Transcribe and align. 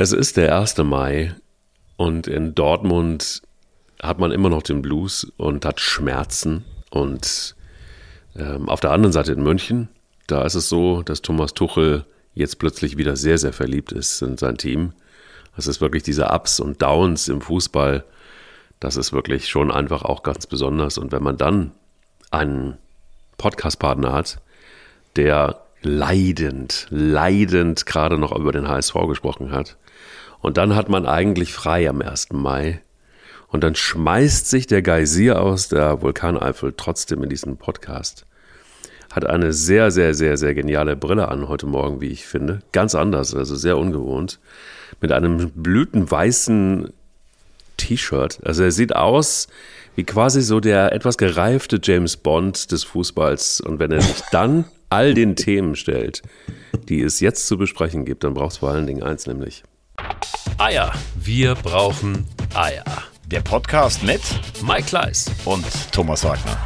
Es 0.00 0.12
ist 0.12 0.36
der 0.36 0.56
1. 0.56 0.78
Mai 0.78 1.34
und 1.96 2.28
in 2.28 2.54
Dortmund 2.54 3.42
hat 4.00 4.20
man 4.20 4.30
immer 4.30 4.48
noch 4.48 4.62
den 4.62 4.80
Blues 4.80 5.24
und 5.38 5.64
hat 5.64 5.80
Schmerzen. 5.80 6.64
Und 6.90 7.56
ähm, 8.36 8.68
auf 8.68 8.78
der 8.78 8.92
anderen 8.92 9.12
Seite 9.12 9.32
in 9.32 9.42
München, 9.42 9.88
da 10.28 10.42
ist 10.42 10.54
es 10.54 10.68
so, 10.68 11.02
dass 11.02 11.20
Thomas 11.20 11.52
Tuchel 11.52 12.04
jetzt 12.32 12.60
plötzlich 12.60 12.96
wieder 12.96 13.16
sehr, 13.16 13.38
sehr 13.38 13.52
verliebt 13.52 13.90
ist 13.90 14.22
in 14.22 14.38
sein 14.38 14.56
Team. 14.56 14.92
Es 15.56 15.66
ist 15.66 15.80
wirklich 15.80 16.04
diese 16.04 16.28
Ups 16.28 16.60
und 16.60 16.80
Downs 16.80 17.26
im 17.26 17.40
Fußball. 17.40 18.04
Das 18.78 18.96
ist 18.96 19.12
wirklich 19.12 19.48
schon 19.48 19.72
einfach 19.72 20.02
auch 20.02 20.22
ganz 20.22 20.46
besonders. 20.46 20.96
Und 20.96 21.10
wenn 21.10 21.24
man 21.24 21.38
dann 21.38 21.72
einen 22.30 22.78
Podcast-Partner 23.36 24.12
hat, 24.12 24.40
der 25.16 25.60
leidend, 25.82 26.86
leidend 26.90 27.84
gerade 27.84 28.16
noch 28.16 28.30
über 28.30 28.52
den 28.52 28.68
HSV 28.68 28.94
gesprochen 29.08 29.50
hat, 29.50 29.76
und 30.40 30.56
dann 30.56 30.74
hat 30.74 30.88
man 30.88 31.06
eigentlich 31.06 31.52
frei 31.52 31.88
am 31.88 32.00
1. 32.00 32.28
Mai. 32.32 32.80
Und 33.48 33.64
dann 33.64 33.74
schmeißt 33.74 34.48
sich 34.48 34.66
der 34.66 34.82
Geysir 34.82 35.40
aus 35.40 35.68
der 35.68 36.02
Vulkaneifel 36.02 36.74
trotzdem 36.76 37.22
in 37.22 37.30
diesen 37.30 37.56
Podcast. 37.56 38.26
Hat 39.10 39.24
eine 39.24 39.54
sehr, 39.54 39.90
sehr, 39.90 40.12
sehr, 40.12 40.36
sehr 40.36 40.54
geniale 40.54 40.96
Brille 40.96 41.28
an 41.28 41.48
heute 41.48 41.66
Morgen, 41.66 42.02
wie 42.02 42.08
ich 42.08 42.26
finde. 42.26 42.60
Ganz 42.72 42.94
anders, 42.94 43.34
also 43.34 43.56
sehr 43.56 43.78
ungewohnt. 43.78 44.38
Mit 45.00 45.12
einem 45.12 45.50
blütenweißen 45.50 46.92
T-Shirt. 47.78 48.40
Also 48.44 48.64
er 48.64 48.70
sieht 48.70 48.94
aus 48.94 49.48
wie 49.96 50.04
quasi 50.04 50.42
so 50.42 50.60
der 50.60 50.92
etwas 50.92 51.16
gereifte 51.16 51.80
James 51.82 52.18
Bond 52.18 52.70
des 52.70 52.84
Fußballs. 52.84 53.62
Und 53.62 53.78
wenn 53.78 53.90
er 53.90 54.02
sich 54.02 54.22
dann 54.30 54.66
all 54.90 55.14
den 55.14 55.36
Themen 55.36 55.74
stellt, 55.74 56.22
die 56.88 57.00
es 57.00 57.20
jetzt 57.20 57.46
zu 57.46 57.56
besprechen 57.56 58.04
gibt, 58.04 58.24
dann 58.24 58.34
braucht 58.34 58.52
es 58.52 58.58
vor 58.58 58.70
allen 58.70 58.86
Dingen 58.86 59.02
eins, 59.02 59.26
nämlich 59.26 59.64
Eier. 60.58 60.92
Wir 61.16 61.54
brauchen 61.54 62.26
Eier. 62.54 62.84
Der 63.26 63.40
Podcast 63.40 64.02
mit 64.02 64.20
Mike 64.66 64.84
Kleiss 64.84 65.30
und 65.44 65.64
Thomas 65.92 66.24
Wagner. 66.24 66.56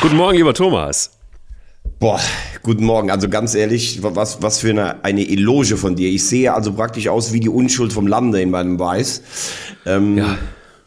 Guten 0.00 0.16
Morgen, 0.16 0.36
lieber 0.36 0.54
Thomas. 0.54 1.18
Boah, 1.98 2.20
guten 2.62 2.84
Morgen. 2.84 3.10
Also 3.10 3.28
ganz 3.28 3.54
ehrlich, 3.54 4.02
was, 4.02 4.42
was 4.42 4.58
für 4.58 4.70
eine, 4.70 5.04
eine 5.04 5.28
Eloge 5.28 5.76
von 5.76 5.96
dir. 5.96 6.08
Ich 6.08 6.26
sehe 6.26 6.52
also 6.52 6.72
praktisch 6.72 7.08
aus 7.08 7.32
wie 7.32 7.40
die 7.40 7.48
Unschuld 7.48 7.92
vom 7.92 8.06
Lande 8.06 8.40
in 8.40 8.50
meinem 8.50 8.78
Weiß. 8.78 9.22
Ähm, 9.86 10.18
ja. 10.18 10.38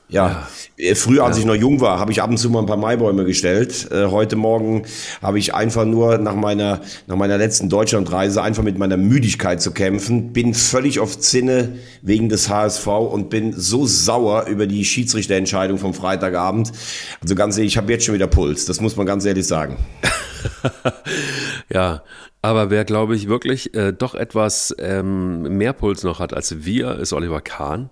Ja, 0.09 0.27
ja. 0.27 0.47
Äh, 0.77 0.95
früher, 0.95 1.25
als 1.25 1.35
ja. 1.35 1.41
ich 1.41 1.45
noch 1.45 1.55
jung 1.55 1.81
war, 1.81 1.99
habe 1.99 2.11
ich 2.11 2.21
ab 2.21 2.29
und 2.29 2.37
zu 2.37 2.49
mal 2.49 2.59
ein 2.59 2.65
paar 2.65 2.77
Maibäume 2.77 3.25
gestellt. 3.25 3.89
Äh, 3.91 4.05
heute 4.05 4.37
Morgen 4.37 4.83
habe 5.21 5.37
ich 5.37 5.53
einfach 5.53 5.83
nur 5.83 6.17
nach 6.17 6.35
meiner, 6.35 6.81
nach 7.07 7.17
meiner 7.17 7.37
letzten 7.37 7.67
Deutschlandreise 7.67 8.41
einfach 8.41 8.63
mit 8.63 8.77
meiner 8.77 8.95
Müdigkeit 8.95 9.61
zu 9.61 9.71
kämpfen. 9.71 10.31
Bin 10.31 10.53
völlig 10.53 11.01
auf 11.01 11.19
Zinne 11.19 11.79
wegen 12.01 12.29
des 12.29 12.47
HSV 12.47 12.87
und 12.87 13.29
bin 13.29 13.51
so 13.53 13.85
sauer 13.85 14.45
über 14.47 14.65
die 14.65 14.85
Schiedsrichterentscheidung 14.85 15.77
vom 15.77 15.93
Freitagabend. 15.93 16.71
Also 17.21 17.35
ganz 17.35 17.57
ehrlich, 17.57 17.73
ich 17.73 17.77
habe 17.77 17.91
jetzt 17.91 18.05
schon 18.05 18.15
wieder 18.15 18.27
Puls. 18.27 18.65
Das 18.65 18.79
muss 18.79 18.95
man 18.95 19.05
ganz 19.05 19.25
ehrlich 19.25 19.45
sagen. 19.45 19.75
ja, 21.69 22.01
aber 22.41 22.69
wer, 22.69 22.85
glaube 22.85 23.15
ich, 23.17 23.27
wirklich 23.27 23.73
äh, 23.73 23.91
doch 23.91 24.15
etwas 24.15 24.73
ähm, 24.79 25.57
mehr 25.57 25.73
Puls 25.73 26.03
noch 26.03 26.19
hat 26.19 26.33
als 26.33 26.63
wir, 26.63 26.97
ist 26.97 27.11
Oliver 27.11 27.41
Kahn 27.41 27.89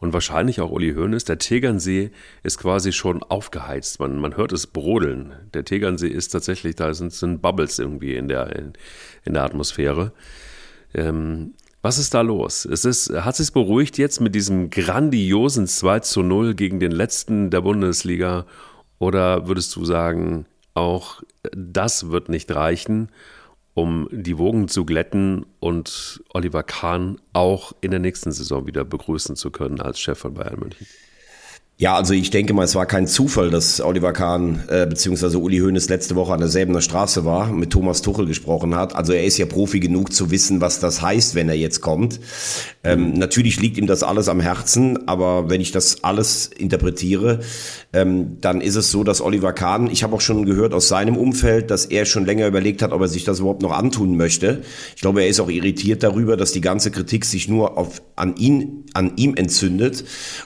und 0.00 0.12
wahrscheinlich 0.12 0.60
auch 0.60 0.70
Uli 0.70 0.94
Hoeneß. 0.94 1.24
Der 1.24 1.38
Tegernsee 1.38 2.10
ist 2.42 2.58
quasi 2.58 2.92
schon 2.92 3.22
aufgeheizt. 3.22 4.00
Man, 4.00 4.18
man 4.18 4.36
hört 4.36 4.52
es 4.52 4.66
brodeln. 4.66 5.32
Der 5.54 5.64
Tegernsee 5.64 6.08
ist 6.08 6.28
tatsächlich, 6.28 6.76
da 6.76 6.92
sind, 6.94 7.12
sind 7.12 7.40
Bubbles 7.40 7.78
irgendwie 7.78 8.14
in 8.14 8.28
der, 8.28 8.54
in, 8.56 8.72
in 9.24 9.34
der 9.34 9.44
Atmosphäre. 9.44 10.12
Ähm, 10.94 11.54
was 11.82 11.98
ist 11.98 12.14
da 12.14 12.22
los? 12.22 12.64
Es 12.64 12.84
ist, 12.84 13.10
hat 13.10 13.36
sich 13.36 13.52
beruhigt 13.52 13.98
jetzt 13.98 14.20
mit 14.20 14.34
diesem 14.34 14.70
grandiosen 14.70 15.66
2 15.66 16.00
zu 16.00 16.22
0 16.22 16.54
gegen 16.54 16.80
den 16.80 16.92
letzten 16.92 17.50
der 17.50 17.60
Bundesliga? 17.60 18.46
Oder 18.98 19.48
würdest 19.48 19.76
du 19.76 19.84
sagen, 19.84 20.46
auch 20.72 21.22
das 21.52 22.10
wird 22.10 22.30
nicht 22.30 22.54
reichen? 22.54 23.10
Um 23.74 24.08
die 24.10 24.38
Wogen 24.38 24.68
zu 24.68 24.84
glätten 24.84 25.44
und 25.60 26.22
Oliver 26.32 26.62
Kahn 26.62 27.20
auch 27.32 27.72
in 27.80 27.90
der 27.90 28.00
nächsten 28.00 28.32
Saison 28.32 28.66
wieder 28.66 28.84
begrüßen 28.84 29.36
zu 29.36 29.50
können 29.50 29.80
als 29.80 30.00
Chef 30.00 30.18
von 30.18 30.34
Bayern 30.34 30.60
München? 30.60 30.86
Ja, 31.76 31.96
also 31.96 32.14
ich 32.14 32.30
denke 32.30 32.54
mal, 32.54 32.62
es 32.62 32.76
war 32.76 32.86
kein 32.86 33.08
Zufall, 33.08 33.50
dass 33.50 33.80
Oliver 33.80 34.12
Kahn 34.12 34.62
äh, 34.68 34.86
bzw. 34.86 35.36
Uli 35.38 35.58
Hoeneß 35.58 35.88
letzte 35.88 36.14
Woche 36.14 36.32
an 36.32 36.38
der 36.38 36.48
Säbener 36.48 36.80
Straße 36.80 37.24
war, 37.24 37.48
mit 37.48 37.70
Thomas 37.70 38.00
Tuchel 38.00 38.26
gesprochen 38.26 38.76
hat. 38.76 38.94
Also 38.94 39.12
er 39.12 39.24
ist 39.24 39.38
ja 39.38 39.46
Profi 39.46 39.80
genug 39.80 40.12
zu 40.12 40.30
wissen, 40.30 40.60
was 40.60 40.78
das 40.78 41.02
heißt, 41.02 41.34
wenn 41.34 41.48
er 41.48 41.56
jetzt 41.56 41.80
kommt. 41.80 42.20
Ähm, 42.84 43.14
natürlich 43.14 43.60
liegt 43.60 43.76
ihm 43.76 43.88
das 43.88 44.04
alles 44.04 44.28
am 44.28 44.38
Herzen, 44.38 45.08
aber 45.08 45.50
wenn 45.50 45.60
ich 45.60 45.72
das 45.72 46.04
alles 46.04 46.46
interpretiere, 46.46 47.40
ähm, 47.92 48.36
dann 48.40 48.60
ist 48.60 48.76
es 48.76 48.92
so, 48.92 49.02
dass 49.02 49.20
Oliver 49.20 49.52
Kahn, 49.52 49.90
ich 49.90 50.04
habe 50.04 50.14
auch 50.14 50.20
schon 50.20 50.44
gehört 50.44 50.74
aus 50.74 50.86
seinem 50.86 51.16
Umfeld, 51.16 51.72
dass 51.72 51.86
er 51.86 52.04
schon 52.04 52.24
länger 52.24 52.46
überlegt 52.46 52.82
hat, 52.82 52.92
ob 52.92 53.00
er 53.00 53.08
sich 53.08 53.24
das 53.24 53.40
überhaupt 53.40 53.62
noch 53.62 53.72
antun 53.72 54.16
möchte. 54.16 54.62
Ich 54.94 55.02
glaube, 55.02 55.22
er 55.22 55.28
ist 55.28 55.40
auch 55.40 55.50
irritiert 55.50 56.04
darüber, 56.04 56.36
dass 56.36 56.52
die 56.52 56.60
ganze 56.60 56.92
Kritik 56.92 57.24
sich 57.24 57.48
nur 57.48 57.76
auf, 57.76 58.00
an 58.14 58.36
ihn, 58.36 58.84
an 58.94 59.14
ihm 59.16 59.34
entzündet 59.34 60.04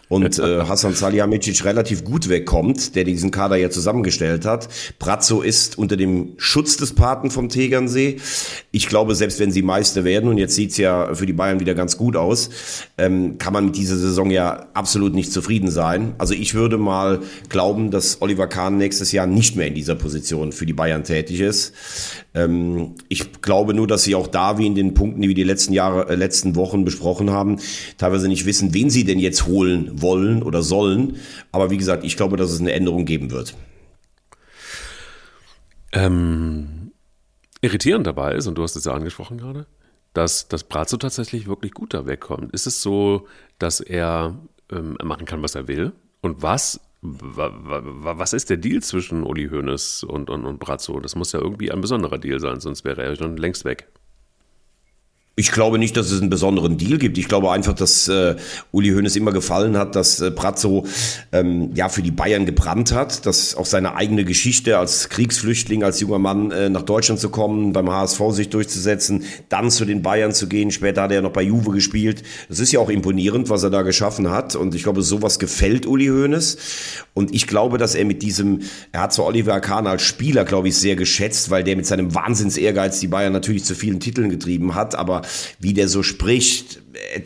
und 0.09 0.38
äh, 0.38 0.62
Hassan 0.62 0.94
Salih 0.94 1.18
Salihamidzic 1.19 1.65
relativ 1.65 2.05
gut 2.05 2.29
wegkommt, 2.29 2.95
der 2.95 3.05
diesen 3.05 3.31
Kader 3.31 3.56
ja 3.56 3.71
zusammengestellt 3.71 4.45
hat. 4.45 4.69
Brazzo 4.99 5.43
ist 5.43 5.77
unter 5.77 5.97
dem 5.97 6.34
Schutz 6.37 6.77
des 6.77 6.95
Paten 6.95 7.31
vom 7.31 7.49
Tegernsee. 7.49 8.19
Ich 8.71 8.87
glaube, 8.87 9.15
selbst 9.15 9.41
wenn 9.41 9.51
sie 9.51 9.62
Meister 9.62 10.05
werden, 10.05 10.29
und 10.29 10.39
jetzt 10.39 10.55
sieht's 10.55 10.77
ja 10.77 11.15
für 11.15 11.27
die 11.27 11.33
Bayern 11.33 11.61
wieder 11.61 11.75
ganz 11.75 11.97
gut 11.97 12.17
aus, 12.17 12.51
ähm, 12.97 13.39
kann 13.39 13.53
man 13.53 13.67
mit 13.67 13.77
dieser 13.77 13.97
Saison 13.97 14.31
ja 14.31 14.67
absolut 14.75 15.15
nicht 15.15 15.33
zufrieden 15.33 15.71
sein. 15.71 16.15
Also 16.19 16.34
ich 16.34 16.55
würde 16.55 16.79
mal 16.79 17.21
glauben, 17.49 17.91
dass 17.91 18.23
Oliver 18.23 18.47
Kahn 18.47 18.77
nächstes 18.79 19.11
Jahr 19.12 19.27
nicht 19.27 19.56
mehr 19.56 19.67
in 19.67 19.75
dieser 19.75 19.97
Position 19.97 20.53
für 20.53 20.67
die 20.67 20.73
Bayern 20.73 21.03
tätig 21.03 21.41
ist. 21.41 21.73
Ähm, 22.35 22.95
ich 23.09 23.43
glaube 23.43 23.75
nur, 23.75 23.87
dass 23.87 24.05
sie 24.05 24.15
auch 24.15 24.29
da, 24.29 24.59
wie 24.59 24.67
in 24.67 24.75
den 24.75 24.95
Punkten, 24.95 25.23
die 25.23 25.29
wir 25.29 25.35
die 25.35 25.45
letzten 25.45 25.73
Jahre, 25.73 26.09
äh, 26.09 26.15
letzten 26.15 26.55
Wochen 26.55 26.85
besprochen 26.85 27.31
haben, 27.31 27.56
teilweise 27.97 28.29
nicht 28.29 28.47
wissen, 28.47 28.75
wen 28.75 28.91
sie 28.91 29.05
denn 29.05 29.19
jetzt 29.19 29.47
holen 29.47 29.91
wollen 29.95 30.43
oder 30.43 30.62
sollen. 30.62 31.07
Aber 31.52 31.70
wie 31.70 31.76
gesagt, 31.76 32.04
ich 32.04 32.16
glaube, 32.16 32.36
dass 32.36 32.50
es 32.50 32.60
eine 32.60 32.72
Änderung 32.72 33.04
geben 33.04 33.30
wird. 33.30 33.54
Ähm, 35.92 36.92
irritierend 37.60 38.06
dabei 38.06 38.34
ist, 38.34 38.46
und 38.46 38.56
du 38.56 38.62
hast 38.62 38.76
es 38.76 38.84
ja 38.84 38.92
angesprochen 38.92 39.38
gerade, 39.38 39.66
dass, 40.12 40.48
dass 40.48 40.64
Brazzo 40.64 40.96
tatsächlich 40.96 41.46
wirklich 41.46 41.72
gut 41.72 41.94
da 41.94 42.06
wegkommt. 42.06 42.52
Ist 42.52 42.66
es 42.66 42.82
so, 42.82 43.26
dass 43.58 43.80
er 43.80 44.38
ähm, 44.70 44.96
machen 45.02 45.26
kann, 45.26 45.42
was 45.42 45.54
er 45.54 45.69
will? 45.69 45.92
Und 46.20 46.42
was 46.42 46.80
was 47.00 48.32
ist 48.32 48.50
der 48.50 48.56
Deal 48.56 48.82
zwischen 48.82 49.22
Uli 49.22 49.48
Hoeneß 49.48 50.02
und, 50.02 50.30
und, 50.30 50.44
und 50.44 50.58
Brazzo? 50.58 50.98
Das 50.98 51.14
muss 51.14 51.32
ja 51.32 51.40
irgendwie 51.40 51.70
ein 51.70 51.80
besonderer 51.80 52.19
Deal 52.19 52.40
sein, 52.40 52.58
sonst 52.60 52.84
wäre 52.84 53.02
er 53.02 53.14
schon 53.14 53.36
längst 53.36 53.64
weg. 53.64 53.88
Ich 55.38 55.53
glaube 55.53 55.78
nicht, 55.78 55.97
dass 55.97 56.10
es 56.10 56.21
einen 56.21 56.31
besonderen 56.31 56.78
Deal 56.78 56.99
gibt. 56.99 57.16
Ich 57.16 57.28
glaube 57.28 57.53
einfach, 57.53 57.72
dass 57.72 58.09
äh, 58.09 58.34
Uli 58.72 58.91
Hoeneß 58.91 59.15
immer 59.15 59.31
gefallen 59.31 59.76
hat, 59.78 59.94
dass 59.94 60.21
äh, 60.21 60.32
Brazzo 60.32 60.84
ähm, 61.31 61.71
ja 61.76 61.88
für 61.88 62.03
die 62.03 62.10
Bayern 62.10 62.44
gebrannt 62.44 62.91
hat, 62.91 63.25
dass 63.25 63.54
auch 63.54 63.65
seine 63.65 63.94
eigene 63.94 64.25
Geschichte 64.25 64.78
als 64.78 65.09
Kriegsflüchtling, 65.10 65.84
als 65.84 66.00
junger 66.00 66.19
Mann 66.19 66.50
äh, 66.50 66.69
nach 66.69 66.82
Deutschland 66.82 67.21
zu 67.21 67.31
kommen, 67.31 67.72
beim 67.72 67.88
HSV 67.88 68.21
sich 68.31 68.49
durchzusetzen, 68.49 69.26
dann 69.49 69.71
zu 69.71 69.84
den 69.84 70.03
Bayern 70.03 70.32
zu 70.32 70.49
gehen. 70.49 70.72
Später 70.72 71.03
hat 71.03 71.12
er 71.12 71.22
noch 71.22 71.32
bei 71.32 71.43
Juve 71.43 71.70
gespielt. 71.70 72.25
Das 72.49 72.59
ist 72.59 72.72
ja 72.72 72.81
auch 72.81 72.91
imponierend, 72.91 73.49
was 73.49 73.62
er 73.62 73.70
da 73.70 73.82
geschaffen 73.82 74.32
hat. 74.32 74.56
Und 74.56 74.75
ich 74.75 74.82
glaube, 74.82 75.03
sowas 75.03 75.38
gefällt 75.38 75.87
Uli 75.87 76.09
Hoeneß. 76.09 76.56
Und 77.15 77.32
ich 77.32 77.47
glaube, 77.47 77.78
dass 77.78 77.94
er 77.94 78.05
mit 78.05 78.22
diesem, 78.22 78.62
er 78.91 79.03
hat 79.03 79.12
zwar 79.12 79.26
Oliver 79.26 79.60
Kahn 79.60 79.87
als 79.87 80.03
Spieler, 80.03 80.44
glaube 80.44 80.66
ich, 80.66 80.76
sehr 80.76 80.97
geschätzt, 80.97 81.50
weil 81.50 81.62
der 81.62 81.76
mit 81.76 81.87
seinem 81.87 82.12
Wahnsinns-Ehrgeiz 82.12 82.99
die 82.99 83.06
Bayern 83.06 83.32
natürlich 83.32 83.65
zu 83.65 83.76
vielen 83.76 84.00
Titeln 84.00 84.31
getrieben 84.31 84.75
hat, 84.75 84.97
aber 84.97 85.22
wie 85.59 85.75
der 85.75 85.89
so 85.89 86.03
spricht. 86.03 86.81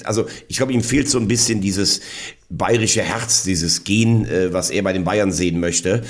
Also 0.05 0.27
ich 0.49 0.57
glaube, 0.57 0.73
ihm 0.73 0.83
fehlt 0.83 1.09
so 1.09 1.19
ein 1.19 1.29
bisschen 1.29 1.61
dieses 1.61 2.01
bayerische 2.53 3.03
Herz, 3.03 3.43
dieses 3.45 3.85
Gen, 3.85 4.27
äh, 4.27 4.53
was 4.53 4.71
er 4.71 4.83
bei 4.83 4.93
den 4.93 5.05
Bayern 5.05 5.33
sehen 5.33 5.59
möchte. 5.59 6.03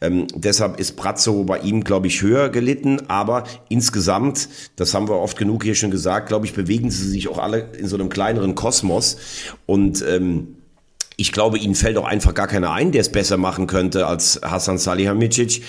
Ähm, 0.00 0.26
deshalb 0.34 0.80
ist 0.80 0.96
Brazzo 0.96 1.44
bei 1.44 1.58
ihm, 1.58 1.84
glaube 1.84 2.06
ich, 2.06 2.22
höher 2.22 2.48
gelitten. 2.48 3.08
Aber 3.08 3.44
insgesamt, 3.68 4.48
das 4.76 4.94
haben 4.94 5.08
wir 5.08 5.16
oft 5.16 5.36
genug 5.36 5.62
hier 5.62 5.74
schon 5.74 5.90
gesagt, 5.90 6.28
glaube 6.28 6.46
ich, 6.46 6.54
bewegen 6.54 6.90
sie 6.90 7.08
sich 7.08 7.28
auch 7.28 7.38
alle 7.38 7.68
in 7.78 7.86
so 7.86 7.96
einem 7.96 8.08
kleineren 8.08 8.54
Kosmos. 8.54 9.18
Und 9.66 10.02
ähm, 10.08 10.56
ich 11.16 11.32
glaube, 11.32 11.58
ihnen 11.58 11.74
fällt 11.74 11.98
auch 11.98 12.06
einfach 12.06 12.32
gar 12.32 12.46
keiner 12.46 12.72
ein, 12.72 12.92
der 12.92 13.02
es 13.02 13.12
besser 13.12 13.36
machen 13.36 13.66
könnte 13.66 14.06
als 14.06 14.40
Hassan 14.42 14.78
Salihamidzic. 14.78 15.62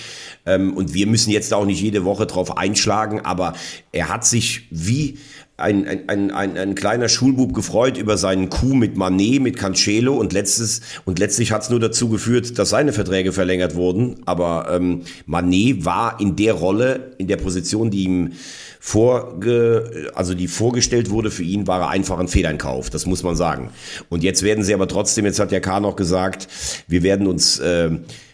Ähm, 0.46 0.74
und 0.74 0.94
wir 0.94 1.06
müssen 1.06 1.30
jetzt 1.30 1.52
auch 1.52 1.66
nicht 1.66 1.82
jede 1.82 2.06
Woche 2.06 2.26
drauf 2.26 2.56
einschlagen, 2.56 3.20
aber 3.20 3.52
er 3.92 4.08
hat 4.08 4.24
sich 4.24 4.66
wie 4.70 5.18
ein, 5.62 5.86
ein, 5.86 6.08
ein, 6.08 6.30
ein, 6.30 6.58
ein 6.58 6.74
kleiner 6.74 7.08
Schulbub 7.08 7.54
gefreut 7.54 7.96
über 7.96 8.18
seinen 8.18 8.50
Coup 8.50 8.74
mit 8.74 8.96
Manet, 8.96 9.40
mit 9.40 9.56
Cancelo 9.56 10.14
und 10.14 10.32
letztes 10.32 10.80
und 11.04 11.18
letztlich 11.18 11.52
hat 11.52 11.62
es 11.62 11.70
nur 11.70 11.80
dazu 11.80 12.08
geführt, 12.08 12.58
dass 12.58 12.70
seine 12.70 12.92
Verträge 12.92 13.32
verlängert 13.32 13.74
wurden. 13.74 14.16
Aber 14.26 14.68
ähm, 14.70 15.02
Manet 15.26 15.84
war 15.84 16.20
in 16.20 16.36
der 16.36 16.54
Rolle, 16.54 17.14
in 17.18 17.28
der 17.28 17.36
Position, 17.36 17.90
die 17.90 18.04
ihm 18.04 18.32
vorge, 18.80 20.10
also 20.14 20.34
die 20.34 20.48
vorgestellt 20.48 21.10
wurde 21.10 21.30
für 21.30 21.44
ihn, 21.44 21.68
war 21.68 21.80
er 21.82 21.88
einfach 21.90 22.18
ein 22.18 22.28
Fehleinkauf. 22.28 22.90
Das 22.90 23.06
muss 23.06 23.22
man 23.22 23.36
sagen. 23.36 23.70
Und 24.08 24.24
jetzt 24.24 24.42
werden 24.42 24.64
sie 24.64 24.74
aber 24.74 24.88
trotzdem, 24.88 25.24
jetzt 25.24 25.38
hat 25.38 25.52
der 25.52 25.60
Kahn 25.60 25.84
auch 25.84 25.94
gesagt, 25.94 26.48
wir 26.88 27.04
werden 27.04 27.28
uns 27.28 27.60
äh, 27.60 27.90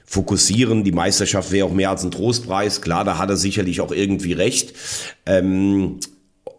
fokussieren. 0.07 0.85
Die 0.85 0.93
Meisterschaft 0.93 1.53
wäre 1.53 1.67
auch 1.67 1.73
mehr 1.73 1.91
als 1.91 2.03
ein 2.03 2.11
Trostpreis. 2.11 2.81
Klar, 2.81 3.05
da 3.05 3.19
hat 3.19 3.29
er 3.29 3.37
sicherlich 3.37 3.83
auch 3.83 3.93
irgendwie 3.93 4.33
recht. 4.33 4.73
Ähm, 5.27 6.01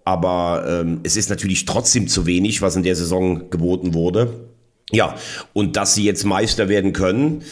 aber 0.10 0.66
ähm, 0.68 1.02
es 1.04 1.16
ist 1.16 1.30
natürlich 1.30 1.66
trotzdem 1.66 2.08
zu 2.08 2.26
wenig, 2.26 2.64
was 2.64 2.76
in 2.76 2.82
der 2.82 2.96
Saison 2.96 3.52
geboten 3.52 3.94
wurde. 3.94 4.48
Ja, 4.90 5.16
und 5.54 5.76
dass 5.76 5.94
sie 5.94 6.04
jetzt 6.04 6.24
Meister 6.24 6.68
werden 6.68 6.94
können, 6.94 7.44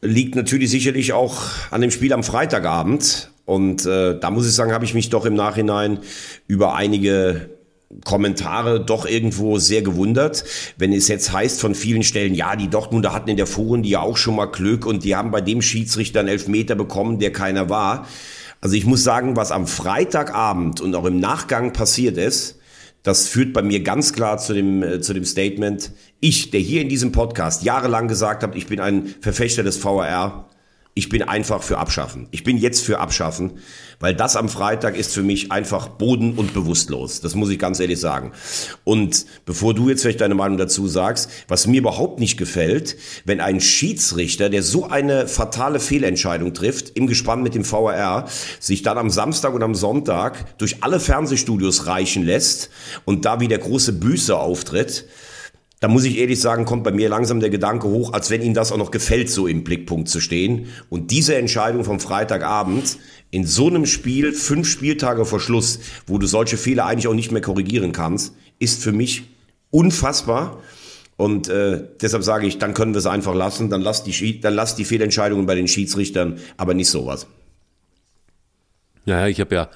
liegt 0.00 0.36
natürlich 0.36 0.70
sicherlich 0.70 1.12
auch 1.12 1.34
an 1.72 1.80
dem 1.80 1.90
Spiel 1.90 2.12
am 2.12 2.22
Freitagabend. 2.22 3.30
Und 3.44 3.86
äh, 3.86 4.16
da 4.20 4.30
muss 4.30 4.46
ich 4.46 4.54
sagen, 4.54 4.70
habe 4.70 4.84
ich 4.84 4.94
mich 4.94 5.10
doch 5.10 5.26
im 5.26 5.34
Nachhinein 5.34 5.98
über 6.46 6.76
einige 6.76 7.50
Kommentare 8.04 8.78
doch 8.84 9.04
irgendwo 9.04 9.58
sehr 9.58 9.82
gewundert, 9.82 10.44
wenn 10.78 10.92
es 10.92 11.08
jetzt 11.08 11.32
heißt 11.32 11.60
von 11.60 11.74
vielen 11.74 12.04
Stellen, 12.04 12.34
ja, 12.34 12.54
die 12.54 12.68
Dortmunder 12.68 13.12
hatten 13.12 13.30
in 13.30 13.36
der 13.36 13.48
Vorrunde 13.48 13.88
ja 13.88 14.00
auch 14.00 14.16
schon 14.16 14.36
mal 14.36 14.46
Glück 14.46 14.86
und 14.86 15.02
die 15.02 15.16
haben 15.16 15.32
bei 15.32 15.40
dem 15.40 15.60
Schiedsrichter 15.60 16.20
einen 16.20 16.28
Elfmeter 16.28 16.76
bekommen, 16.76 17.18
der 17.18 17.32
keiner 17.32 17.68
war. 17.68 18.06
Also 18.64 18.76
ich 18.76 18.86
muss 18.86 19.04
sagen, 19.04 19.36
was 19.36 19.52
am 19.52 19.66
Freitagabend 19.66 20.80
und 20.80 20.94
auch 20.94 21.04
im 21.04 21.20
Nachgang 21.20 21.74
passiert 21.74 22.16
ist, 22.16 22.58
das 23.02 23.28
führt 23.28 23.52
bei 23.52 23.60
mir 23.60 23.82
ganz 23.82 24.14
klar 24.14 24.38
zu 24.38 24.54
dem, 24.54 24.82
äh, 24.82 25.00
zu 25.02 25.12
dem 25.12 25.26
Statement, 25.26 25.92
ich, 26.20 26.50
der 26.50 26.60
hier 26.60 26.80
in 26.80 26.88
diesem 26.88 27.12
Podcast 27.12 27.62
jahrelang 27.62 28.08
gesagt 28.08 28.42
habe, 28.42 28.56
ich 28.56 28.66
bin 28.66 28.80
ein 28.80 29.14
Verfechter 29.20 29.64
des 29.64 29.76
VRR, 29.76 30.48
ich 30.96 31.08
bin 31.08 31.22
einfach 31.22 31.60
für 31.62 31.78
Abschaffen. 31.78 32.28
Ich 32.30 32.44
bin 32.44 32.56
jetzt 32.56 32.84
für 32.84 33.00
Abschaffen, 33.00 33.54
weil 33.98 34.14
das 34.14 34.36
am 34.36 34.48
Freitag 34.48 34.96
ist 34.96 35.12
für 35.12 35.24
mich 35.24 35.50
einfach 35.50 35.88
boden- 35.88 36.34
und 36.34 36.54
bewusstlos. 36.54 37.20
Das 37.20 37.34
muss 37.34 37.50
ich 37.50 37.58
ganz 37.58 37.80
ehrlich 37.80 37.98
sagen. 37.98 38.30
Und 38.84 39.26
bevor 39.44 39.74
du 39.74 39.88
jetzt 39.88 40.02
vielleicht 40.02 40.20
deine 40.20 40.36
Meinung 40.36 40.56
dazu 40.56 40.86
sagst, 40.86 41.28
was 41.48 41.66
mir 41.66 41.80
überhaupt 41.80 42.20
nicht 42.20 42.36
gefällt, 42.36 42.96
wenn 43.24 43.40
ein 43.40 43.60
Schiedsrichter, 43.60 44.50
der 44.50 44.62
so 44.62 44.88
eine 44.88 45.26
fatale 45.26 45.80
Fehlentscheidung 45.80 46.54
trifft, 46.54 46.90
im 46.90 47.08
Gespann 47.08 47.42
mit 47.42 47.56
dem 47.56 47.64
VRR, 47.64 48.28
sich 48.60 48.82
dann 48.82 48.96
am 48.96 49.10
Samstag 49.10 49.52
und 49.52 49.64
am 49.64 49.74
Sonntag 49.74 50.58
durch 50.58 50.84
alle 50.84 51.00
Fernsehstudios 51.00 51.86
reichen 51.86 52.22
lässt 52.22 52.70
und 53.04 53.24
da 53.24 53.40
wie 53.40 53.48
der 53.48 53.58
große 53.58 53.94
Büßer 53.94 54.38
auftritt, 54.38 55.06
da 55.84 55.88
muss 55.88 56.04
ich 56.04 56.16
ehrlich 56.16 56.40
sagen, 56.40 56.64
kommt 56.64 56.82
bei 56.82 56.92
mir 56.92 57.10
langsam 57.10 57.40
der 57.40 57.50
Gedanke 57.50 57.88
hoch, 57.88 58.14
als 58.14 58.30
wenn 58.30 58.40
Ihnen 58.40 58.54
das 58.54 58.72
auch 58.72 58.78
noch 58.78 58.90
gefällt, 58.90 59.28
so 59.28 59.46
im 59.46 59.64
Blickpunkt 59.64 60.08
zu 60.08 60.18
stehen. 60.18 60.68
Und 60.88 61.10
diese 61.10 61.36
Entscheidung 61.36 61.84
vom 61.84 62.00
Freitagabend 62.00 62.96
in 63.30 63.44
so 63.44 63.66
einem 63.66 63.84
Spiel, 63.84 64.32
fünf 64.32 64.66
Spieltage 64.66 65.26
vor 65.26 65.40
Schluss, 65.40 65.80
wo 66.06 66.16
du 66.16 66.26
solche 66.26 66.56
Fehler 66.56 66.86
eigentlich 66.86 67.06
auch 67.06 67.12
nicht 67.12 67.32
mehr 67.32 67.42
korrigieren 67.42 67.92
kannst, 67.92 68.34
ist 68.58 68.82
für 68.82 68.92
mich 68.92 69.24
unfassbar. 69.68 70.62
Und 71.18 71.50
äh, 71.50 71.82
deshalb 72.00 72.24
sage 72.24 72.46
ich, 72.46 72.56
dann 72.56 72.72
können 72.72 72.94
wir 72.94 72.98
es 73.00 73.06
einfach 73.06 73.34
lassen. 73.34 73.68
Dann 73.68 73.82
lass 73.82 74.04
die, 74.04 74.40
dann 74.40 74.54
lass 74.54 74.76
die 74.76 74.86
Fehlentscheidungen 74.86 75.44
bei 75.44 75.54
den 75.54 75.68
Schiedsrichtern, 75.68 76.38
aber 76.56 76.72
nicht 76.72 76.88
sowas. 76.88 77.26
Naja, 79.04 79.26
ich 79.26 79.38
habe 79.38 79.54
ja 79.54 79.68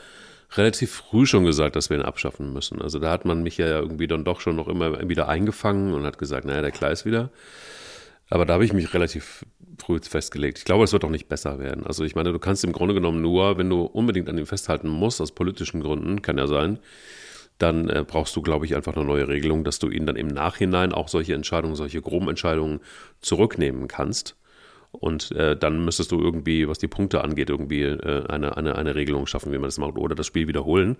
relativ 0.57 0.93
früh 0.93 1.27
schon 1.27 1.45
gesagt, 1.45 1.77
dass 1.77 1.91
wir 1.91 1.99
ihn 1.99 2.05
abschaffen 2.05 2.53
müssen. 2.53 2.81
Also 2.81 2.99
da 2.99 3.11
hat 3.11 3.25
man 3.25 3.43
mich 3.43 3.59
ja 3.59 3.67
irgendwie 3.67 4.07
dann 4.07 4.25
doch 4.25 4.41
schon 4.41 4.57
noch 4.57 4.69
immer 4.69 5.09
wieder 5.09 5.29
eingefangen 5.29 5.93
und 5.93 6.05
hat 6.05 6.19
gesagt, 6.19 6.47
naja, 6.47 6.63
der 6.63 6.71
Kleis 6.71 7.05
wieder. 7.05 7.31
Aber 8.31 8.45
da 8.45 8.55
habe 8.55 8.65
ich 8.65 8.73
mich 8.73 8.93
relativ 8.95 9.45
früh 9.79 10.01
festgelegt. 10.01 10.59
Ich 10.59 10.65
glaube, 10.65 10.85
es 10.85 10.93
wird 10.93 11.05
auch 11.05 11.11
nicht 11.11 11.29
besser 11.29 11.59
werden. 11.59 11.87
Also 11.87 12.05
ich 12.05 12.15
meine, 12.15 12.33
du 12.33 12.39
kannst 12.39 12.65
im 12.65 12.73
Grunde 12.73 12.95
genommen 12.95 13.23
nur, 13.23 13.59
wenn 13.59 13.71
du 13.71 13.83
unbedingt 13.83 14.29
an 14.29 14.39
ihm 14.39 14.47
festhalten 14.47 14.89
musst, 14.89 15.21
aus 15.21 15.33
politischen 15.33 15.81
Gründen, 15.81 16.23
kann 16.23 16.37
ja 16.39 16.47
sein, 16.47 16.79
dann 17.59 17.89
äh, 17.89 18.05
brauchst 18.07 18.37
du, 18.37 18.43
glaube 18.43 18.67
ich, 18.67 18.77
einfach 18.77 18.97
eine 18.97 19.05
neue 19.05 19.29
Regelung, 19.29 19.65
dass 19.65 19.79
du 19.79 19.89
ihn 19.89 20.07
dann 20.07 20.17
im 20.17 20.29
Nachhinein 20.29 20.93
auch 20.93 21.09
solche 21.09 21.35
Entscheidungen, 21.35 21.75
solche 21.75 22.01
groben 22.01 22.29
Entscheidungen 22.29 22.81
zurücknehmen 23.21 23.89
kannst. 23.89 24.37
Und 24.91 25.33
äh, 25.33 25.57
dann 25.57 25.85
müsstest 25.85 26.13
du 26.13 26.21
irgendwie, 26.21 26.69
was 26.69 26.79
die 26.79 26.89
Punkte 26.89 27.23
angeht, 27.23 27.51
irgendwie 27.51 27.83
äh, 27.83 28.27
eine, 28.29 28.57
eine, 28.57 28.77
eine 28.77 28.95
Regelung 28.95 29.27
schaffen, 29.27 29.53
wie 29.53 29.59
man 29.59 29.69
das 29.69 29.79
macht, 29.79 29.97
oder 29.97 30.15
das 30.15 30.27
Spiel 30.27 30.49
wiederholen. 30.49 30.97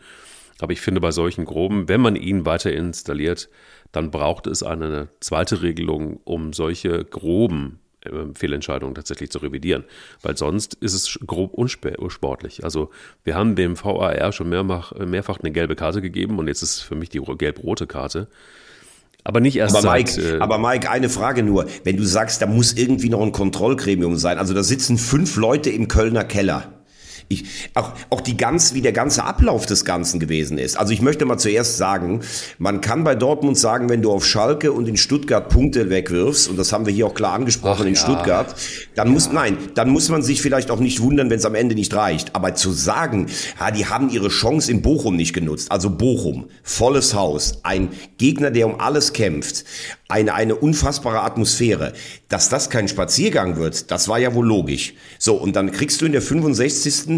Aber 0.61 0.73
ich 0.73 0.81
finde, 0.81 1.01
bei 1.01 1.13
solchen 1.13 1.45
groben, 1.45 1.89
wenn 1.89 2.01
man 2.01 2.17
ihn 2.17 2.45
weiter 2.45 2.73
installiert, 2.73 3.49
dann 3.93 4.11
braucht 4.11 4.47
es 4.47 4.63
eine 4.63 5.09
zweite 5.21 5.63
Regelung, 5.63 6.21
um 6.25 6.53
solche 6.53 7.05
groben 7.05 7.79
äh, 8.03 8.11
Fehlentscheidungen 8.35 8.95
tatsächlich 8.95 9.31
zu 9.31 9.39
revidieren. 9.39 9.85
Weil 10.23 10.37
sonst 10.37 10.75
ist 10.75 10.95
es 10.95 11.19
grob 11.27 11.55
unsportlich. 11.55 12.65
Also 12.65 12.91
wir 13.25 13.35
haben 13.35 13.57
dem 13.57 13.83
VAR 13.83 14.33
schon 14.33 14.49
mehrfach, 14.49 14.93
mehrfach 14.93 15.41
eine 15.41 15.53
gelbe 15.53 15.77
Karte 15.77 16.03
gegeben 16.03 16.39
und 16.39 16.49
jetzt 16.49 16.63
ist 16.63 16.81
für 16.81 16.95
mich 16.95 17.09
die 17.09 17.21
gelb-rote 17.21 17.87
Karte. 17.87 18.29
Aber 19.29 19.41
nicht 19.41 19.57
erst 19.57 19.77
aber 19.77 19.93
Mike, 19.93 20.11
seit, 20.11 20.25
äh 20.25 20.39
aber 20.39 20.57
Mike, 20.57 20.91
eine 20.91 21.11
Frage 21.11 21.43
nur. 21.43 21.67
Wenn 21.85 21.99
du 21.99 22.05
sagst, 22.05 22.41
da 22.41 22.47
muss 22.47 22.73
irgendwie 22.73 23.11
noch 23.11 23.21
ein 23.21 23.31
Kontrollgremium 23.31 24.17
sein. 24.17 24.39
Also 24.39 24.55
da 24.55 24.63
sitzen 24.63 24.97
fünf 24.97 25.37
Leute 25.37 25.69
im 25.69 25.87
Kölner 25.87 26.25
Keller. 26.25 26.78
Ich, 27.31 27.45
auch, 27.75 27.93
auch 28.09 28.23
die 28.23 28.39
ganz, 28.39 28.73
wie 28.73 28.81
der 28.81 28.93
ganze 28.93 29.25
Ablauf 29.25 29.67
des 29.67 29.85
Ganzen 29.85 30.19
gewesen 30.19 30.57
ist. 30.57 30.79
Also 30.79 30.95
ich 30.95 31.03
möchte 31.03 31.27
mal 31.27 31.37
zuerst 31.37 31.77
sagen, 31.77 32.21
man 32.59 32.81
kann 32.81 33.05
bei 33.05 33.15
Dortmund 33.15 33.59
sagen, 33.59 33.91
wenn 33.91 34.01
du 34.01 34.11
auf 34.11 34.25
Schalke 34.25 34.73
und 34.73 34.89
in 34.89 34.97
Stuttgart 34.97 35.51
Punkte 35.51 35.91
wegwirfst, 35.91 36.49
und 36.49 36.59
das 36.59 36.73
haben 36.73 36.87
wir 36.87 36.93
hier 36.93 37.07
auch 37.07 37.15
klar 37.15 37.35
angesprochen 37.35 37.83
Ach, 37.83 37.87
in 37.87 37.95
ja. 37.95 38.01
Stuttgart, 38.01 38.55
dann 38.95 39.09
ja. 39.09 39.13
muss, 39.13 39.31
nein, 39.31 39.59
dann 39.75 39.91
muss 39.91 40.09
man 40.09 40.23
sich 40.23 40.41
vielleicht 40.41 40.71
auch 40.71 40.81
nicht 40.81 41.01
wundern, 41.01 41.29
wenn 41.29 41.39
es 41.39 41.45
am 41.45 41.55
Ende 41.55 41.75
nicht 41.75 41.95
reicht. 41.95 42.35
Aber 42.35 42.55
zu 42.55 42.73
sagen, 42.73 43.27
ja, 43.61 43.71
die 43.71 43.85
haben 43.85 44.09
ihre 44.09 44.29
Chance 44.29 44.71
in 44.71 44.81
Bochum 44.81 45.15
nicht 45.15 45.35
genutzt. 45.35 45.71
Also 45.71 45.91
Bochum, 45.91 46.47
volles 46.63 47.13
Haus, 47.13 47.61
ein 47.63 47.91
Gegner, 48.17 48.51
der 48.51 48.67
um 48.67 48.81
alles 48.81 49.13
kämpft, 49.13 49.65
eine, 50.09 50.33
eine 50.33 50.55
unfassbare 50.55 51.21
Atmosphäre. 51.21 51.93
Dass 52.29 52.49
das 52.49 52.71
kein 52.71 52.89
Spaziergang 52.89 53.57
wird, 53.57 53.91
das 53.91 54.09
war 54.09 54.19
ja 54.19 54.35
wohl 54.35 54.47
logisch. 54.47 54.95
So, 55.19 55.35
und 55.35 55.57
dann 55.57 55.73
kriegst 55.73 56.01
du 56.01 56.07
in 56.07 56.13
der 56.13 56.23
65 56.23 57.18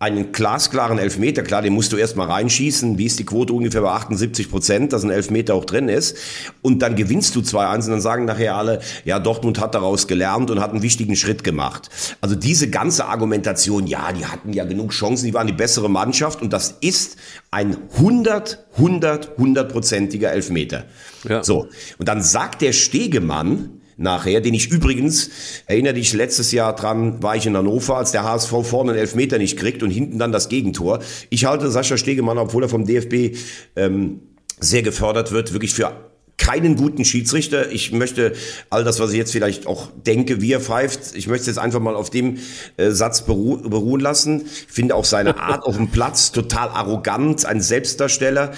einen 0.00 0.30
glasklaren 0.30 0.98
Elfmeter, 0.98 1.42
klar, 1.42 1.60
den 1.60 1.72
musst 1.72 1.92
du 1.92 1.96
erstmal 1.96 2.28
reinschießen. 2.28 2.98
Wie 2.98 3.06
ist 3.06 3.18
die 3.18 3.24
Quote 3.24 3.52
ungefähr 3.52 3.80
bei 3.80 3.90
78 3.90 4.48
Prozent, 4.48 4.92
dass 4.92 5.02
ein 5.02 5.10
Elfmeter 5.10 5.54
auch 5.54 5.64
drin 5.64 5.88
ist? 5.88 6.16
Und 6.62 6.82
dann 6.82 6.94
gewinnst 6.94 7.34
du 7.34 7.40
2-1 7.40 7.86
und 7.86 7.90
dann 7.90 8.00
sagen 8.00 8.24
nachher 8.24 8.54
alle, 8.54 8.80
ja, 9.04 9.18
Dortmund 9.18 9.58
hat 9.58 9.74
daraus 9.74 10.06
gelernt 10.06 10.52
und 10.52 10.60
hat 10.60 10.70
einen 10.70 10.82
wichtigen 10.82 11.16
Schritt 11.16 11.42
gemacht. 11.42 11.90
Also 12.20 12.36
diese 12.36 12.70
ganze 12.70 13.06
Argumentation, 13.06 13.88
ja, 13.88 14.12
die 14.12 14.24
hatten 14.24 14.52
ja 14.52 14.64
genug 14.64 14.92
Chancen, 14.92 15.26
die 15.26 15.34
waren 15.34 15.48
die 15.48 15.52
bessere 15.52 15.90
Mannschaft 15.90 16.42
und 16.42 16.52
das 16.52 16.76
ist 16.80 17.16
ein 17.50 17.76
100, 17.96 18.66
100, 18.76 19.36
100-prozentiger 19.36 20.28
Elfmeter. 20.28 20.84
Ja. 21.28 21.42
So. 21.42 21.68
Und 21.98 22.06
dann 22.08 22.22
sagt 22.22 22.62
der 22.62 22.72
Stegemann, 22.72 23.77
nachher, 23.98 24.40
den 24.40 24.54
ich 24.54 24.70
übrigens, 24.70 25.30
erinnere 25.66 25.94
dich, 25.94 26.14
letztes 26.14 26.52
Jahr 26.52 26.74
dran 26.74 27.22
war 27.22 27.36
ich 27.36 27.46
in 27.46 27.56
Hannover, 27.56 27.96
als 27.96 28.12
der 28.12 28.24
HSV 28.24 28.52
vorne 28.62 28.92
einen 28.92 29.00
Elfmeter 29.00 29.38
nicht 29.38 29.58
kriegt 29.58 29.82
und 29.82 29.90
hinten 29.90 30.18
dann 30.18 30.32
das 30.32 30.48
Gegentor. 30.48 31.00
Ich 31.28 31.44
halte 31.44 31.70
Sascha 31.70 31.96
Stegemann, 31.96 32.38
obwohl 32.38 32.62
er 32.62 32.68
vom 32.68 32.86
DFB 32.86 33.36
ähm, 33.76 34.20
sehr 34.60 34.82
gefördert 34.82 35.32
wird, 35.32 35.52
wirklich 35.52 35.74
für 35.74 35.92
keinen 36.36 36.76
guten 36.76 37.04
Schiedsrichter. 37.04 37.72
Ich 37.72 37.92
möchte 37.92 38.32
all 38.70 38.84
das, 38.84 39.00
was 39.00 39.10
ich 39.10 39.16
jetzt 39.16 39.32
vielleicht 39.32 39.66
auch 39.66 39.88
denke, 40.06 40.40
wie 40.40 40.52
er 40.52 40.60
pfeift, 40.60 41.16
ich 41.16 41.26
möchte 41.26 41.42
es 41.42 41.46
jetzt 41.48 41.58
einfach 41.58 41.80
mal 41.80 41.96
auf 41.96 42.10
dem 42.10 42.38
äh, 42.76 42.90
Satz 42.90 43.22
beru 43.26 43.58
beruhen 43.68 44.00
lassen. 44.00 44.46
Ich 44.46 44.72
finde 44.72 44.94
auch 44.94 45.04
seine 45.04 45.36
Art 45.40 45.64
auf 45.64 45.76
dem 45.76 45.88
Platz 45.88 46.30
total 46.30 46.68
arrogant, 46.68 47.44
ein 47.44 47.60
Selbstdarsteller. 47.60 48.52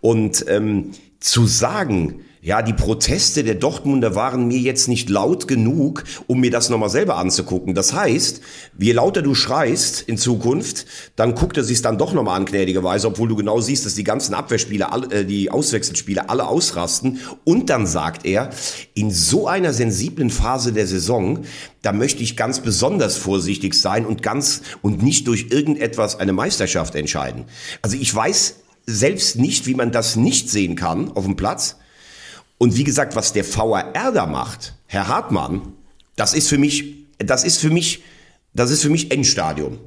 Und 0.00 0.46
ähm, 0.48 0.92
zu 1.18 1.46
sagen, 1.46 2.20
ja, 2.46 2.62
die 2.62 2.74
Proteste 2.74 3.42
der 3.42 3.56
Dortmunder 3.56 4.14
waren 4.14 4.46
mir 4.46 4.60
jetzt 4.60 4.86
nicht 4.86 5.10
laut 5.10 5.48
genug, 5.48 6.04
um 6.28 6.38
mir 6.38 6.52
das 6.52 6.70
nochmal 6.70 6.90
selber 6.90 7.16
anzugucken. 7.16 7.74
Das 7.74 7.92
heißt, 7.92 8.40
je 8.78 8.92
lauter 8.92 9.20
du 9.20 9.34
schreist 9.34 10.02
in 10.02 10.16
Zukunft, 10.16 10.86
dann 11.16 11.34
guckt 11.34 11.56
er 11.56 11.64
sich 11.64 11.82
dann 11.82 11.98
doch 11.98 12.12
nochmal 12.12 12.36
an, 12.36 12.44
gnädigerweise, 12.44 13.08
obwohl 13.08 13.26
du 13.26 13.34
genau 13.34 13.60
siehst, 13.60 13.84
dass 13.84 13.96
die 13.96 14.04
ganzen 14.04 14.32
Abwehrspieler, 14.32 15.08
äh, 15.10 15.24
die 15.24 15.50
Auswechselspieler 15.50 16.30
alle 16.30 16.46
ausrasten. 16.46 17.18
Und 17.42 17.68
dann 17.68 17.84
sagt 17.84 18.24
er, 18.24 18.50
in 18.94 19.10
so 19.10 19.48
einer 19.48 19.72
sensiblen 19.72 20.30
Phase 20.30 20.72
der 20.72 20.86
Saison, 20.86 21.40
da 21.82 21.92
möchte 21.92 22.22
ich 22.22 22.36
ganz 22.36 22.60
besonders 22.60 23.16
vorsichtig 23.16 23.74
sein 23.74 24.06
und 24.06 24.22
ganz 24.22 24.62
und 24.82 25.02
nicht 25.02 25.26
durch 25.26 25.48
irgendetwas 25.50 26.20
eine 26.20 26.32
Meisterschaft 26.32 26.94
entscheiden. 26.94 27.46
Also 27.82 27.96
ich 27.96 28.14
weiß 28.14 28.60
selbst 28.86 29.34
nicht, 29.34 29.66
wie 29.66 29.74
man 29.74 29.90
das 29.90 30.14
nicht 30.14 30.48
sehen 30.48 30.76
kann 30.76 31.10
auf 31.10 31.24
dem 31.24 31.34
Platz. 31.34 31.78
Und 32.58 32.76
wie 32.76 32.84
gesagt, 32.84 33.16
was 33.16 33.32
der 33.32 33.44
VAR 33.44 34.12
da 34.12 34.26
macht, 34.26 34.74
Herr 34.86 35.08
Hartmann, 35.08 35.72
das 36.16 36.32
ist 36.34 36.48
für 36.48 36.58
mich, 36.58 37.06
das 37.18 37.44
ist 37.44 37.58
für 37.58 37.70
mich, 37.70 38.02
das 38.54 38.70
ist 38.70 38.82
für 38.82 38.88
mich 38.88 39.10
Endstadium. 39.10 39.78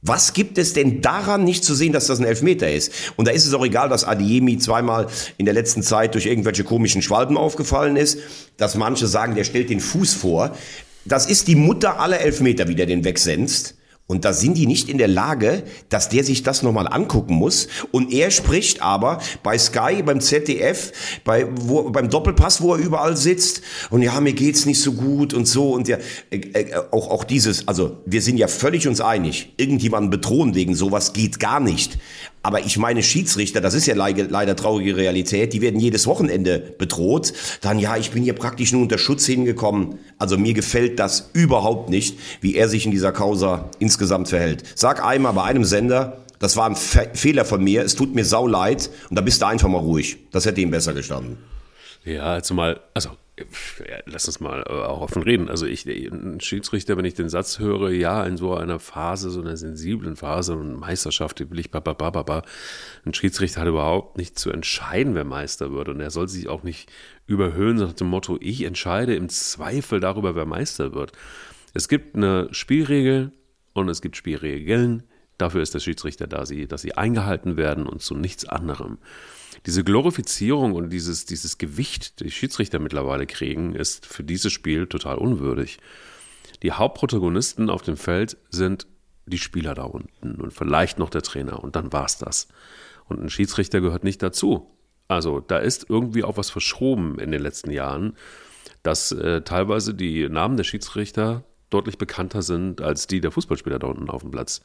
Was 0.00 0.32
gibt 0.32 0.58
es 0.58 0.74
denn 0.74 1.00
daran 1.00 1.42
nicht 1.42 1.64
zu 1.64 1.74
sehen, 1.74 1.92
dass 1.92 2.06
das 2.06 2.20
ein 2.20 2.24
Elfmeter 2.24 2.70
ist? 2.70 2.92
Und 3.16 3.26
da 3.26 3.32
ist 3.32 3.46
es 3.46 3.54
auch 3.54 3.64
egal, 3.64 3.88
dass 3.88 4.04
Adiemi 4.04 4.58
zweimal 4.58 5.08
in 5.38 5.44
der 5.44 5.54
letzten 5.54 5.82
Zeit 5.82 6.14
durch 6.14 6.26
irgendwelche 6.26 6.62
komischen 6.62 7.02
Schwalben 7.02 7.36
aufgefallen 7.36 7.96
ist, 7.96 8.18
dass 8.56 8.76
manche 8.76 9.08
sagen, 9.08 9.34
der 9.34 9.42
stellt 9.42 9.70
den 9.70 9.80
Fuß 9.80 10.14
vor. 10.14 10.56
Das 11.04 11.26
ist 11.26 11.48
die 11.48 11.56
Mutter 11.56 11.98
aller 11.98 12.20
Elfmeter, 12.20 12.68
wie 12.68 12.76
der 12.76 12.86
den 12.86 13.04
wegsenzt. 13.04 13.74
Und 14.10 14.24
da 14.24 14.32
sind 14.32 14.56
die 14.56 14.66
nicht 14.66 14.88
in 14.88 14.96
der 14.96 15.06
Lage, 15.06 15.64
dass 15.90 16.08
der 16.08 16.24
sich 16.24 16.42
das 16.42 16.62
nochmal 16.62 16.88
angucken 16.88 17.34
muss. 17.34 17.68
Und 17.90 18.10
er 18.10 18.30
spricht 18.30 18.80
aber 18.80 19.20
bei 19.42 19.58
Sky, 19.58 20.02
beim 20.02 20.22
ZDF, 20.22 20.92
bei, 21.24 21.46
wo, 21.54 21.90
beim 21.90 22.08
Doppelpass, 22.08 22.62
wo 22.62 22.72
er 22.72 22.80
überall 22.80 23.18
sitzt. 23.18 23.60
Und 23.90 24.00
ja, 24.00 24.18
mir 24.22 24.32
geht's 24.32 24.64
nicht 24.64 24.80
so 24.80 24.94
gut 24.94 25.34
und 25.34 25.46
so. 25.46 25.72
Und 25.72 25.88
ja, 25.88 25.98
äh, 26.30 26.36
äh, 26.38 26.74
auch, 26.90 27.10
auch 27.10 27.22
dieses, 27.22 27.68
also 27.68 27.98
wir 28.06 28.22
sind 28.22 28.38
ja 28.38 28.48
völlig 28.48 28.88
uns 28.88 29.02
einig. 29.02 29.52
Irgendjemanden 29.58 30.08
bedrohen 30.08 30.54
wegen 30.54 30.74
sowas 30.74 31.12
geht 31.12 31.38
gar 31.38 31.60
nicht. 31.60 31.98
Aber 32.48 32.64
ich 32.64 32.78
meine 32.78 33.02
Schiedsrichter, 33.02 33.60
das 33.60 33.74
ist 33.74 33.84
ja 33.84 33.94
leider, 33.94 34.56
traurige 34.56 34.96
Realität, 34.96 35.52
die 35.52 35.60
werden 35.60 35.78
jedes 35.78 36.06
Wochenende 36.06 36.58
bedroht. 36.78 37.34
Dann, 37.60 37.78
ja, 37.78 37.98
ich 37.98 38.10
bin 38.10 38.22
hier 38.22 38.32
praktisch 38.32 38.72
nur 38.72 38.80
unter 38.80 38.96
Schutz 38.96 39.26
hingekommen. 39.26 39.98
Also 40.16 40.38
mir 40.38 40.54
gefällt 40.54 40.98
das 40.98 41.28
überhaupt 41.34 41.90
nicht, 41.90 42.18
wie 42.40 42.54
er 42.54 42.70
sich 42.70 42.86
in 42.86 42.90
dieser 42.90 43.12
Causa 43.12 43.68
insgesamt 43.80 44.30
verhält. 44.30 44.64
Sag 44.76 45.04
einmal 45.04 45.34
bei 45.34 45.42
einem 45.42 45.64
Sender, 45.64 46.24
das 46.38 46.56
war 46.56 46.64
ein 46.64 46.74
Fe 46.74 47.10
Fehler 47.12 47.44
von 47.44 47.62
mir, 47.62 47.82
es 47.82 47.96
tut 47.96 48.14
mir 48.14 48.24
sau 48.24 48.46
leid 48.46 48.88
und 49.10 49.16
da 49.16 49.20
bist 49.20 49.42
du 49.42 49.46
einfach 49.46 49.68
mal 49.68 49.80
ruhig. 49.80 50.16
Das 50.30 50.46
hätte 50.46 50.62
ihm 50.62 50.70
besser 50.70 50.94
gestanden. 50.94 51.36
Ja, 52.06 52.42
zumal, 52.42 52.80
also 52.94 53.10
lass 54.06 54.26
uns 54.26 54.40
mal 54.40 54.64
äh, 54.68 54.72
auch 54.72 55.00
offen 55.00 55.22
reden. 55.22 55.48
Also 55.48 55.66
ich, 55.66 55.86
ein 55.86 56.40
Schiedsrichter, 56.40 56.96
wenn 56.96 57.04
ich 57.04 57.14
den 57.14 57.28
Satz 57.28 57.58
höre, 57.58 57.90
ja, 57.90 58.24
in 58.24 58.36
so 58.36 58.54
einer 58.54 58.78
Phase, 58.78 59.30
so 59.30 59.40
einer 59.40 59.56
sensiblen 59.56 60.16
Phase 60.16 60.54
und 60.54 60.74
Meisterschaft, 60.78 61.38
die 61.38 61.50
will 61.50 61.58
ich 61.58 61.70
bababababa, 61.70 62.42
ein 63.04 63.14
Schiedsrichter 63.14 63.62
hat 63.62 63.68
überhaupt 63.68 64.18
nicht 64.18 64.38
zu 64.38 64.50
entscheiden, 64.50 65.14
wer 65.14 65.24
Meister 65.24 65.72
wird. 65.72 65.88
Und 65.88 66.00
er 66.00 66.10
soll 66.10 66.28
sich 66.28 66.48
auch 66.48 66.62
nicht 66.62 66.90
überhöhen 67.26 67.76
nach 67.76 67.92
dem 67.92 68.08
Motto, 68.08 68.38
ich 68.40 68.62
entscheide 68.62 69.14
im 69.14 69.28
Zweifel 69.28 70.00
darüber, 70.00 70.34
wer 70.34 70.46
Meister 70.46 70.94
wird. 70.94 71.12
Es 71.74 71.88
gibt 71.88 72.16
eine 72.16 72.48
Spielregel 72.52 73.32
und 73.74 73.88
es 73.88 74.00
gibt 74.00 74.16
Spielregeln. 74.16 75.04
Dafür 75.38 75.62
ist 75.62 75.74
der 75.74 75.80
Schiedsrichter 75.80 76.26
da, 76.26 76.44
dass 76.44 76.82
sie 76.82 76.94
eingehalten 76.94 77.56
werden 77.56 77.86
und 77.86 78.02
zu 78.02 78.14
nichts 78.14 78.44
anderem 78.44 78.98
diese 79.66 79.84
Glorifizierung 79.84 80.74
und 80.74 80.90
dieses, 80.90 81.24
dieses 81.24 81.58
Gewicht, 81.58 82.20
die 82.20 82.30
Schiedsrichter 82.30 82.78
mittlerweile 82.78 83.26
kriegen, 83.26 83.74
ist 83.74 84.06
für 84.06 84.24
dieses 84.24 84.52
Spiel 84.52 84.86
total 84.86 85.16
unwürdig. 85.16 85.78
Die 86.62 86.72
Hauptprotagonisten 86.72 87.70
auf 87.70 87.82
dem 87.82 87.96
Feld 87.96 88.36
sind 88.50 88.86
die 89.26 89.38
Spieler 89.38 89.74
da 89.74 89.84
unten 89.84 90.40
und 90.40 90.52
vielleicht 90.52 90.98
noch 90.98 91.10
der 91.10 91.22
Trainer 91.22 91.62
und 91.62 91.76
dann 91.76 91.92
war's 91.92 92.18
das. 92.18 92.48
Und 93.06 93.20
ein 93.20 93.30
Schiedsrichter 93.30 93.80
gehört 93.80 94.04
nicht 94.04 94.22
dazu. 94.22 94.70
Also 95.06 95.40
da 95.40 95.58
ist 95.58 95.86
irgendwie 95.88 96.24
auch 96.24 96.36
was 96.36 96.50
verschoben 96.50 97.18
in 97.18 97.30
den 97.30 97.42
letzten 97.42 97.70
Jahren, 97.70 98.16
dass 98.82 99.12
äh, 99.12 99.42
teilweise 99.42 99.94
die 99.94 100.28
Namen 100.28 100.56
der 100.56 100.64
Schiedsrichter 100.64 101.44
deutlich 101.70 101.98
bekannter 101.98 102.42
sind 102.42 102.80
als 102.80 103.06
die 103.06 103.20
der 103.20 103.30
Fußballspieler 103.30 103.78
da 103.78 103.88
unten 103.88 104.08
auf 104.08 104.22
dem 104.22 104.30
Platz. 104.30 104.62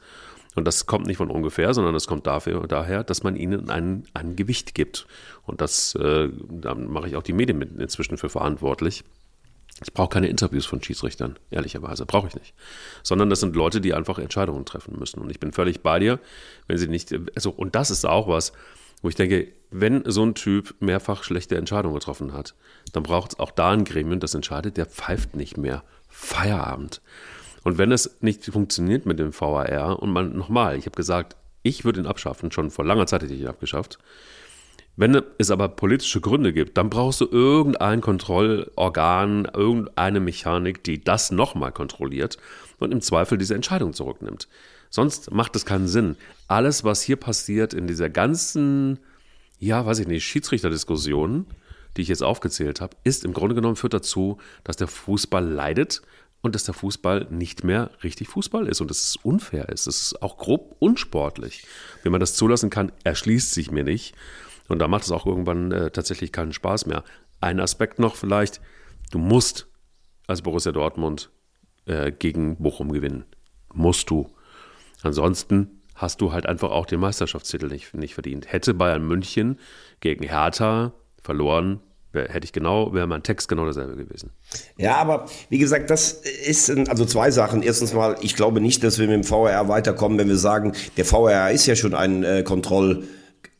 Und 0.54 0.66
das 0.66 0.86
kommt 0.86 1.06
nicht 1.06 1.16
von 1.16 1.30
ungefähr, 1.30 1.74
sondern 1.74 1.94
es 1.94 2.06
kommt 2.06 2.26
dafür, 2.26 2.66
daher, 2.66 3.04
dass 3.04 3.22
man 3.22 3.36
ihnen 3.36 3.70
ein, 3.70 4.04
ein 4.14 4.36
Gewicht 4.36 4.74
gibt. 4.74 5.06
Und 5.44 5.60
das, 5.60 5.94
äh, 5.96 6.28
da 6.48 6.74
mache 6.74 7.08
ich 7.08 7.16
auch 7.16 7.22
die 7.22 7.32
Medien 7.32 7.60
inzwischen 7.78 8.18
für 8.18 8.28
verantwortlich. 8.28 9.04
Ich 9.82 9.92
brauche 9.92 10.10
keine 10.10 10.28
Interviews 10.28 10.66
von 10.66 10.82
Schiedsrichtern, 10.82 11.36
ehrlicherweise, 11.50 12.06
brauche 12.06 12.28
ich 12.28 12.34
nicht. 12.36 12.54
Sondern 13.02 13.28
das 13.28 13.40
sind 13.40 13.56
Leute, 13.56 13.80
die 13.80 13.92
einfach 13.92 14.18
Entscheidungen 14.18 14.64
treffen 14.64 14.96
müssen. 14.98 15.20
Und 15.20 15.30
ich 15.30 15.40
bin 15.40 15.52
völlig 15.52 15.80
bei 15.80 15.98
dir, 15.98 16.20
wenn 16.68 16.78
sie 16.78 16.86
nicht, 16.86 17.12
also, 17.34 17.50
und 17.50 17.74
das 17.74 17.90
ist 17.90 18.06
auch 18.06 18.28
was, 18.28 18.52
wo 19.02 19.08
ich 19.08 19.16
denke, 19.16 19.48
wenn 19.70 20.04
so 20.06 20.24
ein 20.24 20.34
Typ 20.34 20.76
mehrfach 20.80 21.24
schlechte 21.24 21.56
Entscheidungen 21.56 21.94
getroffen 21.94 22.32
hat, 22.32 22.54
dann 22.92 23.02
braucht 23.02 23.32
es 23.32 23.38
auch 23.38 23.50
da 23.50 23.70
ein 23.70 23.84
Gremium, 23.84 24.20
das 24.20 24.34
entscheidet, 24.34 24.76
der 24.76 24.86
pfeift 24.86 25.34
nicht 25.34 25.56
mehr. 25.56 25.82
Feierabend. 26.08 27.02
Und 27.64 27.78
wenn 27.78 27.90
es 27.90 28.18
nicht 28.20 28.44
funktioniert 28.44 29.06
mit 29.06 29.18
dem 29.18 29.38
VAR 29.38 30.00
und 30.00 30.10
man 30.10 30.36
nochmal, 30.36 30.76
ich 30.76 30.86
habe 30.86 30.96
gesagt, 30.96 31.36
ich 31.62 31.84
würde 31.84 32.00
ihn 32.00 32.06
abschaffen, 32.06 32.52
schon 32.52 32.70
vor 32.70 32.84
langer 32.84 33.06
Zeit 33.06 33.22
hätte 33.22 33.34
ich 33.34 33.40
ihn 33.40 33.48
abgeschafft. 33.48 33.98
Wenn 34.96 35.20
es 35.38 35.50
aber 35.50 35.68
politische 35.68 36.20
Gründe 36.20 36.52
gibt, 36.52 36.76
dann 36.76 36.88
brauchst 36.88 37.20
du 37.20 37.26
irgendein 37.28 38.00
Kontrollorgan, 38.00 39.46
irgendeine 39.52 40.20
Mechanik, 40.20 40.84
die 40.84 41.02
das 41.02 41.32
nochmal 41.32 41.72
kontrolliert 41.72 42.36
und 42.78 42.92
im 42.92 43.00
Zweifel 43.00 43.36
diese 43.36 43.56
Entscheidung 43.56 43.92
zurücknimmt. 43.92 44.46
Sonst 44.90 45.32
macht 45.32 45.56
es 45.56 45.66
keinen 45.66 45.88
Sinn. 45.88 46.16
Alles, 46.46 46.84
was 46.84 47.02
hier 47.02 47.16
passiert 47.16 47.74
in 47.74 47.88
dieser 47.88 48.08
ganzen, 48.08 49.00
ja, 49.58 49.84
weiß 49.84 49.98
ich 49.98 50.06
nicht, 50.06 50.24
Schiedsrichterdiskussion, 50.24 51.46
die 51.96 52.02
ich 52.02 52.08
jetzt 52.08 52.22
aufgezählt 52.22 52.80
habe, 52.80 52.96
ist 53.02 53.24
im 53.24 53.32
Grunde 53.32 53.56
genommen 53.56 53.76
führt 53.76 53.94
dazu, 53.94 54.38
dass 54.62 54.76
der 54.76 54.86
Fußball 54.86 55.44
leidet 55.44 56.02
und 56.44 56.54
dass 56.54 56.64
der 56.64 56.74
Fußball 56.74 57.28
nicht 57.30 57.64
mehr 57.64 57.90
richtig 58.02 58.28
Fußball 58.28 58.68
ist 58.68 58.82
und 58.82 58.90
dass 58.90 58.98
es 58.98 59.16
unfair 59.16 59.70
ist. 59.70 59.86
Es 59.86 60.02
ist 60.02 60.22
auch 60.22 60.36
grob 60.36 60.76
unsportlich. 60.78 61.66
Wenn 62.02 62.12
man 62.12 62.20
das 62.20 62.34
zulassen 62.36 62.68
kann, 62.68 62.92
erschließt 63.02 63.54
sich 63.54 63.70
mir 63.70 63.82
nicht. 63.82 64.14
Und 64.68 64.78
da 64.78 64.86
macht 64.86 65.04
es 65.04 65.10
auch 65.10 65.24
irgendwann 65.24 65.72
äh, 65.72 65.90
tatsächlich 65.90 66.32
keinen 66.32 66.52
Spaß 66.52 66.84
mehr. 66.84 67.02
Ein 67.40 67.60
Aspekt 67.60 67.98
noch 67.98 68.14
vielleicht, 68.14 68.60
du 69.10 69.18
musst 69.18 69.68
als 70.26 70.42
Borussia 70.42 70.70
Dortmund 70.70 71.30
äh, 71.86 72.12
gegen 72.12 72.56
Bochum 72.58 72.92
gewinnen. 72.92 73.24
Musst 73.72 74.10
du. 74.10 74.30
Ansonsten 75.02 75.80
hast 75.94 76.20
du 76.20 76.32
halt 76.32 76.44
einfach 76.44 76.72
auch 76.72 76.84
den 76.84 77.00
Meisterschaftstitel 77.00 77.68
nicht, 77.68 77.94
nicht 77.94 78.12
verdient. 78.12 78.52
Hätte 78.52 78.74
Bayern 78.74 79.06
München 79.06 79.58
gegen 80.00 80.24
Hertha 80.24 80.92
verloren, 81.22 81.80
hätte 82.14 82.44
ich 82.44 82.52
genau, 82.52 82.92
wäre 82.94 83.06
mein 83.06 83.22
Text 83.22 83.48
genau 83.48 83.64
derselbe 83.64 83.96
gewesen. 83.96 84.30
Ja, 84.76 84.96
aber 84.96 85.26
wie 85.48 85.58
gesagt, 85.58 85.90
das 85.90 86.12
ist 86.12 86.70
also 86.88 87.04
zwei 87.04 87.30
Sachen. 87.30 87.62
Erstens 87.62 87.92
mal, 87.92 88.16
ich 88.20 88.36
glaube 88.36 88.60
nicht, 88.60 88.82
dass 88.84 88.98
wir 88.98 89.06
mit 89.06 89.16
dem 89.16 89.24
VRR 89.24 89.68
weiterkommen, 89.68 90.18
wenn 90.18 90.28
wir 90.28 90.36
sagen, 90.36 90.72
der 90.96 91.04
VRR 91.04 91.50
ist 91.50 91.66
ja 91.66 91.76
schon 91.76 91.94
ein 91.94 92.24
äh, 92.24 92.42
Kontroll- 92.42 93.04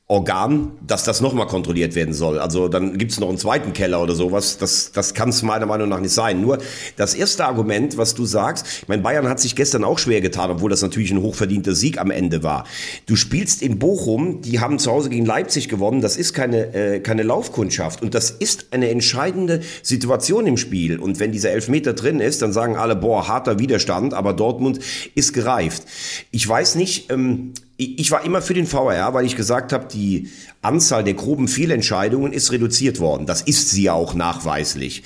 Organ, 0.06 0.72
dass 0.86 1.02
das 1.04 1.22
nochmal 1.22 1.46
kontrolliert 1.46 1.94
werden 1.94 2.12
soll. 2.12 2.38
Also 2.38 2.68
dann 2.68 2.98
gibt 2.98 3.12
es 3.12 3.20
noch 3.20 3.30
einen 3.30 3.38
zweiten 3.38 3.72
Keller 3.72 4.02
oder 4.02 4.14
sowas. 4.14 4.58
Das, 4.58 4.92
das 4.92 5.14
kann 5.14 5.30
es 5.30 5.42
meiner 5.42 5.64
Meinung 5.64 5.88
nach 5.88 6.00
nicht 6.00 6.12
sein. 6.12 6.42
Nur 6.42 6.58
das 6.96 7.14
erste 7.14 7.46
Argument, 7.46 7.96
was 7.96 8.14
du 8.14 8.26
sagst, 8.26 8.66
ich 8.82 8.88
meine, 8.88 9.00
Bayern 9.00 9.30
hat 9.30 9.40
sich 9.40 9.56
gestern 9.56 9.82
auch 9.82 9.98
schwer 9.98 10.20
getan, 10.20 10.50
obwohl 10.50 10.68
das 10.68 10.82
natürlich 10.82 11.10
ein 11.10 11.22
hochverdienter 11.22 11.74
Sieg 11.74 11.98
am 11.98 12.10
Ende 12.10 12.42
war. 12.42 12.66
Du 13.06 13.16
spielst 13.16 13.62
in 13.62 13.78
Bochum, 13.78 14.42
die 14.42 14.60
haben 14.60 14.78
zu 14.78 14.90
Hause 14.90 15.08
gegen 15.08 15.24
Leipzig 15.24 15.70
gewonnen. 15.70 16.02
Das 16.02 16.18
ist 16.18 16.34
keine, 16.34 16.74
äh, 16.74 17.00
keine 17.00 17.22
Laufkundschaft. 17.22 18.02
Und 18.02 18.14
das 18.14 18.30
ist 18.30 18.66
eine 18.72 18.90
entscheidende 18.90 19.62
Situation 19.82 20.46
im 20.46 20.58
Spiel. 20.58 20.98
Und 20.98 21.18
wenn 21.18 21.32
dieser 21.32 21.52
Elfmeter 21.52 21.94
drin 21.94 22.20
ist, 22.20 22.42
dann 22.42 22.52
sagen 22.52 22.76
alle, 22.76 22.94
boah, 22.94 23.26
harter 23.26 23.58
Widerstand, 23.58 24.12
aber 24.12 24.34
Dortmund 24.34 24.80
ist 25.14 25.32
gereift. 25.32 25.84
Ich 26.30 26.46
weiß 26.46 26.74
nicht, 26.74 27.10
ähm, 27.10 27.54
ich 27.76 28.10
war 28.10 28.24
immer 28.24 28.40
für 28.40 28.54
den 28.54 28.70
VAR, 28.70 29.14
weil 29.14 29.26
ich 29.26 29.36
gesagt 29.36 29.72
habe, 29.72 29.86
die 29.86 30.30
Anzahl 30.62 31.02
der 31.02 31.14
groben 31.14 31.48
Fehlentscheidungen 31.48 32.32
ist 32.32 32.52
reduziert 32.52 33.00
worden. 33.00 33.26
Das 33.26 33.42
ist 33.42 33.70
sie 33.70 33.84
ja 33.84 33.92
auch 33.94 34.14
nachweislich. 34.14 35.02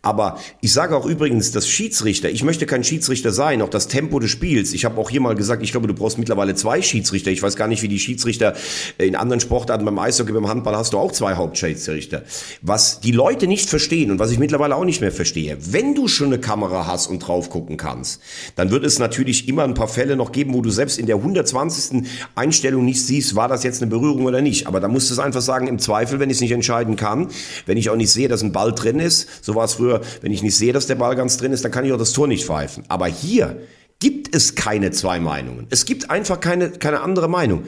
Aber 0.00 0.38
ich 0.60 0.72
sage 0.72 0.96
auch 0.96 1.06
übrigens, 1.06 1.50
dass 1.50 1.68
Schiedsrichter, 1.68 2.30
ich 2.30 2.44
möchte 2.44 2.66
kein 2.66 2.84
Schiedsrichter 2.84 3.32
sein, 3.32 3.60
auch 3.62 3.68
das 3.68 3.88
Tempo 3.88 4.20
des 4.20 4.30
Spiels. 4.30 4.72
Ich 4.72 4.84
habe 4.84 5.00
auch 5.00 5.10
hier 5.10 5.20
mal 5.20 5.34
gesagt, 5.34 5.60
ich 5.64 5.72
glaube, 5.72 5.88
du 5.88 5.94
brauchst 5.94 6.18
mittlerweile 6.18 6.54
zwei 6.54 6.82
Schiedsrichter. 6.82 7.32
Ich 7.32 7.42
weiß 7.42 7.56
gar 7.56 7.66
nicht, 7.66 7.82
wie 7.82 7.88
die 7.88 7.98
Schiedsrichter 7.98 8.54
in 8.98 9.16
anderen 9.16 9.40
Sportarten, 9.40 9.84
beim 9.84 9.98
Eishockey, 9.98 10.32
beim 10.32 10.48
Handball 10.48 10.76
hast 10.76 10.92
du 10.92 10.98
auch 10.98 11.10
zwei 11.10 11.34
Hauptschiedsrichter. 11.34 12.22
Was 12.62 13.00
die 13.00 13.10
Leute 13.10 13.48
nicht 13.48 13.68
verstehen 13.68 14.12
und 14.12 14.20
was 14.20 14.30
ich 14.30 14.38
mittlerweile 14.38 14.76
auch 14.76 14.84
nicht 14.84 15.00
mehr 15.00 15.10
verstehe, 15.10 15.58
wenn 15.72 15.96
du 15.96 16.06
schon 16.06 16.28
eine 16.28 16.38
Kamera 16.38 16.86
hast 16.86 17.08
und 17.08 17.18
drauf 17.18 17.50
gucken 17.50 17.76
kannst, 17.76 18.20
dann 18.54 18.70
wird 18.70 18.84
es 18.84 19.00
natürlich 19.00 19.48
immer 19.48 19.64
ein 19.64 19.74
paar 19.74 19.88
Fälle 19.88 20.14
noch 20.14 20.30
geben, 20.30 20.54
wo 20.54 20.62
du 20.62 20.70
selbst 20.70 20.98
in 21.00 21.06
der 21.06 21.16
120. 21.16 22.08
Einstellung 22.36 22.84
nicht 22.84 23.04
siehst, 23.04 23.34
war 23.34 23.48
das 23.48 23.64
jetzt 23.64 23.82
eine 23.82 23.90
Berührung 23.90 24.26
oder 24.26 24.42
nicht. 24.42 24.68
Aber 24.68 24.78
da 24.78 24.86
musst 24.86 25.10
du 25.10 25.14
es 25.14 25.18
einfach 25.18 25.42
sagen, 25.42 25.66
im 25.66 25.80
Zweifel, 25.80 26.20
wenn 26.20 26.30
ich 26.30 26.36
es 26.36 26.40
nicht 26.40 26.52
entscheiden 26.52 26.94
kann, 26.94 27.28
wenn 27.66 27.76
ich 27.76 27.90
auch 27.90 27.96
nicht 27.96 28.12
sehe, 28.12 28.28
dass 28.28 28.42
ein 28.42 28.52
Ball 28.52 28.72
drin 28.72 29.00
ist, 29.00 29.26
so 29.42 29.56
war 29.56 29.64
es 29.64 29.74
früher 29.74 29.87
früher, 29.88 30.00
wenn 30.20 30.32
ich 30.32 30.42
nicht 30.42 30.56
sehe, 30.56 30.72
dass 30.72 30.86
der 30.86 30.96
Ball 30.96 31.16
ganz 31.16 31.36
drin 31.36 31.52
ist, 31.52 31.64
dann 31.64 31.72
kann 31.72 31.84
ich 31.84 31.92
auch 31.92 31.98
das 31.98 32.12
Tor 32.12 32.28
nicht 32.28 32.44
pfeifen. 32.44 32.84
Aber 32.88 33.06
hier 33.06 33.60
gibt 34.00 34.34
es 34.34 34.54
keine 34.54 34.90
zwei 34.90 35.18
Meinungen. 35.18 35.66
Es 35.70 35.84
gibt 35.84 36.10
einfach 36.10 36.40
keine, 36.40 36.70
keine 36.70 37.00
andere 37.00 37.28
Meinung. 37.28 37.64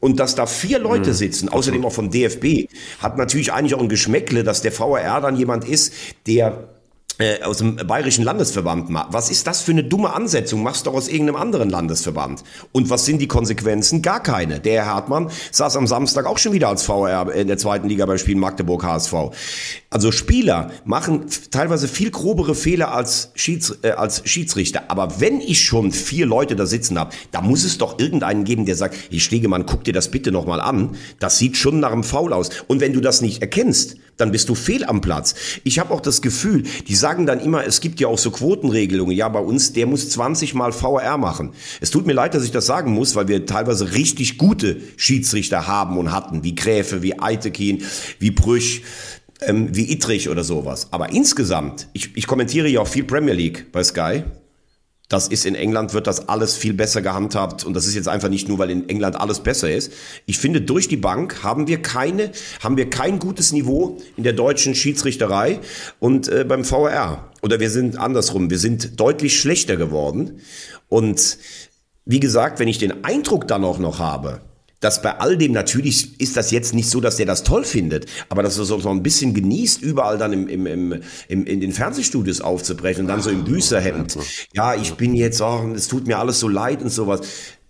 Und 0.00 0.20
dass 0.20 0.34
da 0.34 0.46
vier 0.46 0.78
Leute 0.78 1.10
mhm. 1.10 1.14
sitzen, 1.14 1.48
außerdem 1.48 1.84
auch 1.84 1.92
vom 1.92 2.10
DFB, 2.10 2.68
hat 3.00 3.18
natürlich 3.18 3.52
eigentlich 3.52 3.74
auch 3.74 3.82
ein 3.82 3.88
Geschmäckle, 3.88 4.44
dass 4.44 4.62
der 4.62 4.72
VRR 4.72 5.20
dann 5.20 5.36
jemand 5.36 5.68
ist, 5.68 5.92
der 6.26 6.68
äh, 7.18 7.42
aus 7.42 7.58
dem 7.58 7.76
bayerischen 7.76 8.24
Landesverband 8.24 8.90
macht. 8.90 9.12
Was 9.12 9.30
ist 9.30 9.46
das 9.46 9.60
für 9.60 9.72
eine 9.72 9.84
dumme 9.84 10.12
Ansetzung? 10.12 10.62
Machst 10.62 10.86
doch 10.86 10.94
aus 10.94 11.08
irgendeinem 11.08 11.36
anderen 11.36 11.68
Landesverband. 11.68 12.44
Und 12.72 12.90
was 12.90 13.04
sind 13.04 13.20
die 13.20 13.28
Konsequenzen? 13.28 14.02
Gar 14.02 14.22
keine. 14.22 14.60
Der 14.60 14.84
Herr 14.84 14.94
Hartmann 14.94 15.30
saß 15.50 15.76
am 15.76 15.86
Samstag 15.86 16.26
auch 16.26 16.38
schon 16.38 16.52
wieder 16.52 16.68
als 16.68 16.84
VR 16.84 17.32
in 17.32 17.48
der 17.48 17.58
zweiten 17.58 17.88
Liga 17.88 18.06
beim 18.06 18.18
Spiel 18.18 18.36
Magdeburg 18.36 18.84
HSV. 18.84 19.14
Also 19.90 20.12
Spieler 20.12 20.70
machen 20.84 21.26
teilweise 21.50 21.88
viel 21.88 22.10
grobere 22.10 22.54
Fehler 22.54 22.92
als, 22.92 23.32
Schieds, 23.34 23.78
äh, 23.82 23.90
als 23.90 24.22
Schiedsrichter. 24.24 24.84
Aber 24.88 25.20
wenn 25.20 25.40
ich 25.40 25.64
schon 25.64 25.92
vier 25.92 26.26
Leute 26.26 26.56
da 26.56 26.66
sitzen 26.66 26.98
habe, 26.98 27.10
da 27.32 27.40
muss 27.40 27.64
es 27.64 27.78
doch 27.78 27.98
irgendeinen 27.98 28.44
geben, 28.44 28.64
der 28.64 28.76
sagt, 28.76 28.96
ich 29.10 29.24
Stegemann, 29.24 29.66
guck 29.66 29.84
dir 29.84 29.92
das 29.92 30.10
bitte 30.10 30.30
nochmal 30.30 30.60
an. 30.60 30.96
Das 31.18 31.38
sieht 31.38 31.56
schon 31.56 31.80
nach 31.80 31.92
einem 31.92 32.04
Foul 32.04 32.32
aus. 32.32 32.50
Und 32.68 32.80
wenn 32.80 32.92
du 32.92 33.00
das 33.00 33.22
nicht 33.22 33.42
erkennst, 33.42 33.96
dann 34.18 34.32
bist 34.32 34.48
du 34.50 34.54
fehl 34.54 34.84
am 34.84 35.00
Platz. 35.00 35.34
Ich 35.64 35.78
habe 35.78 35.94
auch 35.94 36.00
das 36.00 36.20
Gefühl, 36.20 36.64
die 36.86 36.94
sagen 36.94 37.24
dann 37.24 37.40
immer, 37.40 37.64
es 37.64 37.80
gibt 37.80 38.00
ja 38.00 38.08
auch 38.08 38.18
so 38.18 38.30
Quotenregelungen. 38.30 39.16
Ja, 39.16 39.28
bei 39.28 39.40
uns, 39.40 39.72
der 39.72 39.86
muss 39.86 40.10
20 40.10 40.54
mal 40.54 40.72
VR 40.72 41.16
machen. 41.16 41.52
Es 41.80 41.90
tut 41.90 42.06
mir 42.06 42.12
leid, 42.12 42.34
dass 42.34 42.44
ich 42.44 42.50
das 42.50 42.66
sagen 42.66 42.92
muss, 42.92 43.14
weil 43.16 43.28
wir 43.28 43.46
teilweise 43.46 43.94
richtig 43.94 44.36
gute 44.36 44.76
Schiedsrichter 44.96 45.66
haben 45.66 45.96
und 45.96 46.12
hatten, 46.12 46.44
wie 46.44 46.54
Gräfe, 46.54 47.02
wie 47.02 47.18
Eitekin, 47.18 47.82
wie 48.18 48.30
Brüch, 48.30 48.82
ähm, 49.40 49.68
wie 49.74 49.90
Ittrich 49.92 50.28
oder 50.28 50.44
sowas. 50.44 50.88
Aber 50.90 51.10
insgesamt, 51.12 51.88
ich, 51.92 52.16
ich 52.16 52.26
kommentiere 52.26 52.68
ja 52.68 52.80
auch 52.80 52.88
viel 52.88 53.04
Premier 53.04 53.34
League 53.34 53.70
bei 53.72 53.84
Sky. 53.84 54.24
Das 55.08 55.28
ist 55.28 55.46
in 55.46 55.54
England 55.54 55.94
wird 55.94 56.06
das 56.06 56.28
alles 56.28 56.54
viel 56.54 56.74
besser 56.74 57.00
gehandhabt 57.00 57.64
und 57.64 57.72
das 57.72 57.86
ist 57.86 57.94
jetzt 57.94 58.08
einfach 58.08 58.28
nicht 58.28 58.46
nur, 58.46 58.58
weil 58.58 58.70
in 58.70 58.90
England 58.90 59.18
alles 59.18 59.40
besser 59.40 59.70
ist. 59.70 59.90
Ich 60.26 60.38
finde, 60.38 60.60
durch 60.60 60.86
die 60.86 60.98
Bank 60.98 61.42
haben 61.42 61.66
wir 61.66 61.80
keine, 61.80 62.30
haben 62.62 62.76
wir 62.76 62.90
kein 62.90 63.18
gutes 63.18 63.52
Niveau 63.52 63.96
in 64.16 64.24
der 64.24 64.34
deutschen 64.34 64.74
Schiedsrichterei 64.74 65.60
und 65.98 66.28
äh, 66.28 66.44
beim 66.44 66.62
VR. 66.62 67.30
Oder 67.40 67.58
wir 67.58 67.70
sind 67.70 67.96
andersrum, 67.96 68.50
wir 68.50 68.58
sind 68.58 69.00
deutlich 69.00 69.40
schlechter 69.40 69.76
geworden. 69.76 70.40
Und 70.88 71.38
wie 72.04 72.20
gesagt, 72.20 72.58
wenn 72.58 72.68
ich 72.68 72.78
den 72.78 73.04
Eindruck 73.04 73.48
dann 73.48 73.64
auch 73.64 73.78
noch 73.78 74.00
habe, 74.00 74.42
dass 74.80 75.02
bei 75.02 75.18
all 75.18 75.36
dem 75.36 75.52
natürlich 75.52 76.20
ist 76.20 76.36
das 76.36 76.50
jetzt 76.50 76.74
nicht 76.74 76.88
so, 76.88 77.00
dass 77.00 77.16
der 77.16 77.26
das 77.26 77.42
toll 77.42 77.64
findet, 77.64 78.06
aber 78.28 78.42
dass 78.42 78.58
er 78.58 78.64
so, 78.64 78.78
so 78.78 78.90
ein 78.90 79.02
bisschen 79.02 79.34
genießt, 79.34 79.82
überall 79.82 80.18
dann 80.18 80.32
im, 80.32 80.48
im, 80.48 80.66
im, 80.66 81.00
im, 81.28 81.46
in 81.46 81.60
den 81.60 81.72
Fernsehstudios 81.72 82.40
aufzubrechen 82.40 83.02
und 83.02 83.08
dann 83.08 83.22
so 83.22 83.30
im 83.30 83.44
Büßerhemd. 83.44 84.18
Ja, 84.52 84.74
ich 84.74 84.94
bin 84.94 85.14
jetzt, 85.14 85.40
oh, 85.40 85.72
es 85.74 85.88
tut 85.88 86.06
mir 86.06 86.18
alles 86.18 86.40
so 86.40 86.48
leid 86.48 86.82
und 86.82 86.90
sowas. 86.90 87.20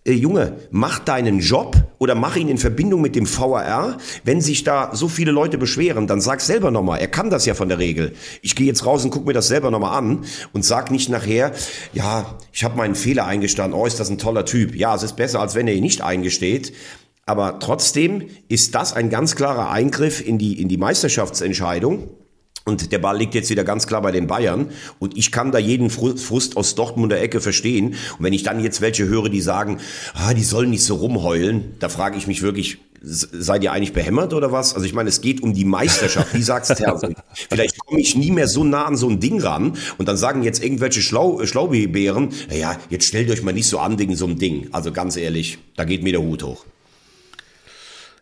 Äh, 0.08 0.12
Junge, 0.12 0.56
mach 0.70 0.98
deinen 1.00 1.40
Job 1.40 1.76
oder 1.98 2.14
mach 2.14 2.36
ihn 2.36 2.48
in 2.48 2.58
Verbindung 2.58 3.02
mit 3.02 3.14
dem 3.14 3.26
VAR. 3.26 3.98
Wenn 4.24 4.40
sich 4.40 4.64
da 4.64 4.94
so 4.94 5.08
viele 5.08 5.32
Leute 5.32 5.58
beschweren, 5.58 6.06
dann 6.06 6.20
sag 6.20 6.40
selber 6.40 6.70
nochmal. 6.70 7.00
Er 7.00 7.08
kann 7.08 7.30
das 7.30 7.44
ja 7.44 7.54
von 7.54 7.68
der 7.68 7.78
Regel. 7.78 8.14
Ich 8.40 8.56
gehe 8.56 8.66
jetzt 8.66 8.86
raus 8.86 9.04
und 9.04 9.10
guck 9.10 9.26
mir 9.26 9.34
das 9.34 9.48
selber 9.48 9.70
nochmal 9.70 9.98
an 9.98 10.24
und 10.52 10.64
sag 10.64 10.90
nicht 10.90 11.10
nachher, 11.10 11.52
ja, 11.92 12.38
ich 12.52 12.64
habe 12.64 12.76
meinen 12.76 12.94
Fehler 12.94 13.26
eingestanden. 13.26 13.78
Oh, 13.78 13.84
ist 13.86 14.00
das 14.00 14.08
ein 14.08 14.18
toller 14.18 14.44
Typ. 14.44 14.74
Ja, 14.74 14.94
es 14.94 15.02
ist 15.02 15.16
besser, 15.16 15.40
als 15.40 15.54
wenn 15.54 15.68
er 15.68 15.74
ihn 15.74 15.82
nicht 15.82 16.00
eingesteht. 16.00 16.72
Aber 17.28 17.58
trotzdem 17.58 18.22
ist 18.48 18.74
das 18.74 18.94
ein 18.94 19.10
ganz 19.10 19.36
klarer 19.36 19.70
Eingriff 19.70 20.26
in 20.26 20.38
die, 20.38 20.58
in 20.62 20.68
die 20.68 20.78
Meisterschaftsentscheidung. 20.78 22.08
Und 22.64 22.90
der 22.90 22.98
Ball 22.98 23.18
liegt 23.18 23.34
jetzt 23.34 23.50
wieder 23.50 23.64
ganz 23.64 23.86
klar 23.86 24.00
bei 24.00 24.12
den 24.12 24.26
Bayern. 24.26 24.70
Und 24.98 25.14
ich 25.14 25.30
kann 25.30 25.52
da 25.52 25.58
jeden 25.58 25.90
Frust 25.90 26.56
aus 26.56 26.74
Dortmunder 26.74 27.20
Ecke 27.20 27.42
verstehen. 27.42 27.88
Und 28.18 28.24
wenn 28.24 28.32
ich 28.32 28.44
dann 28.44 28.60
jetzt 28.60 28.80
welche 28.80 29.06
höre, 29.08 29.28
die 29.28 29.42
sagen, 29.42 29.78
ah, 30.14 30.32
die 30.32 30.42
sollen 30.42 30.70
nicht 30.70 30.84
so 30.84 30.96
rumheulen, 30.96 31.74
da 31.80 31.90
frage 31.90 32.16
ich 32.16 32.26
mich 32.26 32.40
wirklich, 32.40 32.78
seid 33.02 33.62
ihr 33.62 33.72
eigentlich 33.72 33.92
behämmert 33.92 34.32
oder 34.32 34.50
was? 34.50 34.74
Also 34.74 34.86
ich 34.86 34.94
meine, 34.94 35.10
es 35.10 35.20
geht 35.20 35.42
um 35.42 35.52
die 35.52 35.66
Meisterschaft. 35.66 36.32
Wie 36.32 36.42
sagst 36.42 36.80
du, 36.80 37.14
Vielleicht 37.50 37.78
komme 37.78 38.00
ich 38.00 38.16
nie 38.16 38.30
mehr 38.30 38.48
so 38.48 38.64
nah 38.64 38.86
an 38.86 38.96
so 38.96 39.06
ein 39.10 39.20
Ding 39.20 39.38
ran 39.42 39.76
und 39.98 40.08
dann 40.08 40.16
sagen 40.16 40.42
jetzt 40.44 40.64
irgendwelche 40.64 41.02
Schlau 41.02 41.44
Schlaubeeren, 41.44 42.30
ja, 42.50 42.78
jetzt 42.88 43.04
stellt 43.04 43.30
euch 43.30 43.42
mal 43.42 43.52
nicht 43.52 43.68
so 43.68 43.78
an 43.80 43.98
wegen 43.98 44.16
so 44.16 44.24
einem 44.24 44.38
Ding. 44.38 44.68
Also 44.72 44.92
ganz 44.92 45.18
ehrlich, 45.18 45.58
da 45.76 45.84
geht 45.84 46.02
mir 46.02 46.12
der 46.12 46.22
Hut 46.22 46.42
hoch. 46.42 46.64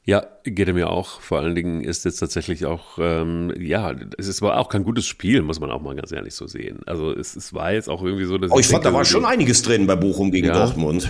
Ja, 0.09 0.25
geht 0.45 0.69
er 0.69 0.75
mir 0.75 0.89
auch. 0.89 1.21
Vor 1.21 1.39
allen 1.39 1.57
Dingen 1.57 1.83
ist 1.83 2.05
jetzt 2.05 2.19
tatsächlich 2.19 2.65
auch, 2.65 2.99
ähm, 3.01 3.53
ja, 3.59 3.93
es 4.17 4.29
ist 4.29 4.41
aber 4.41 4.57
auch 4.57 4.69
kein 4.69 4.85
gutes 4.85 5.05
Spiel, 5.05 5.43
muss 5.43 5.59
man 5.59 5.73
auch 5.73 5.83
mal 5.83 5.97
ganz 5.97 6.13
ehrlich 6.13 6.33
so 6.33 6.47
sehen. 6.47 6.79
Also 6.87 7.11
es, 7.11 7.35
es 7.35 7.53
war 7.53 7.73
jetzt 7.73 7.89
auch 7.89 8.05
irgendwie 8.05 8.25
so, 8.25 8.39
dass. 8.39 8.53
Oh, 8.53 8.55
ich, 8.55 8.61
ich 8.61 8.67
fand, 8.67 8.85
denke, 8.85 8.93
da 8.93 8.99
war 8.99 9.05
schon 9.05 9.25
einiges 9.25 9.63
drin 9.63 9.89
bei 9.89 9.97
Bochum 9.97 10.31
gegen 10.31 10.47
ja. 10.47 10.53
Dortmund. 10.53 11.09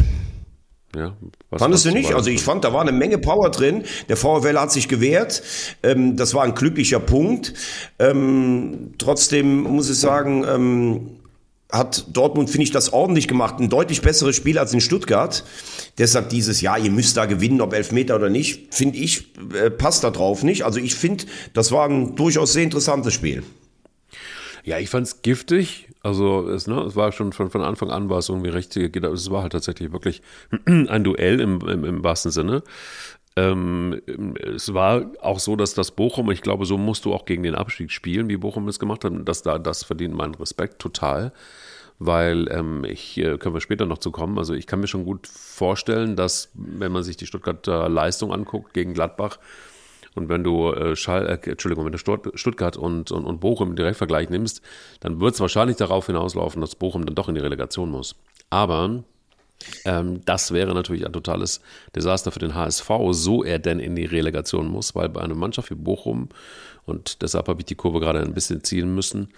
Ja, 0.96 1.14
Fandest 1.52 1.84
du 1.84 1.90
nicht? 1.90 2.14
Also 2.14 2.30
ich 2.30 2.42
fand, 2.42 2.64
da 2.64 2.72
war 2.72 2.80
eine 2.80 2.92
Menge 2.92 3.18
Power 3.18 3.50
drin. 3.50 3.84
Der 4.08 4.16
VfL 4.16 4.56
hat 4.56 4.72
sich 4.72 4.88
gewehrt. 4.88 5.42
Ähm, 5.82 6.16
das 6.16 6.32
war 6.32 6.44
ein 6.44 6.54
glücklicher 6.54 7.00
Punkt. 7.00 7.52
Ähm, 7.98 8.92
trotzdem 8.96 9.64
muss 9.64 9.90
ich 9.90 9.98
sagen, 9.98 10.46
ähm, 10.48 11.10
hat 11.70 12.04
Dortmund, 12.16 12.49
finde 12.49 12.64
ich, 12.64 12.70
das 12.70 12.92
ordentlich 12.92 13.26
gemacht. 13.28 13.56
Ein 13.58 13.68
deutlich 13.68 14.00
besseres 14.00 14.37
Spiel 14.37 14.58
als 14.58 14.73
in 14.73 14.80
Stuttgart. 14.80 15.44
Deshalb 15.99 16.28
dieses 16.28 16.61
Jahr, 16.61 16.78
ihr 16.78 16.90
müsst 16.90 17.16
da 17.16 17.26
gewinnen, 17.26 17.61
ob 17.61 17.73
Elfmeter 17.73 18.16
oder 18.16 18.30
nicht, 18.30 18.75
finde 18.75 18.99
ich, 18.99 19.32
äh, 19.54 19.70
passt 19.70 20.04
da 20.04 20.11
drauf 20.11 20.42
nicht. 20.42 20.64
Also 20.64 20.78
ich 20.78 20.94
finde, 20.94 21.25
das 21.54 21.73
war 21.73 21.88
ein 21.88 22.14
durchaus 22.14 22.52
sehr 22.52 22.62
interessantes 22.62 23.14
Spiel. 23.14 23.42
Ja, 24.64 24.78
ich 24.78 24.90
fand 24.90 25.06
es 25.06 25.22
giftig. 25.22 25.88
Also 26.02 26.48
es, 26.48 26.68
ne, 26.68 26.81
es 26.83 26.94
war 26.94 27.11
schon 27.11 27.33
von, 27.33 27.50
von 27.50 27.62
Anfang 27.62 27.90
an 27.90 28.09
war 28.09 28.18
es 28.18 28.29
irgendwie 28.29 28.50
recht, 28.50 28.76
es 28.76 29.31
war 29.31 29.42
halt 29.42 29.52
tatsächlich 29.52 29.90
wirklich 29.90 30.22
ein 30.66 31.02
Duell 31.02 31.40
im, 31.40 31.61
im, 31.66 31.85
im 31.85 32.05
wahrsten 32.05 32.31
Sinne. 32.31 32.62
Ähm, 33.37 34.01
es 34.42 34.72
war 34.72 35.11
auch 35.20 35.38
so, 35.38 35.57
dass 35.57 35.75
das 35.75 35.90
Bochum, 35.90 36.31
ich 36.31 36.42
glaube, 36.42 36.64
so 36.64 36.79
musst 36.79 37.05
du 37.05 37.12
auch 37.12 37.27
gegen 37.27 37.42
den 37.42 37.55
Abstieg 37.55 37.90
spielen, 37.90 38.29
wie 38.29 38.38
Bochum 38.38 38.66
es 38.68 38.79
gemacht 38.79 39.05
hat. 39.05 39.12
Und 39.12 39.27
das, 39.27 39.42
da, 39.42 39.59
das 39.59 39.85
verdient 39.85 40.14
meinen 40.14 40.35
Respekt 40.35 40.81
total. 40.81 41.33
Weil 41.99 42.49
ähm, 42.51 42.85
ich, 42.85 43.16
äh, 43.16 43.38
können 43.38 43.55
wir 43.55 43.61
später 43.61 43.87
noch 43.87 43.99
zu 43.99 44.11
kommen, 44.11 44.37
also 44.37 44.53
ich 44.53 44.66
kann 44.66 44.81
mir 44.81 44.87
schon 44.87 45.07
gut 45.07 45.27
vorstellen, 45.27 46.14
dass, 46.14 46.51
wenn 46.53 46.92
man 46.92 47.03
sich 47.03 47.16
die 47.16 47.25
Stuttgarter 47.25 47.88
Leistung 47.88 48.35
anguckt 48.35 48.75
gegen 48.75 48.92
Gladbach, 48.92 49.38
und 50.16 50.31
wenn 50.31 50.42
du 50.42 50.72
äh, 50.72 50.96
Schall, 50.96 51.27
äh, 51.27 51.51
Entschuldigung, 51.51 51.85
wenn 51.85 51.92
du 51.92 51.99
Stuttgart 51.99 52.77
und, 52.77 53.12
und, 53.12 53.25
und 53.25 53.38
Bochum 53.38 53.70
im 53.70 53.77
Direktvergleich 53.77 54.31
nimmst, 54.31 54.62
dann 55.01 55.20
wird 55.20 55.35
es 55.35 55.40
wahrscheinlich 55.40 55.77
darauf 55.77 56.07
hinauslaufen, 56.07 56.61
dass 56.61 56.75
Bochum 56.75 57.05
dann 57.05 57.14
doch 57.14 57.29
in 57.29 57.35
die 57.35 57.40
Relegation 57.40 57.90
muss. 57.90 58.16
Aber 58.49 59.05
ähm, 59.85 60.21
das 60.25 60.53
wäre 60.53 60.75
natürlich 60.75 61.07
ein 61.07 61.12
totales 61.12 61.61
Desaster 61.95 62.31
für 62.31 62.38
den 62.38 62.55
HSV, 62.55 62.90
so 63.11 63.45
er 63.45 63.59
denn 63.59 63.81
in 63.81 63.97
die 63.97 64.05
Relegation 64.05 64.69
muss, 64.69 64.95
weil 64.95 65.09
bei 65.09 65.21
einer 65.21 65.35
Mannschaft 65.35 65.71
wie 65.71 65.75
Bochum, 65.75 66.29
und 66.85 67.23
deshalb 67.23 67.49
habe 67.49 67.61
ich 67.61 67.66
die 67.66 67.75
Kurve 67.75 68.01
gerade 68.01 68.21
ein 68.21 68.35
bisschen 68.35 68.62
ziehen 68.62 68.95
müssen, 68.95 69.29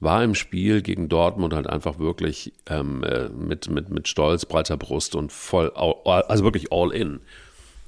war 0.00 0.22
im 0.24 0.34
Spiel 0.34 0.82
gegen 0.82 1.08
Dortmund 1.08 1.54
halt 1.54 1.68
einfach 1.68 1.98
wirklich 1.98 2.52
ähm, 2.66 3.04
äh, 3.04 3.28
mit, 3.28 3.70
mit, 3.70 3.90
mit 3.90 4.08
Stolz, 4.08 4.44
breiter 4.46 4.76
Brust 4.76 5.14
und 5.14 5.32
voll, 5.32 5.70
also 5.70 6.44
wirklich 6.44 6.72
all 6.72 6.92
in. 6.92 7.20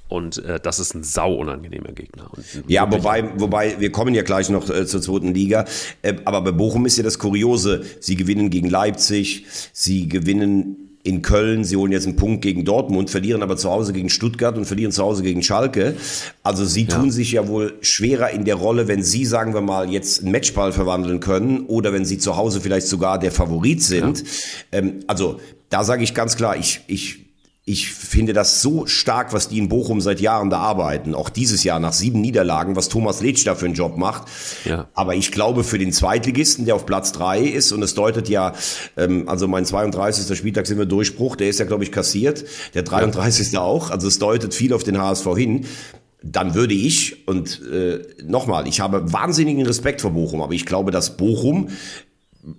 Und 0.09 0.37
äh, 0.45 0.59
das 0.59 0.79
ist 0.79 0.93
ein 0.93 1.03
sau 1.03 1.33
unangenehmer 1.33 1.91
Gegner. 1.91 2.31
ja, 2.67 2.89
wobei, 2.89 3.39
wobei, 3.39 3.79
wir 3.79 3.91
kommen 3.91 4.15
ja 4.15 4.23
gleich 4.23 4.49
noch 4.49 4.69
äh, 4.69 4.85
zur 4.85 5.01
zweiten 5.01 5.33
Liga. 5.33 5.65
Äh, 6.01 6.15
aber 6.23 6.41
bei 6.41 6.51
Bochum 6.51 6.85
ist 6.85 6.97
ja 6.97 7.03
das 7.03 7.19
Kuriose. 7.19 7.83
Sie 7.99 8.15
gewinnen 8.15 8.49
gegen 8.49 8.69
Leipzig, 8.69 9.45
sie 9.73 10.07
gewinnen 10.07 10.96
in 11.07 11.21
Köln. 11.21 11.63
Sie 11.63 11.77
holen 11.77 11.91
jetzt 11.91 12.05
einen 12.05 12.17
Punkt 12.17 12.41
gegen 12.41 12.65
Dortmund, 12.65 13.09
verlieren 13.09 13.41
aber 13.41 13.55
zu 13.57 13.69
Hause 13.69 13.93
gegen 13.93 14.09
Stuttgart 14.09 14.57
und 14.57 14.65
verlieren 14.65 14.91
zu 14.91 15.03
Hause 15.03 15.23
gegen 15.23 15.41
Schalke. 15.41 15.95
Also 16.43 16.65
sie 16.65 16.83
ja. 16.83 16.95
tun 16.95 17.11
sich 17.11 17.31
ja 17.31 17.47
wohl 17.47 17.75
schwerer 17.81 18.31
in 18.31 18.43
der 18.45 18.55
Rolle, 18.55 18.87
wenn 18.87 19.01
sie, 19.01 19.25
sagen 19.25 19.53
wir 19.53 19.61
mal, 19.61 19.89
jetzt 19.89 20.21
einen 20.21 20.31
Matchball 20.31 20.73
verwandeln 20.73 21.21
können 21.21 21.61
oder 21.67 21.93
wenn 21.93 22.05
sie 22.05 22.17
zu 22.17 22.35
Hause 22.35 22.59
vielleicht 22.59 22.87
sogar 22.87 23.19
der 23.19 23.31
Favorit 23.31 23.81
sind. 23.81 24.19
Ja. 24.19 24.79
Ähm, 24.79 24.99
also 25.07 25.39
da 25.69 25.83
sage 25.83 26.03
ich 26.03 26.13
ganz 26.13 26.35
klar, 26.35 26.57
ich, 26.57 26.81
ich 26.87 27.26
ich 27.69 27.91
finde 27.91 28.31
das 28.31 28.61
so 28.61 28.85
stark, 28.85 29.33
was 29.33 29.49
die 29.49 29.57
in 29.57 29.67
Bochum 29.67 29.99
seit 29.99 30.21
Jahren 30.21 30.49
da 30.49 30.59
arbeiten. 30.59 31.13
Auch 31.13 31.27
dieses 31.27 31.65
Jahr 31.65 31.81
nach 31.81 31.91
sieben 31.91 32.21
Niederlagen, 32.21 32.77
was 32.77 32.87
Thomas 32.87 33.19
Letsch 33.19 33.45
da 33.45 33.55
für 33.55 33.65
einen 33.65 33.73
Job 33.73 33.97
macht. 33.97 34.29
Ja. 34.63 34.87
Aber 34.93 35.15
ich 35.15 35.33
glaube, 35.33 35.65
für 35.65 35.77
den 35.77 35.91
Zweitligisten, 35.91 36.63
der 36.63 36.75
auf 36.75 36.85
Platz 36.85 37.11
drei 37.11 37.41
ist, 37.41 37.73
und 37.73 37.83
es 37.83 37.93
deutet 37.93 38.29
ja, 38.29 38.53
ähm, 38.95 39.27
also 39.27 39.49
mein 39.49 39.65
32. 39.65 40.37
Spieltag 40.37 40.65
sind 40.65 40.77
wir 40.77 40.85
Durchbruch, 40.85 41.35
der 41.35 41.49
ist 41.49 41.59
ja, 41.59 41.65
glaube 41.65 41.83
ich, 41.83 41.91
kassiert. 41.91 42.45
Der 42.73 42.83
33. 42.83 43.51
Ja. 43.51 43.59
auch. 43.59 43.91
Also 43.91 44.07
es 44.07 44.17
deutet 44.17 44.53
viel 44.53 44.71
auf 44.71 44.85
den 44.85 44.97
HSV 44.97 45.35
hin 45.35 45.65
dann 46.23 46.55
würde 46.55 46.73
ich, 46.73 47.27
und 47.27 47.61
äh, 47.71 47.99
nochmal, 48.23 48.67
ich 48.67 48.79
habe 48.79 49.13
wahnsinnigen 49.13 49.65
Respekt 49.65 50.01
vor 50.01 50.11
Bochum, 50.11 50.41
aber 50.41 50.53
ich 50.53 50.65
glaube, 50.65 50.91
dass 50.91 51.15
Bochum 51.15 51.69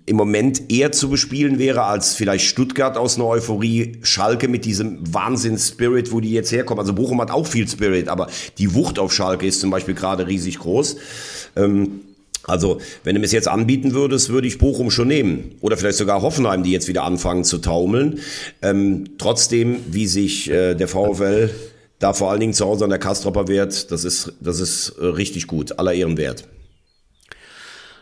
im 0.05 0.15
Moment 0.15 0.71
eher 0.71 0.91
zu 0.91 1.09
bespielen 1.09 1.57
wäre 1.57 1.83
als 1.83 2.13
vielleicht 2.15 2.45
Stuttgart 2.45 2.97
aus 2.97 3.15
einer 3.15 3.27
Euphorie, 3.27 3.97
Schalke 4.03 4.47
mit 4.47 4.65
diesem 4.65 4.99
Wahnsinns-Spirit, 5.13 6.11
wo 6.11 6.19
die 6.19 6.31
jetzt 6.31 6.51
herkommen. 6.51 6.79
Also 6.79 6.93
Bochum 6.93 7.21
hat 7.21 7.31
auch 7.31 7.47
viel 7.47 7.67
Spirit, 7.67 8.07
aber 8.07 8.27
die 8.57 8.73
Wucht 8.73 8.99
auf 8.99 9.13
Schalke 9.13 9.47
ist 9.47 9.59
zum 9.59 9.69
Beispiel 9.69 9.95
gerade 9.95 10.27
riesig 10.27 10.59
groß. 10.59 10.97
Ähm, 11.55 12.01
also, 12.43 12.79
wenn 13.03 13.15
du 13.15 13.19
mir 13.19 13.25
es 13.25 13.31
jetzt 13.31 13.47
anbieten 13.47 13.93
würdest, 13.93 14.29
würde 14.29 14.47
ich 14.47 14.57
Bochum 14.57 14.91
schon 14.91 15.07
nehmen. 15.07 15.55
Oder 15.61 15.77
vielleicht 15.77 15.97
sogar 15.97 16.21
Hoffenheim, 16.21 16.63
die 16.63 16.71
jetzt 16.71 16.87
wieder 16.87 17.03
anfangen 17.03 17.43
zu 17.43 17.59
taumeln. 17.59 18.19
Ähm, 18.61 19.11
trotzdem, 19.17 19.77
wie 19.87 20.07
sich 20.07 20.49
äh, 20.49 20.73
der 20.73 20.87
VfL 20.87 21.49
da 21.99 22.13
vor 22.13 22.31
allen 22.31 22.39
Dingen 22.39 22.53
zu 22.53 22.65
Hause 22.65 22.85
an 22.85 22.89
der 22.89 22.99
Kastropper 22.99 23.47
wehrt, 23.47 23.91
das 23.91 24.03
ist, 24.03 24.33
das 24.39 24.59
ist 24.59 24.89
äh, 24.99 25.05
richtig 25.05 25.47
gut, 25.47 25.77
aller 25.77 25.93
Ehren 25.93 26.17
wert. 26.17 26.47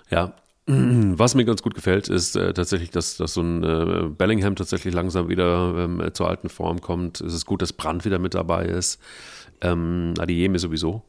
Ja, 0.10 0.34
Was 1.18 1.34
mir 1.34 1.46
ganz 1.46 1.62
gut 1.62 1.76
gefällt, 1.76 2.10
ist 2.10 2.36
äh, 2.36 2.54
tatsächlich, 2.54 2.90
dass, 2.92 3.16
dass 3.16 3.34
so 3.34 3.42
ein 3.42 3.64
äh, 3.64 4.10
Bellingham 4.10 4.56
tatsächlich 4.58 4.94
langsam 4.94 5.30
wieder 5.30 5.74
ähm, 5.78 6.04
zur 6.14 6.28
alten 6.28 6.50
Form 6.50 6.82
kommt. 6.82 7.22
Es 7.22 7.34
ist 7.34 7.46
gut, 7.46 7.62
dass 7.62 7.72
Brandt 7.72 8.04
wieder 8.04 8.20
mit 8.20 8.34
dabei 8.34 8.66
ist. 8.66 9.00
Ähm, 9.62 10.14
Adiemi 10.20 10.60
sowieso. 10.60 11.04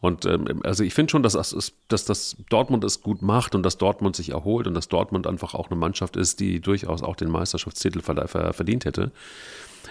Und 0.00 0.26
ähm, 0.26 0.60
also 0.62 0.84
ich 0.84 0.94
finde 0.94 1.10
schon, 1.10 1.24
dass, 1.24 1.32
dass, 1.32 1.72
dass 1.88 2.04
das 2.04 2.36
Dortmund 2.48 2.84
es 2.84 3.02
gut 3.02 3.20
macht 3.20 3.56
und 3.56 3.64
dass 3.64 3.78
Dortmund 3.78 4.14
sich 4.14 4.30
erholt 4.30 4.68
und 4.68 4.74
dass 4.74 4.88
Dortmund 4.88 5.26
einfach 5.26 5.54
auch 5.54 5.70
eine 5.70 5.78
Mannschaft 5.78 6.16
ist, 6.16 6.38
die 6.38 6.60
durchaus 6.60 7.02
auch 7.02 7.16
den 7.16 7.30
Meisterschaftstitel 7.30 8.00
verdient 8.00 8.84
hätte. 8.84 9.10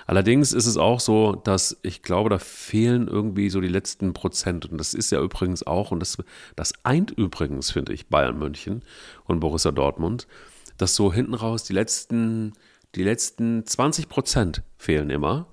Allerdings 0.10 0.54
ist 0.54 0.66
es 0.66 0.76
auch 0.76 1.00
so, 1.00 1.36
dass 1.36 1.78
ich 1.84 2.02
glaube, 2.02 2.32
da 2.32 2.40
fehlen 2.40 3.08
irgendwie 3.08 3.52
so 3.52 3.62
die 3.62 3.68
letzten 3.68 4.14
Prozent. 4.14 4.66
Und 4.66 4.80
das 4.80 4.96
ist 4.96 5.12
ja 5.12 5.22
übrigens 5.22 5.62
auch, 5.68 5.92
und 5.92 6.00
das, 6.00 6.18
das 6.56 6.74
eint 6.82 7.12
übrigens, 7.12 7.70
finde 7.70 7.94
ich, 7.94 8.08
Bayern 8.08 8.40
München 8.40 8.82
und 9.26 9.40
Borussia 9.40 9.72
Dortmund, 9.72 10.26
dass 10.80 10.96
so 10.96 11.14
hinten 11.14 11.36
raus 11.36 11.64
die 11.64 11.74
letzten, 11.74 12.54
die 12.96 13.04
letzten 13.04 13.68
20 13.68 14.10
Prozent 14.10 14.64
fehlen 14.80 15.12
immer 15.12 15.46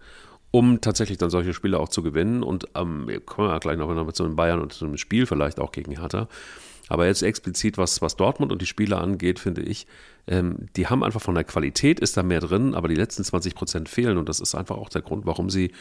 um 0.52 0.80
tatsächlich 0.80 1.18
dann 1.18 1.28
solche 1.28 1.52
Spiele 1.52 1.78
auch 1.78 1.90
zu 1.90 2.02
gewinnen. 2.02 2.42
Und 2.42 2.66
ähm, 2.74 3.10
kommen 3.26 3.50
wir 3.50 3.60
gleich 3.60 3.76
noch 3.76 4.06
mit 4.06 4.16
so 4.16 4.24
einem 4.24 4.36
Bayern 4.36 4.62
und 4.62 4.72
so 4.72 4.86
einem 4.86 4.96
Spiel 4.96 5.26
vielleicht 5.26 5.60
auch 5.60 5.70
gegen 5.70 6.00
Hertha. 6.00 6.28
Aber 6.88 7.04
jetzt 7.04 7.22
explizit, 7.22 7.76
was, 7.76 8.00
was 8.00 8.16
Dortmund 8.16 8.52
und 8.52 8.62
die 8.62 8.66
Spieler 8.66 9.02
angeht, 9.02 9.38
finde 9.38 9.60
ich, 9.60 9.86
ähm, 10.26 10.68
die 10.76 10.88
haben 10.88 11.04
einfach 11.04 11.20
von 11.20 11.34
der 11.34 11.44
Qualität 11.44 12.00
ist 12.00 12.16
da 12.16 12.22
mehr 12.22 12.40
drin, 12.40 12.74
aber 12.74 12.88
die 12.88 12.94
letzten 12.94 13.24
20 13.24 13.54
Prozent 13.54 13.88
fehlen. 13.88 14.18
Und 14.18 14.28
das 14.28 14.40
ist 14.40 14.54
einfach 14.54 14.76
auch 14.76 14.88
der 14.88 15.02
Grund, 15.02 15.26
warum 15.26 15.50
sie 15.50 15.72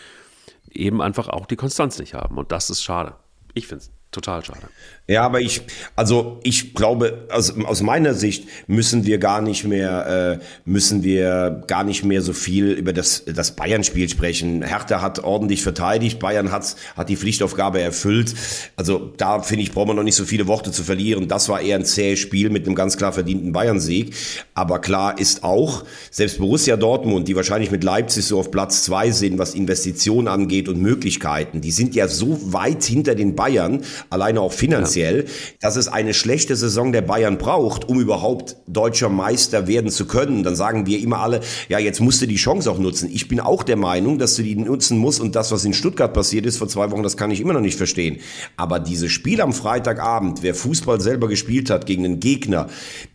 eben 0.71 1.01
einfach 1.01 1.29
auch 1.29 1.45
die 1.45 1.55
Konstanz 1.55 1.99
nicht 1.99 2.13
haben. 2.13 2.37
Und 2.37 2.51
das 2.51 2.69
ist 2.69 2.83
schade. 2.83 3.15
Ich 3.53 3.67
finde 3.67 3.83
es 3.83 3.91
total 4.11 4.43
schade. 4.43 4.69
Ja, 5.07 5.21
aber 5.21 5.39
ich, 5.39 5.61
also 5.95 6.39
ich 6.41 6.73
glaube, 6.73 7.27
also 7.29 7.53
aus 7.65 7.83
meiner 7.83 8.15
Sicht 8.15 8.47
müssen 8.65 9.05
wir 9.05 9.19
gar 9.19 9.39
nicht 9.39 9.63
mehr, 9.63 10.39
äh, 10.41 10.45
müssen 10.65 11.03
wir 11.03 11.63
gar 11.67 11.83
nicht 11.83 12.03
mehr 12.03 12.23
so 12.23 12.33
viel 12.33 12.71
über 12.71 12.91
das, 12.91 13.23
das 13.25 13.55
Bayern-Spiel 13.55 14.09
sprechen. 14.09 14.63
Hertha 14.63 15.03
hat 15.03 15.19
ordentlich 15.19 15.61
verteidigt, 15.61 16.17
Bayern 16.17 16.51
hat, 16.51 16.75
hat 16.97 17.09
die 17.09 17.17
Pflichtaufgabe 17.17 17.79
erfüllt. 17.81 18.33
Also 18.77 19.13
da 19.17 19.43
finde 19.43 19.61
ich, 19.61 19.71
brauchen 19.71 19.89
wir 19.89 19.93
noch 19.93 20.01
nicht 20.01 20.15
so 20.15 20.25
viele 20.25 20.47
Worte 20.47 20.71
zu 20.71 20.83
verlieren. 20.83 21.27
Das 21.27 21.49
war 21.49 21.61
eher 21.61 21.77
ein 21.77 21.85
zähes 21.85 22.17
Spiel 22.17 22.49
mit 22.49 22.65
einem 22.65 22.73
ganz 22.73 22.97
klar 22.97 23.13
verdienten 23.13 23.51
Bayern-Sieg. 23.51 24.15
Aber 24.55 24.79
klar 24.79 25.19
ist 25.19 25.43
auch, 25.43 25.83
selbst 26.09 26.39
Borussia 26.39 26.77
Dortmund, 26.77 27.27
die 27.27 27.35
wahrscheinlich 27.35 27.69
mit 27.69 27.83
Leipzig 27.83 28.25
so 28.25 28.39
auf 28.39 28.49
Platz 28.49 28.83
zwei 28.85 29.11
sind, 29.11 29.37
was 29.37 29.53
Investitionen 29.53 30.27
angeht 30.27 30.67
und 30.67 30.81
Möglichkeiten, 30.81 31.61
die 31.61 31.71
sind 31.71 31.93
ja 31.93 32.07
so 32.07 32.53
weit 32.53 32.83
hinter 32.83 33.13
den 33.13 33.35
Bayern, 33.35 33.83
alleine 34.09 34.41
auch 34.41 34.53
finanziell. 34.53 35.25
Ja 35.25 35.31
dass 35.65 35.75
es 35.75 35.87
eine 35.87 36.13
schlechte 36.13 36.55
Saison 36.55 36.91
der 36.91 37.01
Bayern 37.01 37.37
braucht, 37.37 37.89
um 37.89 37.99
überhaupt 37.99 38.57
deutscher 38.67 39.09
Meister 39.09 39.67
werden 39.67 39.89
zu 39.89 40.05
können. 40.05 40.43
Dann 40.43 40.55
sagen 40.55 40.85
wir 40.85 40.99
immer 40.99 41.19
alle, 41.19 41.41
ja, 41.69 41.79
jetzt 41.79 42.01
musst 42.01 42.21
du 42.21 42.27
die 42.27 42.35
Chance 42.35 42.69
auch 42.69 42.77
nutzen. 42.77 43.09
Ich 43.11 43.27
bin 43.27 43.39
auch 43.39 43.63
der 43.63 43.77
Meinung, 43.77 44.19
dass 44.19 44.35
du 44.35 44.43
die 44.43 44.55
nutzen 44.55 44.97
musst 44.97 45.19
und 45.19 45.35
das, 45.35 45.51
was 45.51 45.65
in 45.65 45.73
Stuttgart 45.73 46.13
passiert 46.13 46.45
ist 46.45 46.57
vor 46.57 46.67
zwei 46.67 46.91
Wochen, 46.91 47.03
das 47.03 47.17
kann 47.17 47.31
ich 47.31 47.41
immer 47.41 47.53
noch 47.53 47.61
nicht 47.61 47.77
verstehen. 47.77 48.17
Aber 48.57 48.79
dieses 48.79 49.11
Spiel 49.11 49.41
am 49.41 49.53
Freitagabend, 49.53 50.43
wer 50.43 50.55
Fußball 50.55 51.01
selber 51.01 51.27
gespielt 51.27 51.69
hat 51.69 51.85
gegen 51.85 52.05
einen 52.05 52.19
Gegner, 52.19 52.67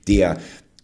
der 0.09 0.39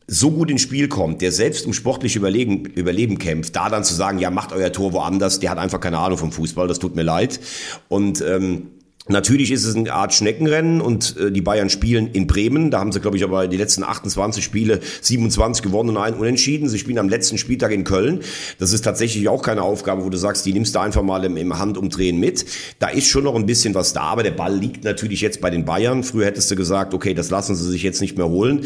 so 0.07 0.31
gut 0.31 0.53
ins 0.53 0.63
Spiel 0.63 0.87
kommt, 0.87 1.21
der 1.21 1.33
selbst 1.33 1.67
um 1.67 1.73
sportliche 1.73 2.21
Überleben, 2.21 2.65
Überleben 2.65 3.19
kämpft, 3.19 3.57
da 3.57 3.69
dann 3.69 3.83
zu 3.83 3.95
sagen, 3.95 4.21
ja, 4.21 4.31
macht 4.31 4.53
euer 4.53 4.71
Tor 4.71 4.93
woanders, 4.93 5.41
der 5.41 5.51
hat 5.51 5.59
einfach 5.59 5.81
keine 5.81 5.99
Ahnung 5.99 6.17
vom 6.17 6.31
Fußball, 6.31 6.69
das 6.69 6.79
tut 6.79 6.95
mir 6.95 7.03
leid. 7.03 7.41
Und 7.89 8.21
ähm, 8.21 8.69
Natürlich 9.09 9.53
ist 9.53 9.65
es 9.65 9.77
eine 9.77 9.93
Art 9.93 10.15
Schneckenrennen 10.15 10.81
und 10.81 11.17
äh, 11.17 11.31
die 11.31 11.41
Bayern 11.41 11.71
spielen 11.71 12.09
in 12.09 12.27
Bremen. 12.27 12.73
Da 12.73 12.81
haben 12.81 12.91
sie, 12.91 13.01
glaube 13.01 13.17
ich, 13.17 13.23
aber 13.23 13.47
die 13.47 13.57
letzten 13.57 13.85
28 13.85 14.45
Spiele 14.45 14.81
27 15.01 15.63
gewonnen 15.63 15.91
und 15.91 15.97
einen 15.99 16.17
unentschieden. 16.17 16.69
Sie 16.69 16.79
spielen 16.79 16.99
am 16.99 17.09
letzten 17.09 17.39
Spieltag 17.39 17.71
in 17.71 17.85
Köln. 17.85 18.21
Das 18.59 18.73
ist 18.73 18.83
tatsächlich 18.83 19.29
auch 19.29 19.43
keine 19.43 19.63
Aufgabe, 19.63 20.05
wo 20.05 20.11
du 20.11 20.19
sagst, 20.19 20.45
die 20.45 20.53
nimmst 20.53 20.75
du 20.75 20.81
einfach 20.81 21.03
mal 21.03 21.25
im, 21.25 21.37
im 21.37 21.57
Handumdrehen 21.57 22.19
mit. 22.19 22.47
Da 22.81 22.89
ist 22.89 23.07
schon 23.07 23.25
noch 23.25 23.37
ein 23.37 23.47
bisschen 23.47 23.75
was 23.77 23.93
da, 23.93 24.03
aber 24.03 24.25
der 24.25 24.33
Ball 24.33 24.57
liegt 24.57 24.83
natürlich 24.83 25.21
jetzt 25.21 25.41
bei 25.41 25.51
den 25.51 25.65
Bayern. 25.65 26.03
Früher 26.03 26.27
hättest 26.27 26.51
du 26.51 26.57
gesagt, 26.57 26.93
okay, 26.93 27.15
das 27.15 27.31
lassen 27.31 27.55
sie 27.55 27.71
sich 27.71 27.85
jetzt 27.85 28.01
nicht 28.01 28.17
mehr 28.17 28.29
holen. 28.29 28.65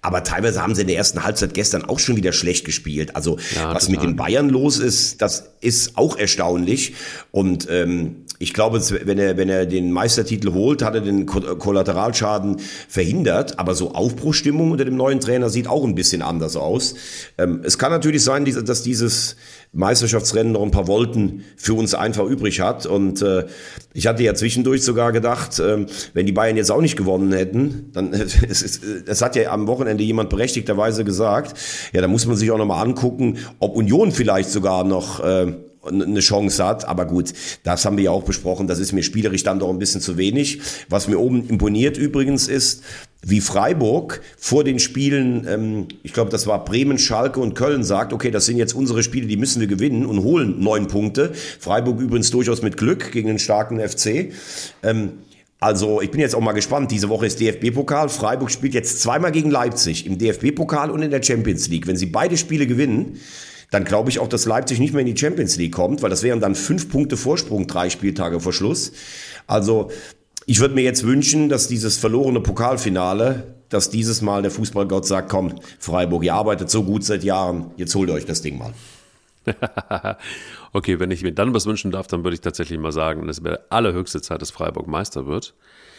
Aber 0.00 0.24
teilweise 0.24 0.62
haben 0.62 0.74
sie 0.74 0.82
in 0.82 0.88
der 0.88 0.96
ersten 0.96 1.22
Halbzeit 1.22 1.52
gestern 1.52 1.84
auch 1.84 1.98
schon 1.98 2.16
wieder 2.16 2.32
schlecht 2.32 2.64
gespielt. 2.64 3.14
Also 3.14 3.38
ja, 3.54 3.74
was 3.74 3.86
total. 3.86 3.90
mit 3.90 4.02
den 4.02 4.16
Bayern 4.16 4.48
los 4.48 4.78
ist, 4.78 5.20
das 5.20 5.50
ist 5.60 5.96
auch 5.98 6.16
erstaunlich. 6.16 6.94
Und 7.30 7.68
ähm, 7.70 8.21
ich 8.42 8.52
glaube, 8.52 8.82
wenn 9.04 9.18
er, 9.18 9.36
wenn 9.36 9.48
er 9.48 9.66
den 9.66 9.92
Meistertitel 9.92 10.52
holt, 10.52 10.82
hat 10.82 10.96
er 10.96 11.00
den 11.00 11.26
Kollateralschaden 11.26 12.56
verhindert. 12.88 13.60
Aber 13.60 13.76
so 13.76 13.92
Aufbruchstimmung 13.92 14.72
unter 14.72 14.84
dem 14.84 14.96
neuen 14.96 15.20
Trainer 15.20 15.48
sieht 15.48 15.68
auch 15.68 15.84
ein 15.84 15.94
bisschen 15.94 16.22
anders 16.22 16.56
aus. 16.56 16.96
Ähm, 17.38 17.60
es 17.62 17.78
kann 17.78 17.92
natürlich 17.92 18.24
sein, 18.24 18.44
dass 18.44 18.82
dieses 18.82 19.36
Meisterschaftsrennen 19.72 20.52
noch 20.52 20.62
ein 20.62 20.72
paar 20.72 20.88
Volten 20.88 21.44
für 21.56 21.74
uns 21.74 21.94
einfach 21.94 22.24
übrig 22.24 22.60
hat. 22.60 22.84
Und 22.84 23.22
äh, 23.22 23.46
ich 23.94 24.08
hatte 24.08 24.24
ja 24.24 24.34
zwischendurch 24.34 24.82
sogar 24.82 25.12
gedacht, 25.12 25.60
äh, 25.60 25.86
wenn 26.12 26.26
die 26.26 26.32
Bayern 26.32 26.56
jetzt 26.56 26.72
auch 26.72 26.80
nicht 26.80 26.96
gewonnen 26.96 27.32
hätten, 27.32 27.90
dann 27.92 28.12
es, 28.12 28.42
ist, 28.42 28.82
es 29.06 29.22
hat 29.22 29.36
ja 29.36 29.52
am 29.52 29.68
Wochenende 29.68 30.02
jemand 30.02 30.30
berechtigterweise 30.30 31.04
gesagt, 31.04 31.56
ja, 31.92 32.00
da 32.00 32.08
muss 32.08 32.26
man 32.26 32.34
sich 32.34 32.50
auch 32.50 32.58
nochmal 32.58 32.84
angucken, 32.84 33.38
ob 33.60 33.76
Union 33.76 34.10
vielleicht 34.10 34.50
sogar 34.50 34.82
noch 34.82 35.20
äh, 35.20 35.52
eine 35.84 36.20
Chance 36.20 36.64
hat. 36.64 36.86
Aber 36.86 37.06
gut, 37.06 37.32
das 37.64 37.84
haben 37.84 37.96
wir 37.96 38.04
ja 38.04 38.10
auch 38.10 38.24
besprochen. 38.24 38.66
Das 38.66 38.78
ist 38.78 38.92
mir 38.92 39.02
spielerisch 39.02 39.42
dann 39.42 39.58
doch 39.58 39.70
ein 39.70 39.78
bisschen 39.78 40.00
zu 40.00 40.16
wenig. 40.16 40.60
Was 40.88 41.08
mir 41.08 41.18
oben 41.18 41.48
imponiert 41.48 41.96
übrigens 41.96 42.48
ist, 42.48 42.82
wie 43.24 43.40
Freiburg 43.40 44.20
vor 44.36 44.64
den 44.64 44.78
Spielen, 44.78 45.46
ähm, 45.48 45.88
ich 46.02 46.12
glaube, 46.12 46.30
das 46.30 46.46
war 46.46 46.64
Bremen, 46.64 46.98
Schalke 46.98 47.40
und 47.40 47.54
Köln, 47.54 47.84
sagt, 47.84 48.12
okay, 48.12 48.30
das 48.30 48.46
sind 48.46 48.56
jetzt 48.56 48.74
unsere 48.74 49.02
Spiele, 49.02 49.26
die 49.26 49.36
müssen 49.36 49.60
wir 49.60 49.68
gewinnen 49.68 50.06
und 50.06 50.22
holen 50.24 50.60
neun 50.60 50.88
Punkte. 50.88 51.32
Freiburg 51.60 52.00
übrigens 52.00 52.30
durchaus 52.30 52.62
mit 52.62 52.76
Glück 52.76 53.12
gegen 53.12 53.28
den 53.28 53.38
starken 53.38 53.78
FC. 53.78 54.32
Ähm, 54.82 55.12
also 55.60 56.00
ich 56.00 56.10
bin 56.10 56.20
jetzt 56.20 56.34
auch 56.34 56.40
mal 56.40 56.52
gespannt. 56.52 56.90
Diese 56.90 57.08
Woche 57.08 57.26
ist 57.26 57.38
DFB-Pokal. 57.38 58.08
Freiburg 58.08 58.50
spielt 58.50 58.74
jetzt 58.74 59.00
zweimal 59.00 59.30
gegen 59.30 59.48
Leipzig 59.48 60.06
im 60.06 60.18
DFB-Pokal 60.18 60.90
und 60.90 61.02
in 61.02 61.12
der 61.12 61.22
Champions 61.22 61.68
League. 61.68 61.86
Wenn 61.86 61.96
sie 61.96 62.06
beide 62.06 62.36
Spiele 62.36 62.66
gewinnen, 62.66 63.20
dann 63.72 63.84
glaube 63.84 64.10
ich 64.10 64.20
auch, 64.20 64.28
dass 64.28 64.44
Leipzig 64.44 64.78
nicht 64.78 64.92
mehr 64.92 65.00
in 65.00 65.12
die 65.12 65.18
Champions 65.18 65.56
League 65.56 65.72
kommt, 65.72 66.02
weil 66.02 66.10
das 66.10 66.22
wären 66.22 66.40
dann 66.40 66.54
fünf 66.54 66.90
Punkte 66.90 67.16
Vorsprung, 67.16 67.66
drei 67.66 67.88
Spieltage 67.88 68.38
vor 68.38 68.52
Schluss. 68.52 68.92
Also 69.46 69.90
ich 70.44 70.60
würde 70.60 70.74
mir 70.74 70.82
jetzt 70.82 71.04
wünschen, 71.04 71.48
dass 71.48 71.68
dieses 71.68 71.96
verlorene 71.96 72.40
Pokalfinale, 72.40 73.54
dass 73.70 73.88
dieses 73.88 74.20
Mal 74.20 74.42
der 74.42 74.50
Fußballgott 74.50 75.06
sagt, 75.06 75.30
komm, 75.30 75.54
Freiburg, 75.78 76.22
ihr 76.22 76.34
arbeitet 76.34 76.70
so 76.70 76.84
gut 76.84 77.02
seit 77.02 77.24
Jahren, 77.24 77.70
jetzt 77.78 77.94
holt 77.94 78.10
euch 78.10 78.26
das 78.26 78.42
Ding 78.42 78.58
mal. 78.58 78.74
okay, 80.74 81.00
wenn 81.00 81.10
ich 81.10 81.22
mir 81.22 81.32
dann 81.32 81.54
was 81.54 81.64
wünschen 81.64 81.90
darf, 81.90 82.06
dann 82.06 82.24
würde 82.24 82.34
ich 82.34 82.42
tatsächlich 82.42 82.78
mal 82.78 82.92
sagen, 82.92 83.26
es 83.30 83.42
wäre 83.42 83.64
allerhöchste 83.70 84.20
Zeit, 84.20 84.42
dass 84.42 84.50
Freiburg 84.50 84.86
Meister 84.86 85.26
wird. 85.26 85.54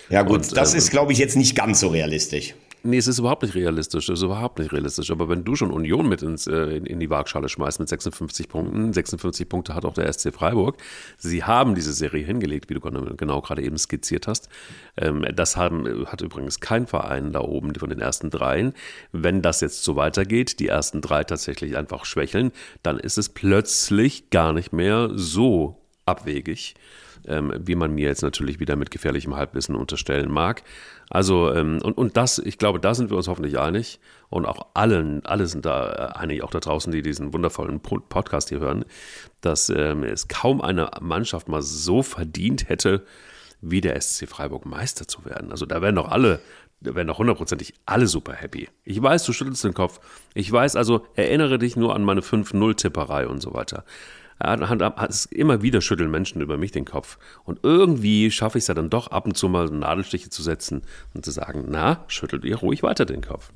Ja 0.09 0.21
gut, 0.21 0.41
Und, 0.41 0.57
das 0.57 0.73
ähm, 0.73 0.77
ist, 0.77 0.91
glaube 0.91 1.11
ich, 1.11 1.17
jetzt 1.17 1.35
nicht 1.35 1.55
ganz 1.55 1.79
so 1.79 1.87
realistisch. 1.87 2.53
Nee, 2.85 2.97
es 2.97 3.07
ist 3.07 3.17
überhaupt 3.19 3.43
nicht 3.43 3.55
realistisch. 3.55 4.09
Es 4.09 4.19
ist 4.19 4.23
überhaupt 4.23 4.59
nicht 4.59 4.73
realistisch. 4.73 5.09
Aber 5.09 5.29
wenn 5.29 5.45
du 5.45 5.55
schon 5.55 5.71
Union 5.71 6.09
mit 6.09 6.21
ins, 6.21 6.47
äh, 6.47 6.75
in, 6.75 6.85
in, 6.85 6.99
die 6.99 7.09
Waagschale 7.09 7.47
schmeißt 7.47 7.79
mit 7.79 7.87
56 7.87 8.49
Punkten, 8.49 8.91
56 8.91 9.47
Punkte 9.47 9.73
hat 9.73 9.85
auch 9.85 9.93
der 9.93 10.11
SC 10.11 10.33
Freiburg. 10.33 10.75
Sie 11.17 11.45
haben 11.45 11.75
diese 11.75 11.93
Serie 11.93 12.25
hingelegt, 12.25 12.69
wie 12.69 12.73
du 12.73 12.81
genau 12.81 13.39
gerade 13.39 13.61
eben 13.63 13.77
skizziert 13.77 14.27
hast. 14.27 14.49
Ähm, 14.97 15.25
das 15.33 15.55
haben, 15.55 16.05
hat 16.07 16.19
übrigens 16.19 16.59
kein 16.59 16.85
Verein 16.85 17.31
da 17.31 17.39
oben 17.39 17.73
von 17.73 17.89
den 17.89 18.01
ersten 18.01 18.29
dreien. 18.29 18.73
Wenn 19.13 19.41
das 19.41 19.61
jetzt 19.61 19.85
so 19.85 19.95
weitergeht, 19.95 20.59
die 20.59 20.67
ersten 20.67 20.99
drei 20.99 21.23
tatsächlich 21.23 21.77
einfach 21.77 22.03
schwächeln, 22.03 22.51
dann 22.81 22.99
ist 22.99 23.17
es 23.17 23.29
plötzlich 23.29 24.29
gar 24.29 24.51
nicht 24.51 24.73
mehr 24.73 25.09
so 25.13 25.82
abwegig 26.05 26.75
ähm, 27.27 27.53
wie 27.57 27.75
man 27.75 27.93
mir 27.93 28.07
jetzt 28.07 28.21
natürlich 28.21 28.59
wieder 28.59 28.75
mit 28.75 28.91
gefährlichem 28.91 29.35
Halbwissen 29.35 29.75
unterstellen 29.75 30.31
mag. 30.31 30.63
Also, 31.09 31.53
ähm, 31.53 31.79
und, 31.81 31.97
und 31.97 32.17
das, 32.17 32.39
ich 32.39 32.57
glaube, 32.57 32.79
da 32.79 32.93
sind 32.93 33.09
wir 33.09 33.17
uns 33.17 33.27
hoffentlich 33.27 33.59
einig 33.59 33.99
und 34.29 34.45
auch 34.45 34.67
allen, 34.73 35.25
alle 35.25 35.47
sind 35.47 35.65
da 35.65 36.13
äh, 36.15 36.19
einig, 36.19 36.43
auch 36.43 36.51
da 36.51 36.59
draußen, 36.59 36.91
die 36.91 37.01
diesen 37.01 37.33
wundervollen 37.33 37.79
Podcast 37.79 38.49
hier 38.49 38.59
hören, 38.59 38.85
dass 39.41 39.69
ähm, 39.69 40.03
es 40.03 40.27
kaum 40.27 40.61
eine 40.61 40.89
Mannschaft 41.01 41.47
mal 41.47 41.61
so 41.61 42.03
verdient 42.03 42.69
hätte, 42.69 43.05
wie 43.61 43.81
der 43.81 43.99
SC 43.99 44.27
Freiburg 44.27 44.65
Meister 44.65 45.07
zu 45.07 45.23
werden. 45.25 45.51
Also 45.51 45.65
da 45.65 45.81
wären 45.81 45.95
doch 45.95 46.09
alle, 46.09 46.41
da 46.81 46.95
wären 46.95 47.07
doch 47.07 47.19
hundertprozentig 47.19 47.73
alle 47.85 48.07
super 48.07 48.33
happy. 48.33 48.67
Ich 48.83 49.01
weiß, 49.01 49.23
du 49.23 49.31
schüttelst 49.31 49.63
den 49.63 49.73
Kopf. 49.73 50.01
Ich 50.33 50.51
weiß 50.51 50.75
also, 50.75 51.05
erinnere 51.15 51.59
dich 51.59 51.77
nur 51.77 51.95
an 51.95 52.03
meine 52.03 52.21
5-0-Tipperei 52.21 53.27
und 53.27 53.41
so 53.41 53.53
weiter 53.53 53.85
immer 55.25 55.61
wieder 55.61 55.81
schütteln 55.81 56.11
Menschen 56.11 56.41
über 56.41 56.57
mich 56.57 56.71
den 56.71 56.85
Kopf. 56.85 57.17
Und 57.43 57.59
irgendwie 57.63 58.31
schaffe 58.31 58.57
ich 58.57 58.63
es 58.63 58.67
ja 58.67 58.73
dann 58.73 58.89
doch 58.89 59.07
ab 59.07 59.25
und 59.25 59.37
zu 59.37 59.49
mal 59.49 59.67
Nadelstiche 59.67 60.29
zu 60.29 60.43
setzen 60.43 60.83
und 61.13 61.23
zu 61.25 61.31
sagen, 61.31 61.65
na, 61.69 62.03
schüttelt 62.07 62.45
ihr 62.45 62.57
ruhig 62.57 62.83
weiter 62.83 63.05
den 63.05 63.21
Kopf. 63.21 63.51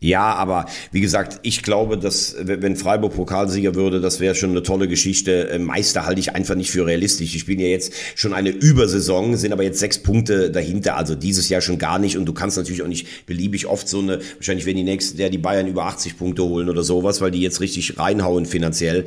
Ja, 0.00 0.34
aber 0.34 0.66
wie 0.92 1.00
gesagt, 1.00 1.40
ich 1.42 1.62
glaube, 1.62 1.98
dass 1.98 2.36
wenn 2.40 2.76
Freiburg 2.76 3.14
Pokalsieger 3.14 3.74
würde, 3.74 4.00
das 4.00 4.20
wäre 4.20 4.34
schon 4.34 4.50
eine 4.50 4.62
tolle 4.62 4.88
Geschichte. 4.88 5.48
Äh, 5.50 5.58
Meister 5.58 6.06
halte 6.06 6.20
ich 6.20 6.34
einfach 6.34 6.54
nicht 6.54 6.70
für 6.70 6.86
realistisch. 6.86 7.32
Die 7.32 7.38
spielen 7.38 7.60
ja 7.60 7.66
jetzt 7.66 7.92
schon 8.14 8.32
eine 8.32 8.50
Übersaison, 8.50 9.36
sind 9.36 9.52
aber 9.52 9.62
jetzt 9.62 9.78
sechs 9.78 9.98
Punkte 9.98 10.50
dahinter, 10.50 10.96
also 10.96 11.14
dieses 11.14 11.48
Jahr 11.48 11.60
schon 11.60 11.78
gar 11.78 11.98
nicht. 11.98 12.16
Und 12.16 12.26
du 12.26 12.32
kannst 12.32 12.56
natürlich 12.56 12.82
auch 12.82 12.88
nicht 12.88 13.26
beliebig 13.26 13.66
oft 13.66 13.88
so 13.88 14.00
eine, 14.00 14.20
wahrscheinlich 14.36 14.66
werden 14.66 14.78
die 14.78 14.84
nächsten, 14.84 15.16
der 15.16 15.30
die 15.30 15.38
Bayern 15.38 15.66
über 15.66 15.84
80 15.86 16.18
Punkte 16.18 16.44
holen 16.44 16.68
oder 16.68 16.82
sowas, 16.82 17.20
weil 17.20 17.30
die 17.30 17.40
jetzt 17.40 17.60
richtig 17.60 17.98
reinhauen 17.98 18.46
finanziell. 18.46 19.06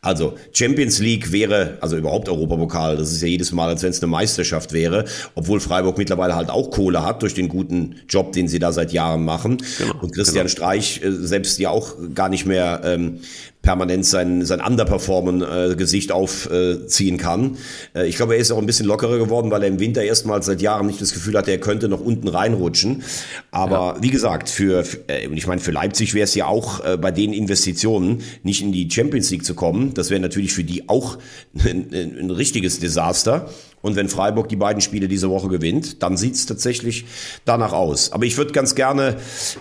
Also 0.00 0.34
Champions 0.52 0.98
League 0.98 1.32
wäre, 1.32 1.78
also 1.80 1.96
überhaupt 1.96 2.28
Europapokal, 2.28 2.96
das 2.96 3.12
ist 3.12 3.22
ja 3.22 3.28
jedes 3.28 3.52
Mal, 3.52 3.68
als 3.68 3.82
wenn 3.82 3.90
es 3.90 4.02
eine 4.02 4.10
Meisterschaft 4.10 4.72
wäre, 4.72 5.04
obwohl 5.34 5.60
Freiburg 5.60 5.98
mittlerweile 5.98 6.34
halt 6.34 6.50
auch 6.50 6.70
Kohle 6.70 7.04
hat 7.04 7.22
durch 7.22 7.34
den 7.34 7.48
guten 7.48 7.96
Job, 8.08 8.32
den 8.32 8.48
sie 8.48 8.58
da 8.58 8.72
seit 8.72 8.92
Jahren 8.92 9.24
machen. 9.24 9.58
Genau. 9.78 9.99
Und 10.00 10.14
Christian 10.14 10.46
genau. 10.46 10.48
Streich 10.48 11.02
äh, 11.02 11.10
selbst 11.10 11.58
ja 11.58 11.70
auch 11.70 11.94
gar 12.14 12.28
nicht 12.28 12.46
mehr 12.46 12.80
ähm, 12.84 13.20
permanent 13.62 14.06
sein, 14.06 14.44
sein 14.44 14.60
Underperformen-Gesicht 14.60 16.10
äh, 16.10 16.12
aufziehen 16.12 17.18
kann. 17.18 17.58
Äh, 17.94 18.08
ich 18.08 18.16
glaube, 18.16 18.34
er 18.34 18.40
ist 18.40 18.50
auch 18.50 18.58
ein 18.58 18.66
bisschen 18.66 18.86
lockerer 18.86 19.18
geworden, 19.18 19.50
weil 19.50 19.62
er 19.62 19.68
im 19.68 19.80
Winter 19.80 20.02
erstmals 20.02 20.46
seit 20.46 20.62
Jahren 20.62 20.86
nicht 20.86 21.00
das 21.00 21.12
Gefühl 21.12 21.36
hat, 21.36 21.46
er 21.46 21.58
könnte 21.58 21.88
noch 21.88 22.00
unten 22.00 22.28
reinrutschen. 22.28 23.02
Aber 23.50 23.96
ja. 23.96 24.02
wie 24.02 24.10
gesagt, 24.10 24.48
für, 24.48 24.84
äh, 25.08 25.26
ich 25.26 25.46
meine, 25.46 25.60
für 25.60 25.72
Leipzig 25.72 26.14
wäre 26.14 26.24
es 26.24 26.34
ja 26.34 26.46
auch 26.46 26.84
äh, 26.84 26.96
bei 26.96 27.10
den 27.10 27.32
Investitionen 27.32 28.22
nicht 28.42 28.62
in 28.62 28.72
die 28.72 28.90
Champions 28.90 29.30
League 29.30 29.44
zu 29.44 29.54
kommen. 29.54 29.92
Das 29.92 30.08
wäre 30.10 30.20
natürlich 30.20 30.54
für 30.54 30.64
die 30.64 30.88
auch 30.88 31.18
ein, 31.64 31.88
ein 31.92 32.30
richtiges 32.30 32.80
Desaster. 32.80 33.50
Und 33.82 33.96
wenn 33.96 34.08
Freiburg 34.08 34.48
die 34.48 34.56
beiden 34.56 34.80
Spiele 34.80 35.08
diese 35.08 35.30
Woche 35.30 35.48
gewinnt, 35.48 36.02
dann 36.02 36.16
sieht 36.16 36.34
es 36.34 36.46
tatsächlich 36.46 37.06
danach 37.44 37.72
aus. 37.72 38.12
Aber 38.12 38.24
ich 38.24 38.36
würde 38.36 38.52
ganz 38.52 38.74
gerne 38.74 39.16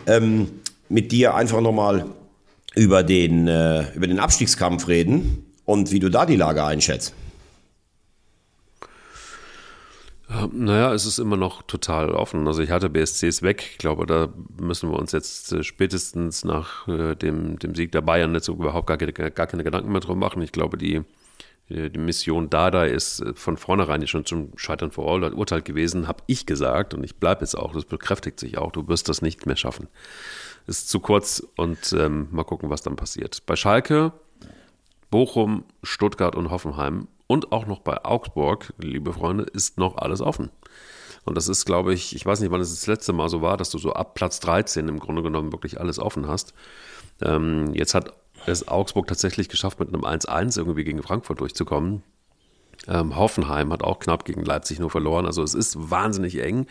ähm, 0.08 0.48
mit 0.90 1.12
dir 1.12 1.36
einfach 1.36 1.62
nochmal 1.62 2.06
über 2.76 3.04
den, 3.04 3.48
äh, 3.48 3.94
über 3.94 4.08
den 4.08 4.20
Abstiegskampf 4.20 4.88
reden 4.88 5.46
und 5.66 5.92
wie 5.92 6.00
du 6.00 6.10
da 6.10 6.26
die 6.26 6.36
Lage 6.36 6.64
einschätzt. 6.64 7.14
Naja, 10.52 10.94
es 10.94 11.08
ist 11.08 11.18
immer 11.18 11.38
noch 11.38 11.64
total 11.64 12.12
offen. 12.12 12.48
Also 12.48 12.62
ich 12.62 12.70
hatte 12.70 12.90
BSCs 12.90 13.42
weg. 13.42 13.68
Ich 13.72 13.78
glaube, 13.80 14.06
da 14.06 14.30
müssen 14.62 14.92
wir 14.92 15.00
uns 15.00 15.12
jetzt 15.12 15.52
äh, 15.52 15.64
spätestens 15.64 16.46
nach 16.46 16.88
äh, 16.88 17.16
dem, 17.16 17.58
dem 17.58 17.74
Sieg 17.74 17.92
der 17.92 18.02
Bayern 18.02 18.36
jetzt 18.36 18.48
überhaupt 18.48 18.86
gar 18.86 18.98
keine, 18.98 19.12
gar 19.12 19.48
keine 19.48 19.64
Gedanken 19.64 19.92
mehr 19.92 20.02
drum 20.02 20.20
machen. 20.20 20.44
Ich 20.44 20.52
glaube, 20.52 20.78
die, 20.78 21.02
die 21.68 21.98
Mission 21.98 22.52
Dada 22.52 22.84
ist 22.86 23.22
äh, 23.22 23.34
von 23.34 23.58
vornherein 23.58 24.06
schon 24.06 24.24
zum 24.24 24.56
Scheitern 24.56 24.92
verurteilt 24.92 25.66
gewesen, 25.66 26.08
habe 26.08 26.22
ich 26.28 26.46
gesagt. 26.46 26.94
Und 26.94 27.04
ich 27.04 27.16
bleibe 27.16 27.42
jetzt 27.42 27.58
auch, 27.58 27.74
das 27.74 27.86
bekräftigt 27.86 28.40
sich 28.40 28.60
auch. 28.60 28.72
Du 28.72 28.88
wirst 28.88 29.10
das 29.10 29.24
nicht 29.24 29.48
mehr 29.48 29.56
schaffen 29.56 29.88
ist 30.68 30.90
zu 30.90 31.00
kurz 31.00 31.44
und 31.58 31.94
ähm, 31.94 32.28
mal 32.32 32.44
gucken, 32.44 32.70
was 32.70 32.82
dann 32.82 32.96
passiert. 32.96 33.46
Bei 33.46 33.56
Schalke, 33.56 34.14
Bochum, 35.10 35.64
Stuttgart 35.84 36.36
und 36.36 36.52
Hoffenheim 36.52 37.08
und 37.28 37.52
auch 37.52 37.66
noch 37.66 37.80
bei 37.80 38.04
Augsburg, 38.06 38.74
liebe 38.78 39.14
Freunde, 39.14 39.44
ist 39.44 39.78
noch 39.78 39.98
alles 39.98 40.22
offen. 40.22 40.50
Und 41.26 41.36
das 41.36 41.48
ist, 41.48 41.66
glaube 41.66 41.94
ich, 41.94 42.16
ich 42.16 42.26
weiß 42.26 42.40
nicht, 42.40 42.52
wann 42.52 42.62
es 42.62 42.74
das 42.74 42.88
letzte 42.88 43.14
Mal 43.14 43.30
so 43.30 43.42
war, 43.42 43.58
dass 43.58 43.70
du 43.70 43.78
so 43.78 43.94
ab 43.94 44.16
Platz 44.16 44.40
13 44.40 44.88
im 44.88 45.00
Grunde 45.00 45.22
genommen 45.22 45.52
wirklich 45.52 45.80
alles 45.80 46.00
offen 46.00 46.28
hast. 46.28 46.54
Ähm, 47.22 47.74
jetzt 47.74 47.94
hat 47.94 48.14
es 48.46 48.68
Augsburg 48.68 49.08
tatsächlich 49.08 49.50
geschafft, 49.50 49.80
mit 49.80 49.90
einem 49.90 50.06
1-1 50.06 50.58
irgendwie 50.58 50.84
gegen 50.84 51.04
Frankfurt 51.04 51.40
durchzukommen. 51.40 52.04
Ähm, 52.88 53.16
Hoffenheim 53.16 53.72
hat 53.74 53.84
auch 53.84 54.00
knapp 54.00 54.26
gegen 54.26 54.44
Leipzig 54.44 54.80
nur 54.80 54.90
verloren. 54.90 55.26
Also 55.26 55.44
es 55.44 55.54
ist 55.54 55.92
wahnsinnig 55.92 56.42
eng. 56.42 56.66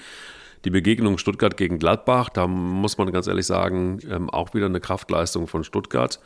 Die 0.64 0.70
Begegnung 0.70 1.18
Stuttgart 1.18 1.56
gegen 1.56 1.78
Gladbach, 1.78 2.30
da 2.30 2.46
muss 2.46 2.98
man 2.98 3.12
ganz 3.12 3.26
ehrlich 3.26 3.46
sagen, 3.46 4.00
ähm, 4.10 4.28
auch 4.30 4.54
wieder 4.54 4.66
eine 4.66 4.80
Kraftleistung 4.80 5.46
von 5.46 5.64
Stuttgart. 5.64 6.20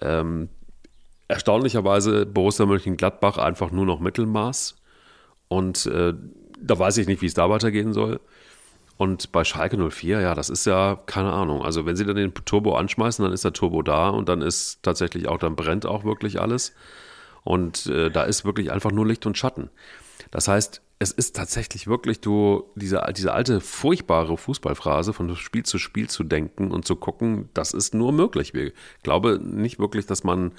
Ähm, 0.00 0.48
erstaunlicherweise 1.28 2.26
Borussia 2.26 2.66
Mönchengladbach 2.66 3.38
einfach 3.38 3.70
nur 3.70 3.86
noch 3.86 4.00
Mittelmaß. 4.00 4.76
Und 5.48 5.86
äh, 5.86 6.14
da 6.58 6.78
weiß 6.78 6.96
ich 6.98 7.06
nicht, 7.06 7.22
wie 7.22 7.26
es 7.26 7.34
da 7.34 7.50
weitergehen 7.50 7.92
soll. 7.92 8.20
Und 8.98 9.30
bei 9.30 9.44
Schalke 9.44 9.76
04, 9.76 10.20
ja, 10.20 10.34
das 10.34 10.48
ist 10.48 10.64
ja 10.64 10.98
keine 11.06 11.32
Ahnung. 11.32 11.62
Also 11.62 11.84
wenn 11.84 11.96
sie 11.96 12.06
dann 12.06 12.16
den 12.16 12.32
Turbo 12.32 12.76
anschmeißen, 12.76 13.22
dann 13.22 13.32
ist 13.32 13.44
der 13.44 13.52
Turbo 13.52 13.82
da 13.82 14.08
und 14.08 14.28
dann 14.28 14.40
ist 14.40 14.82
tatsächlich 14.82 15.28
auch, 15.28 15.38
dann 15.38 15.54
brennt 15.54 15.84
auch 15.84 16.04
wirklich 16.04 16.40
alles. 16.40 16.74
Und 17.44 17.86
äh, 17.86 18.10
da 18.10 18.22
ist 18.22 18.44
wirklich 18.44 18.72
einfach 18.72 18.90
nur 18.90 19.06
Licht 19.06 19.26
und 19.26 19.36
Schatten. 19.36 19.70
Das 20.30 20.48
heißt, 20.48 20.80
es 20.98 21.10
ist 21.10 21.36
tatsächlich 21.36 21.86
wirklich 21.86 22.20
du, 22.20 22.64
diese, 22.74 23.02
diese 23.14 23.32
alte 23.32 23.60
furchtbare 23.60 24.36
Fußballphrase 24.36 25.12
von 25.12 25.34
Spiel 25.36 25.64
zu 25.64 25.78
Spiel 25.78 26.08
zu 26.08 26.24
denken 26.24 26.70
und 26.70 26.86
zu 26.86 26.96
gucken, 26.96 27.50
das 27.52 27.74
ist 27.74 27.94
nur 27.94 28.12
möglich. 28.12 28.54
Ich 28.54 28.72
glaube 29.02 29.38
nicht 29.42 29.78
wirklich, 29.78 30.06
dass 30.06 30.24
man 30.24 30.52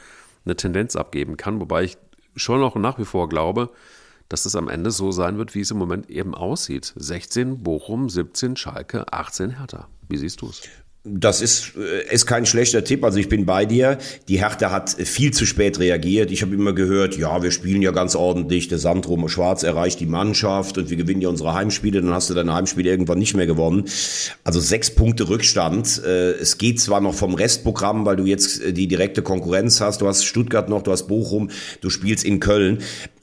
eine 0.46 0.56
Tendenz 0.56 0.96
abgeben 0.96 1.38
kann, 1.38 1.60
wobei 1.60 1.84
ich 1.84 1.98
schon 2.36 2.60
noch 2.60 2.76
nach 2.76 3.00
wie 3.00 3.06
vor 3.06 3.30
glaube, 3.30 3.72
dass 4.30 4.46
es 4.46 4.56
am 4.56 4.70
Ende 4.70 4.92
so 4.92 5.12
sein 5.12 5.38
wird, 5.38 5.56
wie 5.56 5.62
es 5.62 5.72
im 5.72 5.78
Moment 5.78 6.10
eben 6.10 6.36
aussieht. 6.36 6.94
16 6.96 7.64
Bochum, 7.64 8.10
17 8.10 8.58
Schalke, 8.58 9.12
18 9.12 9.58
Hertha. 9.58 9.88
Wie 10.08 10.18
siehst 10.18 10.42
du 10.42 10.50
es? 10.50 10.62
Das 11.10 11.42
ist, 11.42 11.74
äh, 11.78 12.14
ist 12.14 12.26
kein 12.26 12.46
schlechter 12.46 12.84
Tipp. 12.84 13.04
Also 13.04 13.18
ich 13.20 13.30
bin 13.30 13.46
bei 13.46 13.66
dir. 13.66 13.98
Die 14.28 14.40
Hertha 14.40 14.72
hat 14.72 14.90
viel 14.90 15.32
zu 15.32 15.46
spät 15.46 15.80
reagiert. 15.80 16.32
Ich 16.32 16.42
habe 16.42 16.54
immer 16.54 16.74
gehört, 16.74 17.18
ja, 17.18 17.42
wir 17.42 17.52
spielen 17.52 17.82
ja 17.82 17.92
ganz 17.92 18.16
ordentlich. 18.16 18.68
Der 18.68 18.78
Sandrum 18.78 19.28
Schwarz 19.30 19.64
erreicht 19.64 20.00
die 20.00 20.06
Mannschaft 20.06 20.78
und 20.78 20.90
wir 20.90 20.98
gewinnen 20.98 21.22
ja 21.22 21.30
unsere 21.30 21.54
Heimspiele. 21.54 22.02
Dann 22.02 22.14
hast 22.14 22.30
du 22.30 22.34
deine 22.34 22.54
Heimspiele 22.54 22.90
irgendwann 22.90 23.20
nicht 23.20 23.36
mehr 23.36 23.48
gewonnen. 23.48 23.86
Also 24.44 24.60
sechs 24.60 24.94
Punkte 24.94 25.30
Rückstand. 25.30 26.02
Äh, 26.06 26.32
es 26.32 26.58
geht 26.58 26.82
zwar 26.82 27.00
noch 27.00 27.14
vom 27.14 27.34
Restprogramm, 27.34 28.06
weil 28.06 28.18
du 28.18 28.26
jetzt 28.26 28.62
äh, 28.62 28.74
die 28.74 28.88
direkte 28.88 29.22
Konkurrenz 29.22 29.80
hast. 29.80 30.02
Du 30.02 30.08
hast 30.08 30.26
Stuttgart 30.26 30.68
noch, 30.68 30.82
du 30.82 30.92
hast 30.92 31.08
Bochum, 31.08 31.50
du 31.82 31.90
spielst 31.90 32.26
in 32.26 32.40
Köln. 32.40 32.80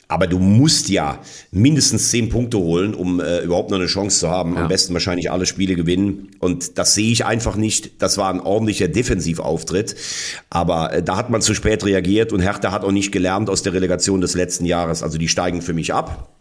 Aber 0.08 0.26
du 0.26 0.38
musst 0.38 0.88
ja 0.88 1.20
mindestens 1.50 2.10
zehn 2.10 2.28
Punkte 2.28 2.58
holen, 2.58 2.94
um 2.94 3.20
äh, 3.20 3.40
überhaupt 3.40 3.70
noch 3.70 3.78
eine 3.78 3.86
Chance 3.86 4.20
zu 4.20 4.28
haben. 4.28 4.54
Ja. 4.54 4.62
Am 4.62 4.68
besten 4.68 4.92
wahrscheinlich 4.92 5.30
alle 5.30 5.46
Spiele 5.46 5.74
gewinnen. 5.74 6.30
Und 6.40 6.78
das 6.78 6.94
sehe 6.94 7.10
ich 7.10 7.24
einfach 7.24 7.56
nicht. 7.56 8.02
Das 8.02 8.18
war 8.18 8.30
ein 8.32 8.40
ordentlicher 8.40 8.88
Defensivauftritt. 8.88 9.96
Aber 10.50 10.92
äh, 10.92 11.02
da 11.02 11.16
hat 11.16 11.30
man 11.30 11.40
zu 11.40 11.54
spät 11.54 11.84
reagiert 11.84 12.32
und 12.32 12.40
Hertha 12.40 12.72
hat 12.72 12.84
auch 12.84 12.92
nicht 12.92 13.12
gelernt 13.12 13.48
aus 13.48 13.62
der 13.62 13.72
Relegation 13.72 14.20
des 14.20 14.34
letzten 14.34 14.66
Jahres. 14.66 15.02
Also 15.02 15.18
die 15.18 15.28
steigen 15.28 15.62
für 15.62 15.72
mich 15.72 15.94
ab. 15.94 16.34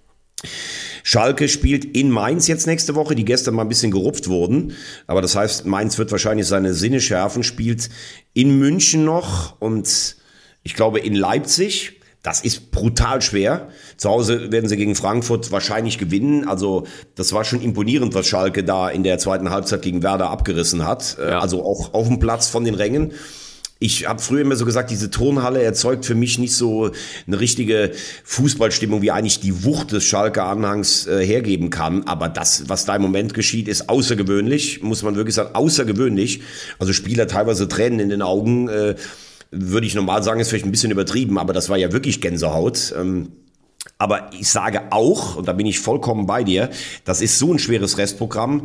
Schalke 1.03 1.49
spielt 1.49 1.83
in 1.83 2.09
Mainz 2.09 2.47
jetzt 2.47 2.65
nächste 2.65 2.95
Woche, 2.95 3.13
die 3.13 3.25
gestern 3.25 3.55
mal 3.55 3.63
ein 3.63 3.69
bisschen 3.69 3.91
gerupft 3.91 4.29
wurden. 4.29 4.73
Aber 5.05 5.21
das 5.21 5.35
heißt, 5.35 5.65
Mainz 5.65 5.97
wird 5.97 6.11
wahrscheinlich 6.11 6.47
seine 6.47 6.73
Sinne 6.73 7.01
schärfen, 7.01 7.43
spielt 7.43 7.89
in 8.33 8.57
München 8.57 9.03
noch 9.03 9.59
und 9.59 10.15
ich 10.63 10.75
glaube 10.75 10.99
in 10.99 11.13
Leipzig. 11.13 11.99
Das 12.23 12.39
ist 12.39 12.71
brutal 12.71 13.21
schwer. 13.21 13.67
Zu 13.97 14.09
Hause 14.09 14.49
werden 14.49 14.69
sie 14.69 14.77
gegen 14.77 14.95
Frankfurt 14.95 15.51
wahrscheinlich 15.51 15.97
gewinnen. 15.97 16.47
Also 16.47 16.87
das 17.15 17.33
war 17.33 17.43
schon 17.43 17.61
imponierend, 17.61 18.15
was 18.15 18.27
Schalke 18.27 18.63
da 18.63 18.89
in 18.89 19.03
der 19.03 19.19
zweiten 19.19 19.49
Halbzeit 19.49 19.81
gegen 19.81 20.03
Werder 20.03 20.29
abgerissen 20.29 20.87
hat. 20.87 21.17
Äh, 21.19 21.31
ja. 21.31 21.39
Also 21.39 21.65
auch 21.65 21.93
auf 21.93 22.07
dem 22.07 22.19
Platz 22.19 22.47
von 22.47 22.63
den 22.63 22.75
Rängen. 22.75 23.11
Ich 23.79 24.07
habe 24.07 24.21
früher 24.21 24.39
immer 24.39 24.55
so 24.55 24.63
gesagt, 24.63 24.89
diese 24.91 25.11
Turnhalle 25.11 25.61
erzeugt 25.61 26.05
für 26.05 26.15
mich 26.15 26.39
nicht 26.39 26.55
so 26.55 26.91
eine 27.27 27.41
richtige 27.41 27.91
Fußballstimmung, 28.23 29.01
wie 29.01 29.11
eigentlich 29.11 29.41
die 29.41 29.65
Wucht 29.65 29.91
des 29.91 30.05
Schalke 30.05 30.43
Anhangs 30.43 31.05
äh, 31.05 31.25
hergeben 31.25 31.69
kann. 31.69 32.03
Aber 32.03 32.29
das, 32.29 32.69
was 32.69 32.85
da 32.85 32.95
im 32.95 33.01
Moment 33.01 33.33
geschieht, 33.33 33.67
ist 33.67 33.89
außergewöhnlich, 33.89 34.81
muss 34.81 35.03
man 35.03 35.17
wirklich 35.17 35.35
sagen, 35.35 35.53
außergewöhnlich. 35.53 36.39
Also 36.79 36.93
Spieler 36.93 37.27
teilweise 37.27 37.67
Tränen 37.67 37.99
in 37.99 38.07
den 38.07 38.21
Augen. 38.21 38.69
Äh, 38.69 38.95
würde 39.53 39.87
ich 39.87 39.95
normal 39.95 40.23
sagen, 40.23 40.39
ist 40.39 40.49
vielleicht 40.49 40.65
ein 40.65 40.71
bisschen 40.71 40.91
übertrieben, 40.91 41.37
aber 41.37 41.53
das 41.53 41.69
war 41.69 41.77
ja 41.77 41.91
wirklich 41.91 42.21
Gänsehaut. 42.21 42.93
Ähm, 42.97 43.31
aber 43.97 44.31
ich 44.37 44.49
sage 44.49 44.91
auch, 44.91 45.35
und 45.35 45.47
da 45.47 45.53
bin 45.53 45.65
ich 45.65 45.79
vollkommen 45.79 46.25
bei 46.25 46.43
dir, 46.43 46.69
das 47.05 47.21
ist 47.21 47.37
so 47.37 47.53
ein 47.53 47.59
schweres 47.59 47.97
Restprogramm, 47.97 48.63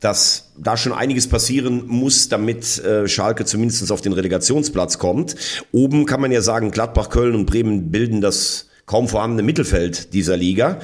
dass 0.00 0.52
da 0.58 0.76
schon 0.76 0.92
einiges 0.92 1.28
passieren 1.28 1.86
muss, 1.86 2.28
damit 2.28 2.78
äh, 2.78 3.08
Schalke 3.08 3.44
zumindest 3.44 3.90
auf 3.90 4.00
den 4.00 4.12
Relegationsplatz 4.12 4.98
kommt. 4.98 5.36
Oben 5.72 6.06
kann 6.06 6.20
man 6.20 6.32
ja 6.32 6.42
sagen, 6.42 6.70
Gladbach, 6.70 7.08
Köln 7.08 7.34
und 7.34 7.46
Bremen 7.46 7.90
bilden 7.90 8.20
das 8.20 8.66
kaum 8.86 9.08
vorhandene 9.08 9.42
Mittelfeld 9.42 10.12
dieser 10.12 10.36
Liga. 10.36 10.80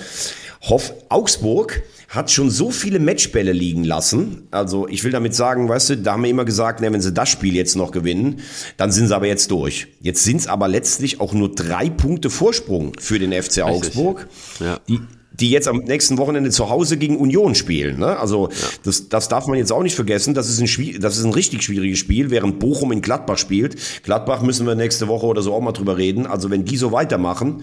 Hoff 0.63 0.95
Augsburg 1.09 1.83
hat 2.11 2.29
schon 2.29 2.51
so 2.51 2.73
viele 2.73 2.99
Matchbälle 2.99 3.53
liegen 3.53 3.85
lassen. 3.85 4.49
Also 4.51 4.89
ich 4.89 5.05
will 5.05 5.13
damit 5.13 5.33
sagen, 5.33 5.69
weißt 5.69 5.91
du, 5.91 5.97
da 5.99 6.15
haben 6.15 6.25
wir 6.25 6.31
immer 6.31 6.45
gesagt, 6.45 6.81
na, 6.83 6.93
wenn 6.93 7.01
sie 7.01 7.13
das 7.13 7.29
Spiel 7.29 7.55
jetzt 7.55 7.77
noch 7.77 7.93
gewinnen, 7.93 8.41
dann 8.77 8.91
sind 8.91 9.07
sie 9.07 9.15
aber 9.15 9.29
jetzt 9.29 9.53
durch. 9.53 9.87
Jetzt 10.01 10.25
sind 10.25 10.39
es 10.39 10.49
aber 10.49 10.67
letztlich 10.67 11.21
auch 11.21 11.33
nur 11.33 11.55
drei 11.55 11.89
Punkte 11.89 12.29
Vorsprung 12.29 12.95
für 12.99 13.21
den 13.21 13.33
FC 13.33 13.63
Augsburg. 13.63 14.27
Ja. 14.59 14.81
Die, 14.89 14.99
die 15.35 15.51
jetzt 15.51 15.69
am 15.69 15.79
nächsten 15.79 16.19
Wochenende 16.19 16.51
zu 16.51 16.69
Hause 16.69 16.97
gegen 16.97 17.17
Union 17.17 17.55
spielen. 17.55 18.01
Ne? 18.01 18.19
Also 18.19 18.49
ja. 18.49 18.57
das, 18.83 19.09
das 19.09 19.29
darf 19.29 19.47
man 19.47 19.57
jetzt 19.57 19.71
auch 19.71 19.85
nicht 19.85 19.95
vergessen. 19.95 20.35
Das 20.35 20.49
ist, 20.49 20.61
ein 20.61 21.01
das 21.01 21.17
ist 21.17 21.25
ein 21.25 21.33
richtig 21.33 21.63
schwieriges 21.63 22.01
Spiel, 22.01 22.31
während 22.31 22.59
Bochum 22.59 22.91
in 22.91 23.03
Gladbach 23.03 23.39
spielt. 23.39 23.77
Gladbach 24.03 24.43
müssen 24.43 24.67
wir 24.67 24.75
nächste 24.75 25.07
Woche 25.07 25.27
oder 25.27 25.43
so 25.43 25.55
auch 25.55 25.61
mal 25.61 25.71
drüber 25.71 25.97
reden. 25.97 26.27
Also 26.27 26.51
wenn 26.51 26.65
die 26.65 26.77
so 26.77 26.91
weitermachen, 26.91 27.63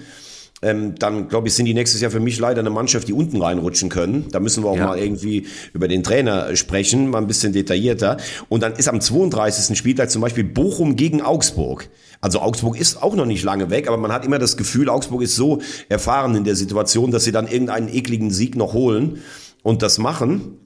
ähm, 0.61 0.95
dann 0.97 1.27
glaube 1.27 1.47
ich, 1.47 1.53
sind 1.53 1.65
die 1.65 1.73
nächstes 1.73 2.01
Jahr 2.01 2.09
für 2.11 2.19
mich 2.19 2.39
leider 2.39 2.59
eine 2.61 2.69
Mannschaft, 2.71 3.07
die 3.07 3.13
unten 3.13 3.41
reinrutschen 3.41 3.89
können. 3.89 4.25
Da 4.31 4.39
müssen 4.39 4.63
wir 4.63 4.69
auch 4.69 4.77
Ja. 4.77 4.87
mal 4.87 4.97
irgendwie 4.99 5.45
über 5.73 5.87
den 5.87 6.03
Trainer 6.03 6.55
sprechen, 6.55 7.09
mal 7.09 7.19
ein 7.19 7.27
bisschen 7.27 7.53
detaillierter. 7.53 8.17
Und 8.49 8.63
dann 8.63 8.73
ist 8.73 8.87
am 8.87 8.99
32. 8.99 9.77
Spieltag 9.77 10.09
zum 10.09 10.21
Beispiel 10.21 10.43
Bochum 10.43 10.95
gegen 10.95 11.21
Augsburg. 11.21 11.89
Also 12.21 12.39
Augsburg 12.41 12.79
ist 12.79 13.03
auch 13.03 13.15
noch 13.15 13.27
nicht 13.27 13.43
lange 13.43 13.69
weg, 13.69 13.87
aber 13.87 13.97
man 13.97 14.11
hat 14.11 14.25
immer 14.25 14.39
das 14.39 14.57
Gefühl, 14.57 14.89
Augsburg 14.89 15.21
ist 15.21 15.35
so 15.35 15.59
erfahren 15.89 16.33
in 16.35 16.43
der 16.43 16.55
Situation, 16.55 17.11
dass 17.11 17.23
sie 17.23 17.31
dann 17.31 17.47
irgendeinen 17.47 17.87
ekligen 17.93 18.31
Sieg 18.31 18.55
noch 18.55 18.73
holen 18.73 19.19
und 19.61 19.83
das 19.83 19.99
machen. 19.99 20.57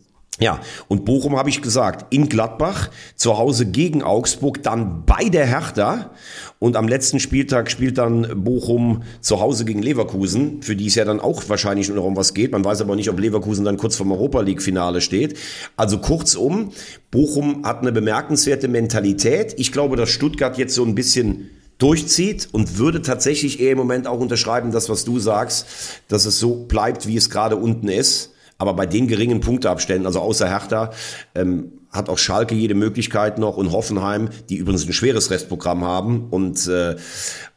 Ja, 0.42 0.60
und 0.88 1.06
Bochum 1.06 1.38
habe 1.38 1.50
ich 1.50 1.62
gesagt, 1.62 2.12
in 2.12 2.28
Gladbach, 2.28 2.90
zu 3.16 3.38
Hause 3.38 3.68
gegen 3.68 4.02
Augsburg, 4.02 4.64
dann 4.64 5.06
bei 5.06 5.30
der 5.30 5.46
Hertha 5.46 6.10
und 6.58 6.76
am 6.76 6.88
letzten 6.88 7.20
Spieltag 7.20 7.70
spielt 7.70 8.00
dann 8.00 8.44
Bochum 8.44 9.04
zu 9.20 9.40
Hause 9.40 9.66
gegen 9.66 9.84
Leverkusen, 9.84 10.64
für 10.64 10.76
die 10.76 10.88
es 10.88 10.96
ja 10.96 11.06
dann 11.06 11.20
auch 11.20 11.48
wahrscheinlich 11.48 11.90
nur 11.90 11.98
noch 11.98 12.06
um 12.06 12.18
was 12.18 12.34
geht. 12.34 12.54
Man 12.54 12.66
weiß 12.66 12.82
aber 12.82 12.96
nicht, 12.96 13.12
ob 13.12 13.20
Leverkusen 13.20 13.66
dann 13.66 13.78
kurz 13.78 13.96
vorm 13.96 14.12
Europa 14.12 14.42
League 14.42 14.64
Finale 14.64 15.02
steht. 15.02 15.38
Also 15.78 16.00
kurzum, 16.00 16.72
Bochum 17.12 17.64
hat 17.64 17.82
eine 17.82 17.92
bemerkenswerte 17.92 18.68
Mentalität. 18.68 19.54
Ich 19.60 19.72
glaube, 19.72 19.96
dass 19.96 20.10
Stuttgart 20.10 20.58
jetzt 20.58 20.74
so 20.74 20.84
ein 20.84 20.96
bisschen 20.96 21.52
durchzieht 21.78 22.50
und 22.52 22.80
würde 22.80 23.04
tatsächlich 23.04 23.60
eher 23.60 23.74
im 23.74 23.78
Moment 23.78 24.08
auch 24.08 24.20
unterschreiben, 24.20 24.72
das, 24.72 24.90
was 24.90 25.06
du 25.06 25.20
sagst, 25.20 25.68
dass 26.08 26.26
es 26.26 26.40
so 26.40 26.66
bleibt, 26.66 27.08
wie 27.08 27.18
es 27.18 27.30
gerade 27.30 27.58
unten 27.58 27.90
ist. 27.90 28.31
Aber 28.62 28.76
bei 28.76 28.86
den 28.86 29.08
geringen 29.08 29.40
Punkteabständen, 29.40 30.06
also 30.06 30.20
außer 30.20 30.48
Hertha, 30.48 30.92
ähm, 31.34 31.72
hat 31.92 32.10
auch 32.10 32.20
Schalke 32.20 32.54
jede 32.54 32.76
Möglichkeit 32.76 33.40
noch 33.40 33.58
und 33.58 33.72
Hoffenheim, 33.72 34.30
die 34.50 34.58
übrigens 34.58 34.86
ein 34.86 34.94
schweres 34.94 35.32
Restprogramm 35.32 35.84
haben 35.84 36.28
und 36.30 36.68
äh, 36.68 36.96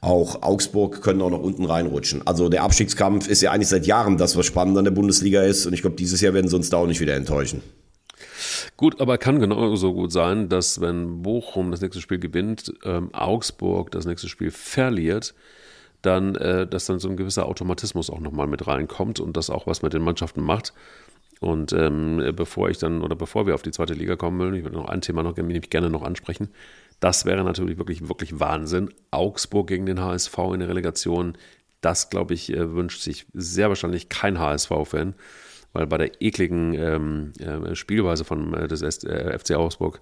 auch 0.00 0.40
Augsburg 0.42 1.02
können 1.02 1.20
auch 1.20 1.28
noch 1.28 1.42
unten 1.42 1.66
reinrutschen. 1.66 2.26
Also 2.26 2.48
der 2.48 2.62
Abstiegskampf 2.62 3.28
ist 3.28 3.42
ja 3.42 3.52
eigentlich 3.52 3.68
seit 3.68 3.86
Jahren 3.86 4.16
das, 4.16 4.34
was 4.34 4.46
spannend 4.46 4.78
an 4.78 4.84
der 4.84 4.92
Bundesliga 4.92 5.42
ist 5.42 5.66
und 5.66 5.74
ich 5.74 5.82
glaube, 5.82 5.96
dieses 5.96 6.22
Jahr 6.22 6.32
werden 6.32 6.48
sie 6.48 6.56
uns 6.56 6.70
da 6.70 6.78
auch 6.78 6.86
nicht 6.86 7.00
wieder 7.00 7.14
enttäuschen. 7.14 7.60
Gut, 8.78 8.98
aber 8.98 9.18
kann 9.18 9.40
genauso 9.40 9.92
gut 9.92 10.10
sein, 10.10 10.48
dass 10.48 10.80
wenn 10.80 11.20
Bochum 11.20 11.70
das 11.70 11.82
nächste 11.82 12.00
Spiel 12.00 12.18
gewinnt, 12.18 12.72
ähm, 12.82 13.10
Augsburg 13.12 13.90
das 13.90 14.06
nächste 14.06 14.30
Spiel 14.30 14.50
verliert, 14.50 15.34
dann, 16.06 16.34
äh, 16.36 16.66
dass 16.66 16.86
dann 16.86 16.98
so 16.98 17.08
ein 17.08 17.16
gewisser 17.16 17.46
Automatismus 17.46 18.10
auch 18.10 18.20
nochmal 18.20 18.46
mit 18.46 18.66
reinkommt 18.66 19.20
und 19.20 19.36
das 19.36 19.50
auch 19.50 19.66
was 19.66 19.82
mit 19.82 19.92
den 19.92 20.02
Mannschaften 20.02 20.42
macht. 20.42 20.72
Und 21.40 21.72
ähm, 21.72 22.32
bevor 22.34 22.70
ich 22.70 22.78
dann 22.78 23.02
oder 23.02 23.16
bevor 23.16 23.46
wir 23.46 23.54
auf 23.54 23.62
die 23.62 23.70
zweite 23.70 23.94
Liga 23.94 24.16
kommen 24.16 24.38
will, 24.38 24.56
ich 24.56 24.64
würde 24.64 24.76
noch 24.76 24.88
ein 24.88 25.00
Thema 25.00 25.22
noch 25.22 25.36
nämlich 25.36 25.68
gerne 25.68 25.90
noch 25.90 26.02
ansprechen. 26.02 26.48
Das 27.00 27.26
wäre 27.26 27.44
natürlich 27.44 27.76
wirklich, 27.76 28.08
wirklich 28.08 28.40
Wahnsinn. 28.40 28.88
Augsburg 29.10 29.66
gegen 29.66 29.86
den 29.86 30.00
HSV 30.00 30.38
in 30.54 30.60
der 30.60 30.68
Relegation. 30.68 31.36
Das, 31.80 32.08
glaube 32.08 32.34
ich, 32.34 32.50
äh, 32.52 32.74
wünscht 32.74 33.02
sich 33.02 33.26
sehr 33.34 33.68
wahrscheinlich 33.68 34.08
kein 34.08 34.38
HSV-Fan, 34.38 35.14
weil 35.74 35.86
bei 35.86 35.98
der 35.98 36.22
ekligen 36.22 36.72
ähm, 36.74 37.32
äh, 37.40 37.74
Spielweise 37.74 38.24
von 38.24 38.54
äh, 38.54 38.68
des 38.68 38.82
äh, 39.04 39.38
FC 39.38 39.54
Augsburg, 39.56 40.00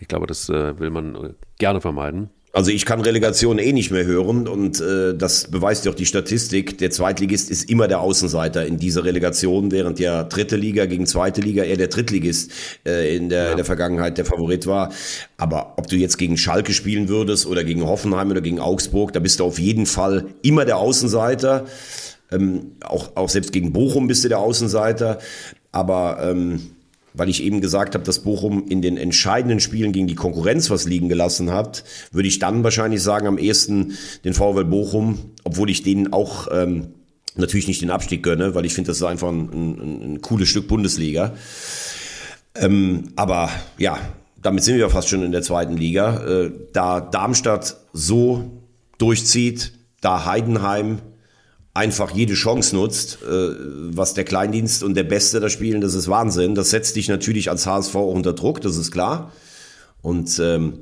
ich 0.00 0.08
glaube, 0.08 0.26
das 0.26 0.48
äh, 0.48 0.78
will 0.78 0.90
man 0.90 1.34
gerne 1.58 1.80
vermeiden. 1.80 2.30
Also 2.52 2.70
ich 2.70 2.86
kann 2.86 3.02
Relegation 3.02 3.58
eh 3.58 3.72
nicht 3.72 3.90
mehr 3.90 4.06
hören 4.06 4.48
und 4.48 4.80
äh, 4.80 5.14
das 5.14 5.50
beweist 5.50 5.84
ja 5.84 5.92
auch 5.92 5.94
die 5.96 6.06
Statistik. 6.06 6.78
Der 6.78 6.90
Zweitligist 6.90 7.50
ist 7.50 7.68
immer 7.68 7.88
der 7.88 8.00
Außenseiter 8.00 8.64
in 8.64 8.78
dieser 8.78 9.04
Relegation, 9.04 9.70
während 9.70 9.98
ja 9.98 10.24
dritte 10.24 10.56
Liga 10.56 10.86
gegen 10.86 11.06
zweite 11.06 11.42
Liga 11.42 11.62
eher 11.62 11.76
der 11.76 11.88
Drittligist 11.88 12.50
äh, 12.86 13.14
in, 13.14 13.28
der, 13.28 13.50
in 13.50 13.56
der 13.56 13.66
Vergangenheit 13.66 14.16
der 14.16 14.24
Favorit 14.24 14.66
war. 14.66 14.90
Aber 15.36 15.74
ob 15.76 15.88
du 15.88 15.96
jetzt 15.96 16.16
gegen 16.16 16.38
Schalke 16.38 16.72
spielen 16.72 17.08
würdest 17.08 17.46
oder 17.46 17.64
gegen 17.64 17.86
Hoffenheim 17.86 18.30
oder 18.30 18.40
gegen 18.40 18.60
Augsburg, 18.60 19.12
da 19.12 19.20
bist 19.20 19.40
du 19.40 19.44
auf 19.44 19.58
jeden 19.58 19.84
Fall 19.84 20.24
immer 20.40 20.64
der 20.64 20.78
Außenseiter. 20.78 21.66
Ähm, 22.32 22.72
auch, 22.82 23.14
auch 23.14 23.28
selbst 23.28 23.52
gegen 23.52 23.74
Bochum 23.74 24.06
bist 24.06 24.24
du 24.24 24.28
der 24.28 24.38
Außenseiter. 24.38 25.18
Aber 25.70 26.18
ähm, 26.22 26.60
weil 27.14 27.28
ich 27.28 27.42
eben 27.42 27.60
gesagt 27.60 27.94
habe, 27.94 28.04
dass 28.04 28.20
Bochum 28.20 28.66
in 28.68 28.82
den 28.82 28.96
entscheidenden 28.96 29.60
Spielen 29.60 29.92
gegen 29.92 30.06
die 30.06 30.14
Konkurrenz 30.14 30.70
was 30.70 30.86
liegen 30.86 31.08
gelassen 31.08 31.50
hat, 31.50 31.84
würde 32.12 32.28
ich 32.28 32.38
dann 32.38 32.64
wahrscheinlich 32.64 33.02
sagen, 33.02 33.26
am 33.26 33.38
ehesten 33.38 33.96
den 34.24 34.34
VfL 34.34 34.64
Bochum, 34.64 35.18
obwohl 35.44 35.70
ich 35.70 35.82
denen 35.82 36.12
auch 36.12 36.48
ähm, 36.52 36.88
natürlich 37.36 37.68
nicht 37.68 37.82
den 37.82 37.90
Abstieg 37.90 38.22
gönne, 38.22 38.54
weil 38.54 38.64
ich 38.64 38.74
finde, 38.74 38.88
das 38.88 38.98
ist 38.98 39.04
einfach 39.04 39.28
ein, 39.28 39.48
ein, 39.52 40.14
ein 40.14 40.20
cooles 40.20 40.48
Stück 40.48 40.68
Bundesliga. 40.68 41.34
Ähm, 42.54 43.12
aber 43.16 43.50
ja, 43.78 43.98
damit 44.40 44.64
sind 44.64 44.76
wir 44.76 44.90
fast 44.90 45.08
schon 45.08 45.22
in 45.22 45.32
der 45.32 45.42
zweiten 45.42 45.76
Liga. 45.76 46.24
Äh, 46.24 46.52
da 46.72 47.00
Darmstadt 47.00 47.76
so 47.92 48.50
durchzieht, 48.98 49.72
da 50.00 50.24
Heidenheim 50.24 50.98
einfach 51.74 52.10
jede 52.10 52.34
Chance 52.34 52.74
nutzt, 52.74 53.18
äh, 53.22 53.26
was 53.28 54.14
der 54.14 54.24
Kleindienst 54.24 54.82
und 54.82 54.94
der 54.94 55.04
Beste 55.04 55.40
da 55.40 55.48
spielen, 55.48 55.80
das 55.80 55.94
ist 55.94 56.08
Wahnsinn. 56.08 56.54
Das 56.54 56.70
setzt 56.70 56.96
dich 56.96 57.08
natürlich 57.08 57.50
als 57.50 57.66
HSV 57.66 57.94
auch 57.94 58.12
unter 58.12 58.32
Druck, 58.32 58.60
das 58.60 58.76
ist 58.76 58.90
klar. 58.90 59.32
Und 60.02 60.38
ähm, 60.38 60.80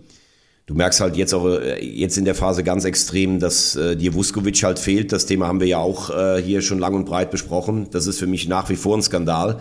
du 0.66 0.74
merkst 0.74 1.00
halt 1.00 1.16
jetzt 1.16 1.32
auch 1.34 1.46
äh, 1.46 1.84
jetzt 1.84 2.18
in 2.18 2.24
der 2.24 2.34
Phase 2.34 2.62
ganz 2.64 2.84
extrem, 2.84 3.40
dass 3.40 3.76
äh, 3.76 3.96
dir 3.96 4.14
Vuskovic 4.14 4.62
halt 4.62 4.78
fehlt. 4.78 5.12
Das 5.12 5.26
Thema 5.26 5.46
haben 5.46 5.60
wir 5.60 5.66
ja 5.66 5.78
auch 5.78 6.10
äh, 6.10 6.42
hier 6.42 6.62
schon 6.62 6.78
lang 6.78 6.94
und 6.94 7.04
breit 7.06 7.30
besprochen. 7.30 7.88
Das 7.90 8.06
ist 8.06 8.18
für 8.18 8.26
mich 8.26 8.48
nach 8.48 8.68
wie 8.68 8.76
vor 8.76 8.96
ein 8.96 9.02
Skandal. 9.02 9.60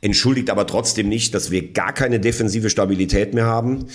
Entschuldigt 0.00 0.50
aber 0.50 0.66
trotzdem 0.66 1.08
nicht, 1.08 1.34
dass 1.34 1.50
wir 1.50 1.72
gar 1.72 1.92
keine 1.92 2.20
defensive 2.20 2.70
Stabilität 2.70 3.34
mehr 3.34 3.46
haben. 3.46 3.86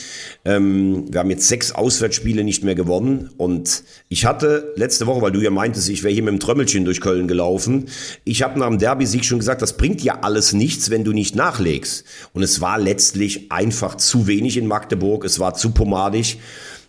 Ähm, 0.44 1.06
wir 1.12 1.22
haben 1.22 1.30
jetzt 1.30 1.48
sechs 1.48 1.72
Auswärtsspiele 1.72 2.44
nicht 2.44 2.64
mehr 2.64 2.76
gewonnen. 2.76 3.30
Und 3.38 3.84
ich 4.10 4.26
hatte 4.26 4.74
letzte 4.76 5.08
Woche, 5.08 5.22
weil 5.22 5.32
du 5.32 5.40
ja 5.40 5.50
meintest, 5.50 5.90
ich 5.90 6.04
wäre 6.04 6.14
hier 6.14 6.24
mit 6.24 6.34
dem 6.34 6.40
Trömmelchen 6.42 6.84
durch 6.84 7.00
Köln 7.00 7.28
gelaufen. 7.28 7.86
Ich 8.26 8.44
habe 8.44 8.60
nach 8.60 8.68
dem 8.68 8.80
Derby-Sieg 8.80 9.24
schon 9.24 9.40
gesagt, 9.40 9.62
das 9.62 9.78
bringt 9.78 10.04
ja 10.04 10.20
alles 10.22 10.52
nichts, 10.52 10.90
wenn 10.90 11.06
du 11.06 11.14
nicht 11.14 11.36
nachlegst. 11.36 12.04
Und 12.34 12.44
es 12.44 12.60
war 12.60 12.80
letztlich 12.80 13.52
einfach 13.52 13.96
zu 13.96 14.28
wenig 14.28 14.58
in 14.58 14.68
Magdeburg. 14.68 15.24
Es 15.24 15.40
war 15.40 15.54
zu 15.54 15.72
pomadig 15.72 16.38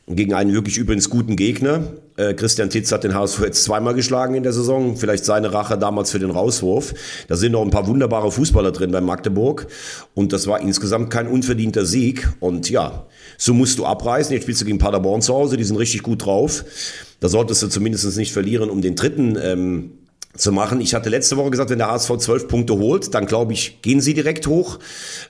gegen 0.07 0.35
einen 0.35 0.53
wirklich 0.53 0.77
übrigens 0.77 1.09
guten 1.09 1.37
Gegner. 1.37 1.85
Äh, 2.17 2.35
Christian 2.35 2.69
Titz 2.69 2.93
hat 2.93 3.05
den 3.05 3.15
HSV 3.15 3.41
jetzt 3.41 3.65
zweimal 3.65 3.95
geschlagen 3.95 4.35
in 4.35 4.43
der 4.43 4.53
Saison. 4.53 4.97
Vielleicht 4.97 5.25
seine 5.25 5.53
Rache 5.53 5.79
damals 5.79 6.11
für 6.11 6.19
den 6.19 6.31
Rauswurf. 6.31 6.95
Da 7.27 7.37
sind 7.37 7.53
noch 7.53 7.63
ein 7.63 7.71
paar 7.71 7.87
wunderbare 7.87 8.31
Fußballer 8.31 8.73
drin 8.73 8.91
bei 8.91 9.01
Magdeburg. 9.01 9.67
Und 10.13 10.33
das 10.33 10.47
war 10.47 10.61
insgesamt 10.61 11.11
kein 11.11 11.27
unverdienter 11.27 11.87
Sieg. 11.87 12.29
Und 12.41 12.69
ja, 12.69 13.07
so 13.39 13.55
musst 13.55 13.79
du 13.79 13.87
abreißen. 13.87 14.33
Jetzt 14.33 14.43
spielst 14.43 14.61
du 14.61 14.67
gegen 14.67 14.79
Paderborn 14.79 15.23
zu 15.23 15.35
Hause. 15.35 15.57
Die 15.57 15.65
sind 15.65 15.77
richtig 15.77 16.03
gut 16.03 16.27
drauf. 16.27 16.65
Da 17.21 17.29
solltest 17.29 17.63
du 17.63 17.69
zumindest 17.69 18.17
nicht 18.19 18.33
verlieren, 18.33 18.69
um 18.69 18.83
den 18.83 18.97
dritten 18.97 19.39
ähm, 19.41 19.91
zu 20.37 20.51
machen. 20.51 20.81
Ich 20.81 20.95
hatte 20.95 21.11
letzte 21.11 21.37
Woche 21.37 21.51
gesagt, 21.51 21.71
wenn 21.71 21.79
der 21.79 21.91
HSV 21.91 22.17
zwölf 22.19 22.49
Punkte 22.49 22.75
holt, 22.75 23.15
dann 23.15 23.27
glaube 23.27 23.53
ich, 23.53 23.83
gehen 23.83 24.01
sie 24.01 24.15
direkt 24.15 24.47
hoch. 24.47 24.79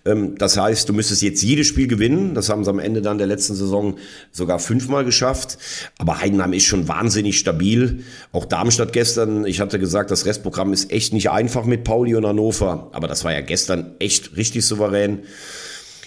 Ähm, 0.05 0.37
Das 0.39 0.57
heißt, 0.57 0.89
du 0.89 0.93
müsstest 0.93 1.23
jetzt 1.23 1.43
jedes 1.43 1.67
Spiel 1.67 1.87
gewinnen. 1.87 2.35
Das 2.35 2.49
haben 2.49 2.65
sie 2.65 2.71
am 2.71 2.79
Ende 2.79 3.03
dann 3.03 3.19
der 3.19 3.27
letzten 3.27 3.55
Saison 3.55 3.97
sogar 4.33 4.59
fünfmal 4.59 5.05
geschafft. 5.05 5.59
Aber 5.99 6.21
Heidenheim 6.21 6.53
ist 6.55 6.65
schon 6.65 6.89
wahnsinnig 6.89 7.39
stabil. 7.39 8.05
Auch 8.33 8.47
Darmstadt 8.47 8.93
gestern, 8.93 9.45
ich 9.45 9.61
hatte 9.61 9.79
gesagt, 9.79 10.11
das 10.11 10.25
Restprogramm 10.25 10.73
ist 10.73 10.91
echt 10.91 11.13
nicht 11.13 11.31
einfach 11.31 11.65
mit 11.65 11.85
Pauli 11.85 12.15
und 12.15 12.27
Hannover. 12.27 12.91
Aber 12.93 13.07
das 13.07 13.25
war 13.25 13.33
ja 13.33 13.43
gestern 13.43 13.95
echt 13.99 14.37
richtig 14.37 14.65
souverän. 14.65 15.21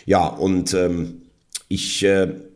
Ja, 0.06 0.26
und 0.28 0.74
ähm, 0.74 1.22
ich... 1.68 2.04
Äh, 2.04 2.47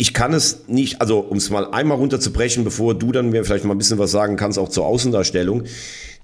ich 0.00 0.14
kann 0.14 0.32
es 0.32 0.60
nicht, 0.66 1.02
also 1.02 1.18
um 1.18 1.36
es 1.36 1.50
mal 1.50 1.72
einmal 1.72 1.98
runterzubrechen, 1.98 2.64
bevor 2.64 2.94
du 2.94 3.12
dann 3.12 3.28
mir 3.28 3.44
vielleicht 3.44 3.66
mal 3.66 3.74
ein 3.74 3.78
bisschen 3.78 3.98
was 3.98 4.10
sagen 4.10 4.36
kannst, 4.36 4.58
auch 4.58 4.70
zur 4.70 4.86
Außendarstellung. 4.86 5.64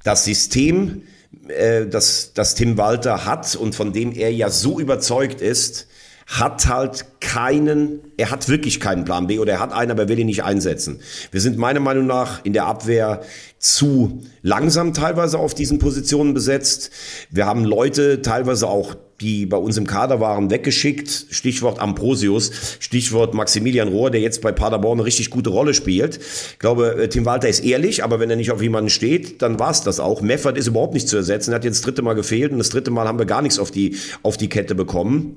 Das 0.02 0.24
System, 0.24 1.02
äh, 1.48 1.86
das, 1.86 2.32
das 2.32 2.54
Tim 2.54 2.78
Walter 2.78 3.26
hat 3.26 3.54
und 3.54 3.74
von 3.74 3.92
dem 3.92 4.12
er 4.12 4.32
ja 4.32 4.48
so 4.48 4.80
überzeugt 4.80 5.42
ist, 5.42 5.88
hat 6.26 6.66
halt 6.66 7.20
keinen, 7.20 8.00
er 8.16 8.32
hat 8.32 8.48
wirklich 8.48 8.80
keinen 8.80 9.04
Plan 9.04 9.28
B 9.28 9.38
oder 9.38 9.54
er 9.54 9.60
hat 9.60 9.72
einen, 9.72 9.92
aber 9.92 10.02
er 10.02 10.08
will 10.08 10.18
ihn 10.18 10.26
nicht 10.26 10.42
einsetzen. 10.42 11.00
Wir 11.30 11.40
sind 11.40 11.56
meiner 11.56 11.80
Meinung 11.80 12.06
nach 12.06 12.44
in 12.44 12.52
der 12.52 12.66
Abwehr 12.66 13.22
zu 13.58 14.22
langsam 14.42 14.92
teilweise 14.92 15.38
auf 15.38 15.54
diesen 15.54 15.78
Positionen 15.78 16.34
besetzt. 16.34 16.90
Wir 17.30 17.46
haben 17.46 17.64
Leute 17.64 18.22
teilweise 18.22 18.66
auch 18.66 18.96
die 19.20 19.46
bei 19.46 19.56
uns 19.56 19.76
im 19.78 19.86
Kader 19.86 20.20
waren, 20.20 20.50
weggeschickt. 20.50 21.26
Stichwort 21.30 21.78
Ambrosius, 21.78 22.50
Stichwort 22.80 23.32
Maximilian 23.32 23.88
Rohr, 23.88 24.10
der 24.10 24.20
jetzt 24.20 24.42
bei 24.42 24.52
Paderborn 24.52 24.98
eine 24.98 25.06
richtig 25.06 25.30
gute 25.30 25.50
Rolle 25.50 25.74
spielt. 25.74 26.18
Ich 26.18 26.58
glaube, 26.58 27.02
äh, 27.02 27.08
Tim 27.08 27.24
Walter 27.24 27.48
ist 27.48 27.64
ehrlich, 27.64 28.04
aber 28.04 28.20
wenn 28.20 28.28
er 28.28 28.36
nicht 28.36 28.50
auf 28.50 28.60
jemanden 28.60 28.90
steht, 28.90 29.40
dann 29.40 29.58
war's 29.58 29.82
das 29.82 30.00
auch. 30.00 30.20
Meffert 30.20 30.58
ist 30.58 30.66
überhaupt 30.66 30.92
nicht 30.92 31.08
zu 31.08 31.16
ersetzen. 31.16 31.52
Er 31.52 31.56
hat 31.56 31.64
jetzt 31.64 31.78
das 31.78 31.84
dritte 31.84 32.02
Mal 32.02 32.14
gefehlt 32.14 32.52
und 32.52 32.58
das 32.58 32.68
dritte 32.68 32.90
Mal 32.90 33.08
haben 33.08 33.18
wir 33.18 33.26
gar 33.26 33.40
nichts 33.40 33.58
auf 33.58 33.70
die, 33.70 33.96
auf 34.22 34.36
die 34.36 34.48
Kette 34.48 34.74
bekommen. 34.74 35.36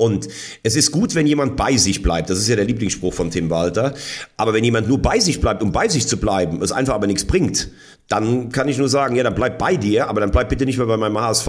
Und 0.00 0.28
es 0.62 0.76
ist 0.76 0.92
gut, 0.92 1.14
wenn 1.14 1.26
jemand 1.26 1.56
bei 1.56 1.76
sich 1.76 2.02
bleibt. 2.02 2.30
Das 2.30 2.38
ist 2.38 2.48
ja 2.48 2.56
der 2.56 2.64
Lieblingsspruch 2.64 3.12
von 3.12 3.30
Tim 3.30 3.50
Walter. 3.50 3.92
Aber 4.38 4.54
wenn 4.54 4.64
jemand 4.64 4.88
nur 4.88 4.96
bei 4.96 5.20
sich 5.20 5.42
bleibt, 5.42 5.62
um 5.62 5.72
bei 5.72 5.88
sich 5.88 6.06
zu 6.06 6.16
bleiben, 6.16 6.62
es 6.62 6.72
einfach 6.72 6.94
aber 6.94 7.06
nichts 7.06 7.26
bringt, 7.26 7.68
dann 8.08 8.50
kann 8.50 8.66
ich 8.66 8.76
nur 8.76 8.88
sagen, 8.88 9.14
ja, 9.14 9.22
dann 9.22 9.34
bleib 9.36 9.58
bei 9.58 9.76
dir, 9.76 10.08
aber 10.08 10.20
dann 10.20 10.32
bleib 10.32 10.48
bitte 10.48 10.64
nicht 10.64 10.78
mehr 10.78 10.86
bei 10.86 10.96
meinem 10.96 11.20
HSV. 11.20 11.48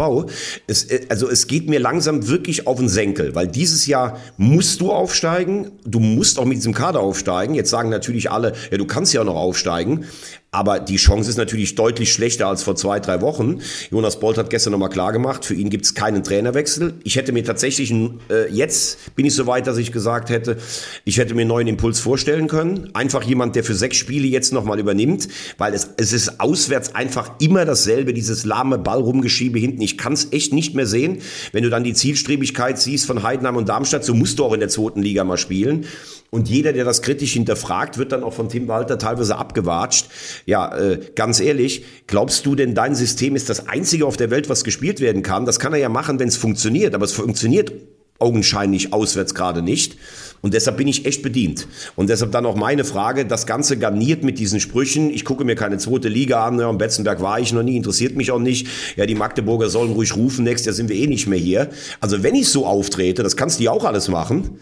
Es, 0.67 0.83
äh, 0.83 1.05
also 1.09 1.29
es 1.29 1.47
geht 1.47 1.69
mir 1.69 1.79
langsam 1.79 2.27
wirklich 2.27 2.67
auf 2.67 2.77
den 2.77 2.87
Senkel, 2.89 3.33
weil 3.35 3.47
dieses 3.47 3.87
Jahr 3.87 4.19
musst 4.37 4.79
du 4.81 4.91
aufsteigen, 4.91 5.71
du 5.85 5.99
musst 5.99 6.37
auch 6.37 6.45
mit 6.45 6.57
diesem 6.57 6.73
Kader 6.73 6.99
aufsteigen. 6.99 7.55
Jetzt 7.55 7.71
sagen 7.71 7.89
natürlich 7.89 8.29
alle, 8.29 8.53
ja, 8.69 8.77
du 8.77 8.85
kannst 8.85 9.13
ja 9.13 9.21
auch 9.21 9.25
noch 9.25 9.37
aufsteigen, 9.37 10.05
aber 10.51 10.79
die 10.79 10.97
Chance 10.97 11.29
ist 11.29 11.37
natürlich 11.37 11.75
deutlich 11.75 12.11
schlechter 12.11 12.47
als 12.47 12.61
vor 12.61 12.75
zwei, 12.75 12.99
drei 12.99 13.21
Wochen. 13.21 13.61
Jonas 13.89 14.19
Bolt 14.19 14.37
hat 14.37 14.49
gestern 14.49 14.71
nochmal 14.71 14.89
klar 14.89 15.13
gemacht, 15.13 15.45
für 15.45 15.53
ihn 15.55 15.69
gibt 15.69 15.85
es 15.85 15.95
keinen 15.95 16.23
Trainerwechsel. 16.25 16.95
Ich 17.05 17.15
hätte 17.15 17.31
mir 17.31 17.45
tatsächlich, 17.45 17.91
äh, 18.29 18.40
jetzt 18.49 19.15
bin 19.15 19.25
ich 19.25 19.35
so 19.35 19.47
weit, 19.47 19.67
dass 19.67 19.77
ich 19.77 19.91
gesagt 19.91 20.29
hätte, 20.29 20.57
ich 21.05 21.17
hätte 21.17 21.33
mir 21.33 21.41
einen 21.41 21.49
neuen 21.49 21.67
Impuls 21.67 21.99
vorstellen 21.99 22.47
können. 22.47 22.89
Einfach 22.93 23.23
jemand, 23.23 23.55
der 23.55 23.63
für 23.63 23.73
sechs 23.73 23.97
Spiele 23.97 24.27
jetzt 24.27 24.53
nochmal 24.53 24.79
übernimmt, 24.79 25.27
weil 25.57 25.73
es, 25.73 25.89
es 25.97 26.13
ist 26.13 26.39
auswärts 26.39 26.95
einfach 26.95 27.31
immer 27.39 27.65
dasselbe, 27.65 28.13
dieses 28.13 28.45
lahme 28.45 28.77
Ballrumgeschiebe 28.77 29.59
hinten. 29.59 29.81
Ich 29.81 29.97
kann 29.97 30.13
es 30.13 30.31
echt 30.31 30.53
nicht 30.53 30.75
mehr 30.75 30.85
sehen. 30.87 31.19
Wenn 31.51 31.63
du 31.63 31.69
dann 31.69 31.83
die 31.83 31.93
Zielstrebigkeit 31.93 32.79
siehst 32.79 33.05
von 33.05 33.23
Heidenheim 33.23 33.55
und 33.55 33.69
Darmstadt, 33.69 34.03
so 34.03 34.13
musst 34.13 34.39
du 34.39 34.45
auch 34.45 34.53
in 34.53 34.59
der 34.59 34.69
zweiten 34.69 35.01
Liga 35.01 35.23
mal 35.23 35.37
spielen. 35.37 35.85
Und 36.31 36.47
jeder, 36.47 36.71
der 36.71 36.85
das 36.85 37.01
kritisch 37.01 37.33
hinterfragt, 37.33 37.97
wird 37.97 38.13
dann 38.13 38.23
auch 38.23 38.33
von 38.33 38.47
Tim 38.47 38.69
Walter 38.69 38.97
teilweise 38.97 39.37
abgewatscht. 39.37 40.07
Ja, 40.45 40.73
äh, 40.77 40.99
ganz 41.13 41.41
ehrlich, 41.41 41.83
glaubst 42.07 42.45
du 42.45 42.55
denn, 42.55 42.73
dein 42.73 42.95
System 42.95 43.35
ist 43.35 43.49
das 43.49 43.67
einzige 43.67 44.05
auf 44.05 44.15
der 44.15 44.31
Welt, 44.31 44.47
was 44.47 44.63
gespielt 44.63 45.01
werden 45.01 45.23
kann? 45.23 45.45
Das 45.45 45.59
kann 45.59 45.73
er 45.73 45.79
ja 45.79 45.89
machen, 45.89 46.19
wenn 46.19 46.29
es 46.29 46.37
funktioniert, 46.37 46.95
aber 46.95 47.03
es 47.03 47.11
funktioniert 47.11 47.73
augenscheinlich 48.21 48.93
auswärts 48.93 49.35
gerade 49.35 49.61
nicht. 49.61 49.97
Und 50.41 50.55
deshalb 50.55 50.77
bin 50.77 50.87
ich 50.87 51.05
echt 51.05 51.21
bedient. 51.21 51.67
Und 51.95 52.09
deshalb 52.09 52.31
dann 52.31 52.45
auch 52.45 52.55
meine 52.55 52.83
Frage, 52.83 53.25
das 53.25 53.45
Ganze 53.45 53.77
garniert 53.77 54.23
mit 54.23 54.39
diesen 54.39 54.59
Sprüchen. 54.59 55.11
Ich 55.11 55.23
gucke 55.23 55.43
mir 55.43 55.55
keine 55.55 55.77
zweite 55.77 56.09
Liga 56.09 56.45
an, 56.45 56.59
ja, 56.59 56.67
am 56.67 56.79
Betzenberg 56.79 57.21
war 57.21 57.39
ich 57.39 57.53
noch 57.53 57.63
nie, 57.63 57.77
interessiert 57.77 58.15
mich 58.15 58.31
auch 58.31 58.39
nicht. 58.39 58.67
Ja, 58.95 59.05
die 59.05 59.15
Magdeburger 59.15 59.69
sollen 59.69 59.91
ruhig 59.91 60.15
rufen, 60.15 60.43
nächstes 60.43 60.65
Jahr 60.65 60.73
sind 60.73 60.89
wir 60.89 60.95
eh 60.95 61.07
nicht 61.07 61.27
mehr 61.27 61.37
hier. 61.37 61.69
Also 61.99 62.23
wenn 62.23 62.33
ich 62.33 62.49
so 62.49 62.65
auftrete, 62.65 63.21
das 63.21 63.37
kannst 63.37 63.59
du 63.59 63.63
ja 63.63 63.71
auch 63.71 63.85
alles 63.85 64.07
machen, 64.07 64.57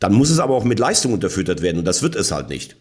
dann 0.00 0.12
muss 0.12 0.30
es 0.30 0.40
aber 0.40 0.54
auch 0.54 0.64
mit 0.64 0.80
Leistung 0.80 1.12
unterfüttert 1.12 1.62
werden 1.62 1.78
und 1.78 1.84
das 1.84 2.02
wird 2.02 2.16
es 2.16 2.32
halt 2.32 2.48
nicht. 2.48 2.76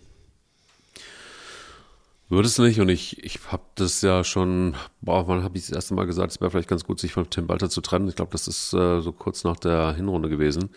Würde 2.31 2.47
es 2.47 2.57
nicht 2.59 2.79
und 2.79 2.87
ich, 2.87 3.21
ich 3.25 3.41
habe 3.51 3.63
das 3.75 4.01
ja 4.01 4.23
schon, 4.23 4.77
boah, 5.01 5.27
wann 5.27 5.43
habe 5.43 5.57
ich 5.57 5.65
das 5.65 5.75
erste 5.75 5.95
Mal 5.95 6.05
gesagt, 6.05 6.31
es 6.31 6.39
wäre 6.39 6.49
vielleicht 6.49 6.69
ganz 6.69 6.85
gut, 6.85 6.97
sich 6.97 7.11
von 7.11 7.29
Tim 7.29 7.49
Walter 7.49 7.69
zu 7.69 7.81
trennen. 7.81 8.07
Ich 8.07 8.15
glaube, 8.15 8.31
das 8.31 8.47
ist 8.47 8.71
äh, 8.71 9.01
so 9.01 9.11
kurz 9.11 9.43
nach 9.43 9.57
der 9.57 9.93
Hinrunde 9.95 10.29
gewesen. 10.29 10.69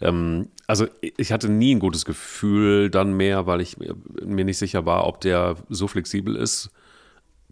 Ähm, 0.00 0.48
also 0.66 0.88
ich 1.00 1.30
hatte 1.30 1.48
nie 1.50 1.72
ein 1.72 1.78
gutes 1.78 2.04
Gefühl 2.04 2.90
dann 2.90 3.16
mehr, 3.16 3.46
weil 3.46 3.60
ich 3.60 3.76
mir 3.78 4.44
nicht 4.44 4.58
sicher 4.58 4.86
war, 4.86 5.06
ob 5.06 5.20
der 5.20 5.54
so 5.68 5.86
flexibel 5.86 6.34
ist, 6.34 6.70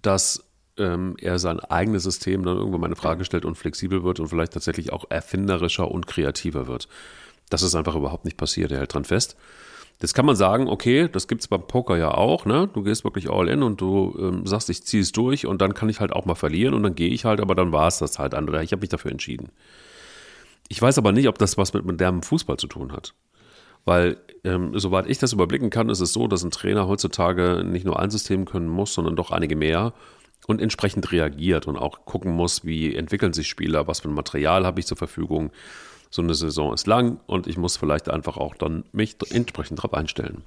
dass 0.02 0.42
ähm, 0.76 1.14
er 1.20 1.38
sein 1.38 1.60
eigenes 1.60 2.02
System 2.02 2.44
dann 2.44 2.56
irgendwann 2.56 2.80
mal 2.80 2.86
eine 2.88 2.96
Frage 2.96 3.24
stellt 3.24 3.44
und 3.44 3.54
flexibel 3.54 4.02
wird 4.02 4.18
und 4.18 4.26
vielleicht 4.26 4.54
tatsächlich 4.54 4.92
auch 4.92 5.04
erfinderischer 5.08 5.88
und 5.88 6.08
kreativer 6.08 6.66
wird. 6.66 6.88
Das 7.48 7.62
ist 7.62 7.76
einfach 7.76 7.94
überhaupt 7.94 8.24
nicht 8.24 8.38
passiert. 8.38 8.72
Er 8.72 8.78
hält 8.78 8.92
dran 8.92 9.04
fest. 9.04 9.36
Das 9.98 10.12
kann 10.12 10.26
man 10.26 10.36
sagen, 10.36 10.68
okay, 10.68 11.08
das 11.10 11.26
gibt 11.26 11.40
es 11.40 11.48
beim 11.48 11.66
Poker 11.66 11.96
ja 11.96 12.12
auch, 12.12 12.44
ne? 12.44 12.68
Du 12.72 12.82
gehst 12.82 13.04
wirklich 13.04 13.30
all 13.30 13.48
in 13.48 13.62
und 13.62 13.80
du 13.80 14.14
ähm, 14.18 14.46
sagst, 14.46 14.68
ich 14.68 14.84
ziehe 14.84 15.02
es 15.02 15.12
durch 15.12 15.46
und 15.46 15.62
dann 15.62 15.72
kann 15.72 15.88
ich 15.88 16.00
halt 16.00 16.12
auch 16.12 16.26
mal 16.26 16.34
verlieren 16.34 16.74
und 16.74 16.82
dann 16.82 16.94
gehe 16.94 17.08
ich 17.08 17.24
halt, 17.24 17.40
aber 17.40 17.54
dann 17.54 17.72
war 17.72 17.88
es 17.88 17.98
das 17.98 18.18
halt 18.18 18.34
andere. 18.34 18.62
Ich 18.62 18.72
habe 18.72 18.80
mich 18.80 18.90
dafür 18.90 19.10
entschieden. 19.10 19.50
Ich 20.68 20.82
weiß 20.82 20.98
aber 20.98 21.12
nicht, 21.12 21.28
ob 21.28 21.38
das 21.38 21.56
was 21.56 21.72
mit 21.72 21.86
modernem 21.86 22.22
Fußball 22.22 22.58
zu 22.58 22.66
tun 22.66 22.92
hat. 22.92 23.14
Weil, 23.86 24.18
ähm, 24.44 24.78
soweit 24.78 25.06
ich 25.06 25.18
das 25.18 25.32
überblicken 25.32 25.70
kann, 25.70 25.88
ist 25.88 26.00
es 26.00 26.12
so, 26.12 26.26
dass 26.26 26.42
ein 26.42 26.50
Trainer 26.50 26.88
heutzutage 26.88 27.62
nicht 27.64 27.86
nur 27.86 27.98
ein 27.98 28.10
System 28.10 28.44
können 28.44 28.68
muss, 28.68 28.92
sondern 28.92 29.16
doch 29.16 29.30
einige 29.30 29.56
mehr 29.56 29.94
und 30.46 30.60
entsprechend 30.60 31.10
reagiert 31.12 31.66
und 31.66 31.76
auch 31.76 32.04
gucken 32.04 32.32
muss, 32.32 32.64
wie 32.64 32.94
entwickeln 32.94 33.32
sich 33.32 33.48
Spieler, 33.48 33.86
was 33.86 34.00
für 34.00 34.08
ein 34.08 34.14
Material 34.14 34.66
habe 34.66 34.80
ich 34.80 34.86
zur 34.86 34.96
Verfügung 34.96 35.52
so 36.10 36.22
eine 36.22 36.34
Saison 36.34 36.72
ist 36.72 36.86
lang 36.86 37.20
und 37.26 37.46
ich 37.46 37.56
muss 37.56 37.76
vielleicht 37.76 38.08
einfach 38.08 38.36
auch 38.36 38.54
dann 38.54 38.84
mich 38.92 39.16
entsprechend 39.30 39.78
darauf 39.78 39.94
einstellen. 39.94 40.42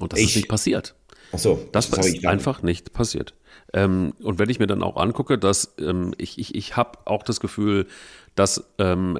Und 0.00 0.12
das 0.12 0.20
ich, 0.20 0.30
ist 0.30 0.36
nicht 0.36 0.48
passiert. 0.48 0.94
Ach 1.32 1.38
so, 1.38 1.68
das 1.72 1.88
ist 1.88 2.26
einfach 2.26 2.62
nicht 2.62 2.92
passiert. 2.92 3.34
Ähm, 3.72 4.12
und 4.22 4.38
wenn 4.38 4.50
ich 4.50 4.58
mir 4.58 4.66
dann 4.66 4.82
auch 4.82 4.96
angucke, 4.96 5.38
dass 5.38 5.74
ähm, 5.78 6.14
ich, 6.18 6.38
ich, 6.38 6.54
ich 6.54 6.76
habe 6.76 6.98
auch 7.06 7.22
das 7.22 7.40
Gefühl, 7.40 7.86
dass, 8.34 8.64
ähm, 8.78 9.18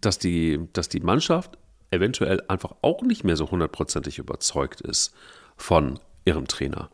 dass, 0.00 0.18
die, 0.18 0.60
dass 0.72 0.88
die 0.88 1.00
Mannschaft 1.00 1.58
eventuell 1.90 2.42
einfach 2.48 2.76
auch 2.82 3.02
nicht 3.02 3.24
mehr 3.24 3.36
so 3.36 3.50
hundertprozentig 3.50 4.18
überzeugt 4.18 4.80
ist 4.80 5.12
von 5.56 5.98
ihrem 6.24 6.46
Trainer. 6.46 6.90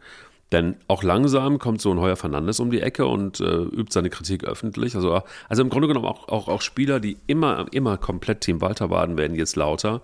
Denn 0.53 0.77
auch 0.87 1.03
langsam 1.03 1.59
kommt 1.59 1.81
so 1.81 1.91
ein 1.91 1.99
Heuer 1.99 2.17
Fernandes 2.17 2.61
um 2.61 2.71
die 2.71 2.81
Ecke 2.81 3.07
und 3.07 3.41
äh, 3.41 3.63
übt 3.63 3.93
seine 3.93 4.11
Kritik 4.11 4.45
öffentlich. 4.45 4.95
Also, 4.95 5.23
also 5.49 5.63
im 5.63 5.71
Grunde 5.71 5.89
genommen 5.89 6.07
auch, 6.07 6.29
auch, 6.29 6.49
auch 6.49 6.63
Spieler, 6.63 7.01
die 7.01 7.17
immer, 7.27 7.67
immer 7.73 7.99
komplett 7.99 8.43
Team 8.43 8.61
Walter 8.61 8.89
waren, 8.89 9.19
werden 9.19 9.37
jetzt 9.37 9.57
lauter. 9.57 10.03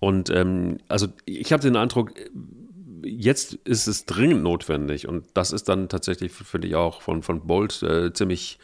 Und 0.00 0.30
ähm, 0.30 0.78
also 0.88 1.08
ich 1.26 1.52
habe 1.52 1.62
den 1.62 1.76
Eindruck, 1.76 2.12
jetzt 3.04 3.54
ist 3.64 3.86
es 3.88 4.06
dringend 4.06 4.42
notwendig. 4.42 5.06
Und 5.06 5.26
das 5.34 5.52
ist 5.52 5.68
dann 5.68 5.90
tatsächlich, 5.90 6.32
finde 6.32 6.68
ich 6.68 6.74
auch, 6.74 7.02
von, 7.02 7.22
von 7.22 7.46
Bolt 7.46 7.82
äh, 7.82 8.12
ziemlich, 8.14 8.58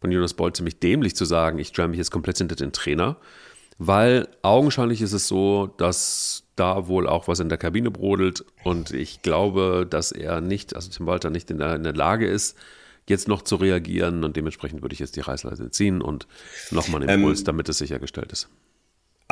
von 0.00 0.10
Jonas 0.10 0.34
Bolt 0.34 0.56
ziemlich 0.56 0.80
dämlich 0.80 1.14
zu 1.14 1.24
sagen, 1.24 1.58
ich 1.58 1.68
stelle 1.68 1.88
mich 1.88 1.98
jetzt 1.98 2.10
komplett 2.10 2.38
hinter 2.38 2.56
den 2.56 2.72
Trainer. 2.72 3.16
Weil 3.78 4.28
augenscheinlich 4.42 5.02
ist 5.02 5.12
es 5.12 5.28
so, 5.28 5.68
dass 5.76 6.41
da 6.56 6.86
wohl 6.86 7.06
auch 7.06 7.28
was 7.28 7.40
in 7.40 7.48
der 7.48 7.58
Kabine 7.58 7.90
brodelt. 7.90 8.44
Und 8.64 8.92
ich 8.92 9.22
glaube, 9.22 9.86
dass 9.88 10.12
er 10.12 10.40
nicht, 10.40 10.76
also 10.76 10.90
Tim 10.90 11.06
Walter 11.06 11.30
nicht 11.30 11.50
in 11.50 11.58
der, 11.58 11.76
in 11.76 11.82
der 11.82 11.94
Lage 11.94 12.26
ist, 12.26 12.56
jetzt 13.08 13.28
noch 13.28 13.42
zu 13.42 13.56
reagieren. 13.56 14.24
Und 14.24 14.36
dementsprechend 14.36 14.82
würde 14.82 14.92
ich 14.92 15.00
jetzt 15.00 15.16
die 15.16 15.20
Reißleite 15.20 15.70
ziehen 15.70 16.02
und 16.02 16.26
nochmal 16.70 17.02
einen 17.02 17.20
Impuls, 17.20 17.40
ähm, 17.40 17.46
damit 17.46 17.68
es 17.68 17.78
sichergestellt 17.78 18.32
ist. 18.32 18.48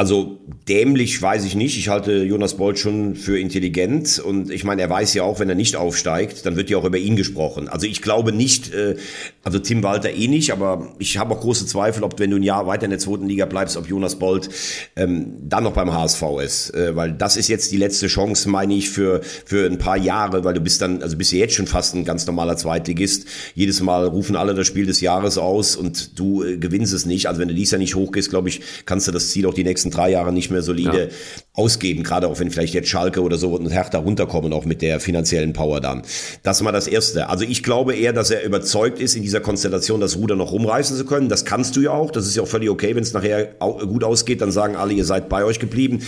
Also 0.00 0.38
dämlich 0.66 1.20
weiß 1.20 1.44
ich 1.44 1.54
nicht. 1.54 1.76
Ich 1.76 1.90
halte 1.90 2.22
Jonas 2.22 2.56
Bolt 2.56 2.78
schon 2.78 3.16
für 3.16 3.38
intelligent 3.38 4.18
und 4.18 4.50
ich 4.50 4.64
meine, 4.64 4.80
er 4.80 4.88
weiß 4.88 5.12
ja 5.12 5.24
auch, 5.24 5.40
wenn 5.40 5.50
er 5.50 5.54
nicht 5.54 5.76
aufsteigt, 5.76 6.46
dann 6.46 6.56
wird 6.56 6.70
ja 6.70 6.78
auch 6.78 6.86
über 6.86 6.96
ihn 6.96 7.16
gesprochen. 7.16 7.68
Also 7.68 7.86
ich 7.86 8.00
glaube 8.00 8.32
nicht, 8.32 8.72
äh, 8.72 8.96
also 9.44 9.58
Tim 9.58 9.82
Walter 9.82 10.10
eh 10.10 10.26
nicht, 10.26 10.52
aber 10.52 10.94
ich 10.98 11.18
habe 11.18 11.34
auch 11.34 11.40
große 11.42 11.66
Zweifel, 11.66 12.02
ob 12.02 12.18
wenn 12.18 12.30
du 12.30 12.36
ein 12.36 12.42
Jahr 12.42 12.66
weiter 12.66 12.84
in 12.84 12.90
der 12.90 12.98
zweiten 12.98 13.26
Liga 13.26 13.44
bleibst, 13.44 13.76
ob 13.76 13.88
Jonas 13.88 14.18
Bolt 14.18 14.48
ähm, 14.96 15.34
dann 15.46 15.64
noch 15.64 15.74
beim 15.74 15.92
HSV 15.92 16.22
ist, 16.42 16.74
äh, 16.74 16.96
weil 16.96 17.12
das 17.12 17.36
ist 17.36 17.48
jetzt 17.48 17.70
die 17.70 17.76
letzte 17.76 18.06
Chance, 18.06 18.48
meine 18.48 18.72
ich, 18.72 18.88
für 18.88 19.20
für 19.22 19.66
ein 19.66 19.76
paar 19.76 19.98
Jahre, 19.98 20.44
weil 20.44 20.54
du 20.54 20.60
bist 20.60 20.80
dann, 20.80 21.02
also 21.02 21.18
bist 21.18 21.32
du 21.32 21.36
jetzt 21.36 21.52
schon 21.52 21.66
fast 21.66 21.94
ein 21.94 22.06
ganz 22.06 22.26
normaler 22.26 22.56
Zweitligist. 22.56 23.26
Jedes 23.54 23.82
Mal 23.82 24.06
rufen 24.06 24.34
alle 24.34 24.54
das 24.54 24.66
Spiel 24.66 24.86
des 24.86 25.02
Jahres 25.02 25.36
aus 25.36 25.76
und 25.76 26.18
du 26.18 26.42
äh, 26.42 26.56
gewinnst 26.56 26.94
es 26.94 27.04
nicht. 27.04 27.26
Also 27.26 27.38
wenn 27.38 27.48
du 27.48 27.54
dies 27.54 27.70
Jahr 27.70 27.78
nicht 27.78 27.96
hochgehst, 27.96 28.30
glaube 28.30 28.48
ich, 28.48 28.62
kannst 28.86 29.06
du 29.06 29.12
das 29.12 29.28
Ziel 29.28 29.44
auch 29.44 29.52
die 29.52 29.64
nächsten 29.64 29.89
nächsten 29.90 29.96
drei 29.96 30.10
Jahre 30.10 30.32
nicht 30.32 30.50
mehr 30.50 30.62
solide 30.62 30.98
ja. 30.98 31.08
ausgeben, 31.52 32.02
gerade 32.02 32.28
auch 32.28 32.38
wenn 32.38 32.50
vielleicht 32.50 32.74
jetzt 32.74 32.88
Schalke 32.88 33.22
oder 33.22 33.36
so 33.36 33.54
und 33.54 33.70
Hertha 33.70 33.98
runterkommen, 33.98 34.52
auch 34.52 34.64
mit 34.64 34.82
der 34.82 35.00
finanziellen 35.00 35.52
Power 35.52 35.80
dann. 35.80 36.02
Das 36.42 36.64
war 36.64 36.72
das 36.72 36.86
Erste. 36.86 37.28
Also 37.28 37.44
ich 37.44 37.62
glaube 37.62 37.94
eher, 37.94 38.12
dass 38.12 38.30
er 38.30 38.44
überzeugt 38.44 39.00
ist, 39.00 39.16
in 39.16 39.22
dieser 39.22 39.40
Konstellation 39.40 40.00
das 40.00 40.16
Ruder 40.16 40.36
noch 40.36 40.52
rumreißen 40.52 40.96
zu 40.96 41.04
können. 41.04 41.28
Das 41.28 41.44
kannst 41.44 41.76
du 41.76 41.80
ja 41.80 41.90
auch. 41.90 42.10
Das 42.10 42.26
ist 42.26 42.36
ja 42.36 42.42
auch 42.42 42.48
völlig 42.48 42.70
okay, 42.70 42.94
wenn 42.94 43.02
es 43.02 43.12
nachher 43.12 43.56
gut 43.58 44.04
ausgeht, 44.04 44.40
dann 44.40 44.52
sagen 44.52 44.76
alle, 44.76 44.92
ihr 44.92 45.04
seid 45.04 45.28
bei 45.28 45.44
euch 45.44 45.58
geblieben. 45.58 46.00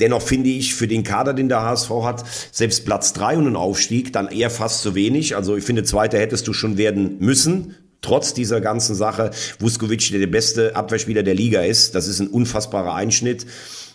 Dennoch 0.00 0.22
finde 0.22 0.50
ich 0.50 0.74
für 0.74 0.88
den 0.88 1.04
Kader, 1.04 1.34
den 1.34 1.48
der 1.48 1.62
HSV 1.62 1.90
hat, 2.02 2.24
selbst 2.52 2.84
Platz 2.84 3.12
drei 3.12 3.36
und 3.36 3.46
ein 3.46 3.56
Aufstieg 3.56 4.12
dann 4.12 4.28
eher 4.28 4.50
fast 4.50 4.82
zu 4.82 4.94
wenig. 4.94 5.36
Also 5.36 5.56
ich 5.56 5.64
finde, 5.64 5.84
Zweiter 5.84 6.18
hättest 6.18 6.46
du 6.48 6.52
schon 6.52 6.76
werden 6.76 7.16
müssen 7.20 7.74
trotz 8.00 8.34
dieser 8.34 8.60
ganzen 8.60 8.94
Sache 8.94 9.30
Vuskovic 9.58 10.10
der, 10.10 10.20
der 10.20 10.26
beste 10.26 10.76
Abwehrspieler 10.76 11.22
der 11.22 11.34
Liga 11.34 11.62
ist. 11.62 11.94
Das 11.94 12.06
ist 12.06 12.20
ein 12.20 12.28
unfassbarer 12.28 12.94
Einschnitt. 12.94 13.46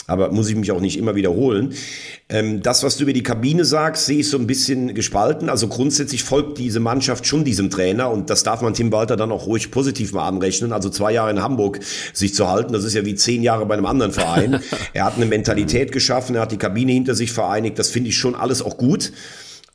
Aber 0.05 0.31
muss 0.31 0.49
ich 0.49 0.55
mich 0.55 0.71
auch 0.71 0.81
nicht 0.81 0.97
immer 0.97 1.15
wiederholen. 1.15 1.73
Ähm, 2.27 2.61
das, 2.61 2.83
was 2.83 2.97
du 2.97 3.03
über 3.03 3.13
die 3.13 3.23
Kabine 3.23 3.63
sagst, 3.63 4.05
sehe 4.05 4.19
ich 4.19 4.29
so 4.29 4.37
ein 4.37 4.47
bisschen 4.47 4.93
gespalten. 4.93 5.49
Also 5.49 5.69
grundsätzlich 5.69 6.23
folgt 6.23 6.57
diese 6.57 6.81
Mannschaft 6.81 7.25
schon 7.25 7.45
diesem 7.45 7.69
Trainer 7.69 8.11
und 8.11 8.29
das 8.29 8.43
darf 8.43 8.61
man 8.61 8.73
Tim 8.73 8.91
Walter 8.91 9.15
dann 9.15 9.31
auch 9.31 9.47
ruhig 9.47 9.71
positiv 9.71 10.11
mal 10.11 10.27
anrechnen. 10.27 10.73
Also 10.73 10.89
zwei 10.89 11.13
Jahre 11.13 11.31
in 11.31 11.41
Hamburg 11.41 11.79
sich 12.11 12.35
zu 12.35 12.49
halten, 12.49 12.73
das 12.73 12.83
ist 12.83 12.95
ja 12.95 13.05
wie 13.05 13.15
zehn 13.15 13.43
Jahre 13.43 13.65
bei 13.65 13.75
einem 13.75 13.85
anderen 13.85 14.11
Verein. 14.11 14.59
er 14.93 15.05
hat 15.05 15.15
eine 15.15 15.25
Mentalität 15.25 15.93
geschaffen, 15.93 16.35
er 16.35 16.41
hat 16.41 16.51
die 16.51 16.57
Kabine 16.57 16.91
hinter 16.91 17.15
sich 17.15 17.31
vereinigt. 17.31 17.79
Das 17.79 17.89
finde 17.89 18.09
ich 18.09 18.17
schon 18.17 18.35
alles 18.35 18.61
auch 18.61 18.75
gut. 18.75 19.13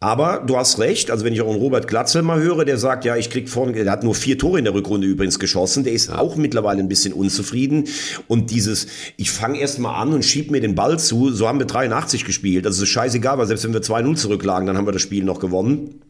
Aber 0.01 0.45
du 0.47 0.57
hast 0.57 0.79
recht, 0.79 1.11
also 1.11 1.25
wenn 1.25 1.33
ich 1.33 1.41
auch 1.41 1.51
einen 1.51 1.59
Robert 1.59 1.89
Glatzel 1.89 2.23
mal 2.23 2.41
höre, 2.41 2.65
der 2.65 2.79
sagt, 2.79 3.05
ja, 3.05 3.17
ich 3.17 3.31
krieg 3.31 3.49
vorne, 3.49 3.73
der 3.73 3.91
hat 3.91 4.05
nur 4.05 4.15
vier 4.15 4.39
Tore 4.39 4.59
in 4.59 4.65
der 4.65 4.75
Rückrunde 4.75 5.09
übrigens 5.09 5.41
geschossen, 5.41 5.83
der 5.83 5.93
ist 5.93 6.13
auch 6.13 6.37
mittlerweile 6.37 6.79
ein 6.79 6.89
bisschen 6.89 7.13
unzufrieden. 7.13 7.89
Und 8.29 8.53
dieses, 8.53 8.87
ich 9.17 9.33
fange 9.33 9.59
erst 9.59 9.81
mal 9.81 10.01
an 10.01 10.13
und 10.13 10.25
schieb 10.25 10.53
mir 10.53 10.61
den 10.61 10.77
Ball 10.77 11.01
zu, 11.01 11.33
so 11.33 11.49
haben 11.49 11.59
wir 11.59 11.67
83 11.67 12.25
gespielt. 12.25 12.65
Also 12.65 12.85
ist 12.85 12.91
scheißegal, 12.91 13.39
weil 13.39 13.47
selbst 13.47 13.65
wenn 13.65 13.73
wir 13.73 13.83
2-0 13.83 14.15
zurücklagen, 14.15 14.69
dann 14.69 14.77
haben 14.77 14.87
wir 14.87 14.93
das 14.93 15.03
Spiel 15.03 15.25
noch 15.25 15.41
gewonnen. 15.41 16.01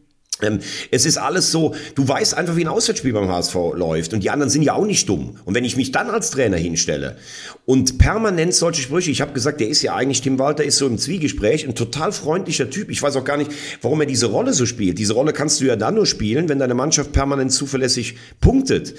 Ähm, 0.41 0.59
es 0.91 1.05
ist 1.05 1.17
alles 1.17 1.51
so, 1.51 1.75
du 1.95 2.07
weißt 2.07 2.35
einfach, 2.35 2.55
wie 2.55 2.63
ein 2.63 2.69
Auswärtsspiel 2.69 3.13
beim 3.13 3.27
HSV 3.27 3.55
läuft 3.75 4.13
und 4.13 4.23
die 4.23 4.29
anderen 4.29 4.49
sind 4.49 4.61
ja 4.61 4.73
auch 4.73 4.85
nicht 4.85 5.09
dumm. 5.09 5.35
Und 5.45 5.53
wenn 5.53 5.65
ich 5.65 5.75
mich 5.75 5.91
dann 5.91 6.09
als 6.09 6.31
Trainer 6.31 6.57
hinstelle 6.57 7.17
und 7.65 7.97
permanent 7.97 8.53
solche 8.53 8.81
Sprüche, 8.81 9.11
ich 9.11 9.21
habe 9.21 9.33
gesagt, 9.33 9.59
der 9.59 9.67
ist 9.67 9.81
ja 9.81 9.95
eigentlich, 9.95 10.21
Tim 10.21 10.39
Walter 10.39 10.63
ist 10.63 10.77
so 10.77 10.87
im 10.87 10.97
Zwiegespräch, 10.97 11.67
ein 11.67 11.75
total 11.75 12.11
freundlicher 12.11 12.69
Typ. 12.69 12.89
Ich 12.89 13.01
weiß 13.01 13.17
auch 13.17 13.25
gar 13.25 13.37
nicht, 13.37 13.51
warum 13.81 13.99
er 13.99 14.07
diese 14.07 14.27
Rolle 14.27 14.53
so 14.53 14.65
spielt. 14.65 14.97
Diese 14.97 15.13
Rolle 15.13 15.33
kannst 15.33 15.59
du 15.59 15.65
ja 15.65 15.75
dann 15.75 15.95
nur 15.95 16.05
spielen, 16.05 16.47
wenn 16.47 16.59
deine 16.59 16.73
Mannschaft 16.73 17.11
permanent 17.11 17.51
zuverlässig 17.51 18.15
punktet. 18.39 18.93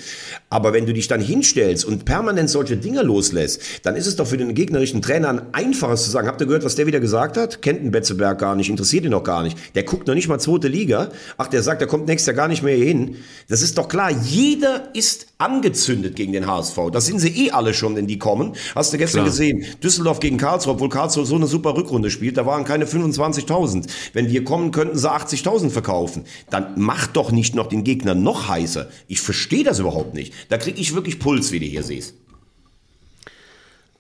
Aber 0.51 0.73
wenn 0.75 0.85
du 0.85 0.93
dich 0.93 1.09
dann 1.09 1.21
hinstellst 1.21 1.87
und 1.87 2.05
permanent 2.05 2.51
solche 2.51 2.77
Dinge 2.77 3.03
loslässt, 3.03 3.63
dann 3.83 3.97
ist 3.97 4.07
es 4.07 4.17
doch 4.17 4.27
für 4.27 4.37
den 4.37 4.55
gegnerischen 4.55 5.01
Trainer 5.01 5.31
ein 5.31 5.55
einfaches 5.55 6.05
zu 6.05 6.11
sagen, 6.11 6.29
habt 6.29 6.41
ihr 6.43 6.47
gehört, 6.47 6.65
was 6.65 6.75
der 6.75 6.87
wieder 6.87 7.01
gesagt 7.01 7.37
hat? 7.39 7.63
Kennt 7.63 7.83
den 7.83 7.91
Betzeberg 7.91 8.39
gar 8.39 8.55
nicht, 8.55 8.69
interessiert 8.69 9.05
ihn 9.05 9.11
noch 9.11 9.25
gar 9.25 9.43
nicht. 9.43 9.57
Der 9.75 9.85
guckt 9.85 10.07
noch 10.07 10.15
nicht 10.15 10.29
mal 10.29 10.39
zweite 10.39 10.69
Liga 10.69 11.11
ach, 11.37 11.49
der 11.49 11.63
sagt, 11.63 11.81
der 11.81 11.89
kommt 11.89 12.07
nächstes 12.07 12.27
Jahr 12.27 12.37
gar 12.37 12.49
nicht 12.49 12.63
mehr 12.63 12.77
hier 12.77 12.87
hin. 12.87 13.17
Das 13.49 13.63
ist 13.63 13.79
doch 13.79 13.89
klar. 13.89 14.11
Jeder 14.11 14.95
ist 14.95 15.29
angezündet 15.39 16.17
gegen 16.17 16.33
den 16.33 16.47
HSV. 16.47 16.79
Das 16.93 17.07
sind 17.07 17.19
sie 17.19 17.47
eh 17.47 17.51
alle 17.51 17.75
schon, 17.75 17.97
wenn 17.97 18.07
die 18.07 18.19
kommen. 18.19 18.55
Hast 18.75 18.93
du 18.93 18.99
gestern 18.99 19.21
klar. 19.21 19.27
gesehen. 19.27 19.65
Düsseldorf 19.83 20.21
gegen 20.21 20.37
Karlsruhe, 20.37 20.75
obwohl 20.75 20.89
Karlsruhe 20.89 21.25
so 21.25 21.37
eine 21.37 21.47
super 21.47 21.77
Rückrunde 21.77 22.11
spielt, 22.11 22.37
da 22.37 22.47
waren 22.47 22.65
keine 22.65 22.85
25.000. 22.85 23.89
Wenn 24.13 24.29
wir 24.29 24.45
kommen, 24.45 24.71
könnten 24.71 24.99
sie 24.99 25.11
80.000 25.11 25.71
verkaufen. 25.71 26.25
Dann 26.51 26.81
macht 26.81 27.17
doch 27.17 27.33
nicht 27.33 27.55
noch 27.55 27.69
den 27.69 27.85
Gegner 27.85 28.15
noch 28.15 28.49
heißer. 28.49 28.89
Ich 29.09 29.21
verstehe 29.21 29.65
das 29.65 29.79
überhaupt 29.79 30.15
nicht. 30.15 30.35
Da 30.49 30.59
kriege 30.59 30.81
ich 30.81 30.95
wirklich 30.95 31.19
Puls, 31.19 31.53
wie 31.53 31.61
du 31.61 31.67
hier 31.67 31.83
siehst. 31.83 32.15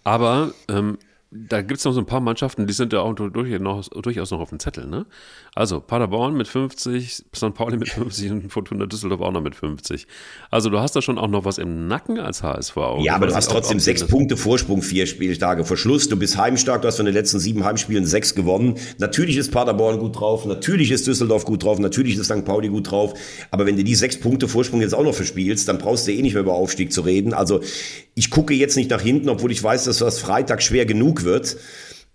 Aber 0.05 0.55
ähm, 0.69 0.99
da 1.33 1.63
gibt 1.63 1.79
es 1.79 1.85
noch 1.85 1.93
so 1.93 2.01
ein 2.01 2.07
paar 2.07 2.21
Mannschaften, 2.21 2.67
die 2.67 2.73
sind 2.73 2.93
ja 2.93 3.03
auch 3.03 3.15
durchaus 3.15 4.31
noch 4.33 4.41
auf 4.41 4.49
dem 4.49 4.59
Zettel. 4.59 4.89
Ne? 4.89 5.07
Also 5.55 5.81
Paderborn 5.81 6.37
mit 6.37 6.49
50, 6.49 7.25
St. 7.37 7.55
Pauli 7.55 7.77
mit 7.77 7.89
50 7.89 8.33
und 8.33 8.53
Fortuna 8.53 8.87
Düsseldorf 8.87 9.21
auch 9.21 9.31
noch 9.31 9.41
mit 9.41 9.55
50. 9.55 10.09
Also 10.51 10.71
du 10.71 10.81
hast 10.81 10.97
da 10.97 11.03
schon 11.03 11.19
auch 11.19 11.29
noch 11.29 11.45
was 11.45 11.59
im 11.59 11.87
Nacken 11.87 12.19
als 12.19 12.43
HSV. 12.43 12.77
Ja, 13.03 13.15
aber 13.15 13.29
du 13.29 13.35
hast 13.37 13.49
trotzdem 13.49 13.79
sechs 13.79 14.05
Punkte 14.05 14.37
Vorsprung, 14.37 14.83
vier 14.83 15.07
Spieltage 15.07 15.65
vor 15.65 15.77
Schluss. 15.77 16.09
Du 16.09 16.17
bist 16.17 16.37
heimstark, 16.37 16.83
du 16.83 16.89
hast 16.89 16.97
von 16.97 17.07
den 17.07 17.15
letzten 17.15 17.39
sieben 17.39 17.65
Heimspielen 17.65 18.07
sechs 18.07 18.35
gewonnen. 18.35 18.75
Natürlich 18.99 19.37
ist 19.37 19.53
Paderborn 19.53 20.01
gut 20.01 20.19
drauf, 20.19 20.47
natürlich 20.47 20.91
ist 20.91 21.07
Düsseldorf 21.07 21.45
gut 21.45 21.63
drauf, 21.63 21.79
natürlich 21.79 22.17
ist 22.19 22.27
St. 22.27 22.45
Pauli 22.45 22.69
gut 22.69 22.91
drauf. 22.91 23.15
Aber 23.53 23.67
wenn 23.67 23.77
du 23.77 23.85
die 23.85 23.95
sechs 23.95 24.19
Punkte 24.19 24.49
Vorsprung 24.49 24.81
jetzt 24.81 24.97
auch 24.97 25.05
noch 25.05 25.15
verspielst, 25.15 25.69
dann 25.69 25.79
brauchst 25.79 26.09
du 26.09 26.13
eh 26.13 26.23
nicht 26.23 26.35
mehr 26.35 26.43
über 26.43 26.55
Aufstieg 26.55 26.93
zu 26.93 27.03
reden. 27.03 27.35
Also 27.35 27.61
ich 28.21 28.31
gucke 28.31 28.53
jetzt 28.53 28.77
nicht 28.77 28.91
nach 28.91 29.01
hinten, 29.01 29.31
obwohl 29.31 29.51
ich 29.51 29.63
weiß, 29.63 29.85
dass 29.85 29.97
das 29.97 30.19
Freitag 30.19 30.63
schwer 30.63 30.85
genug 30.85 31.25
wird. 31.25 31.57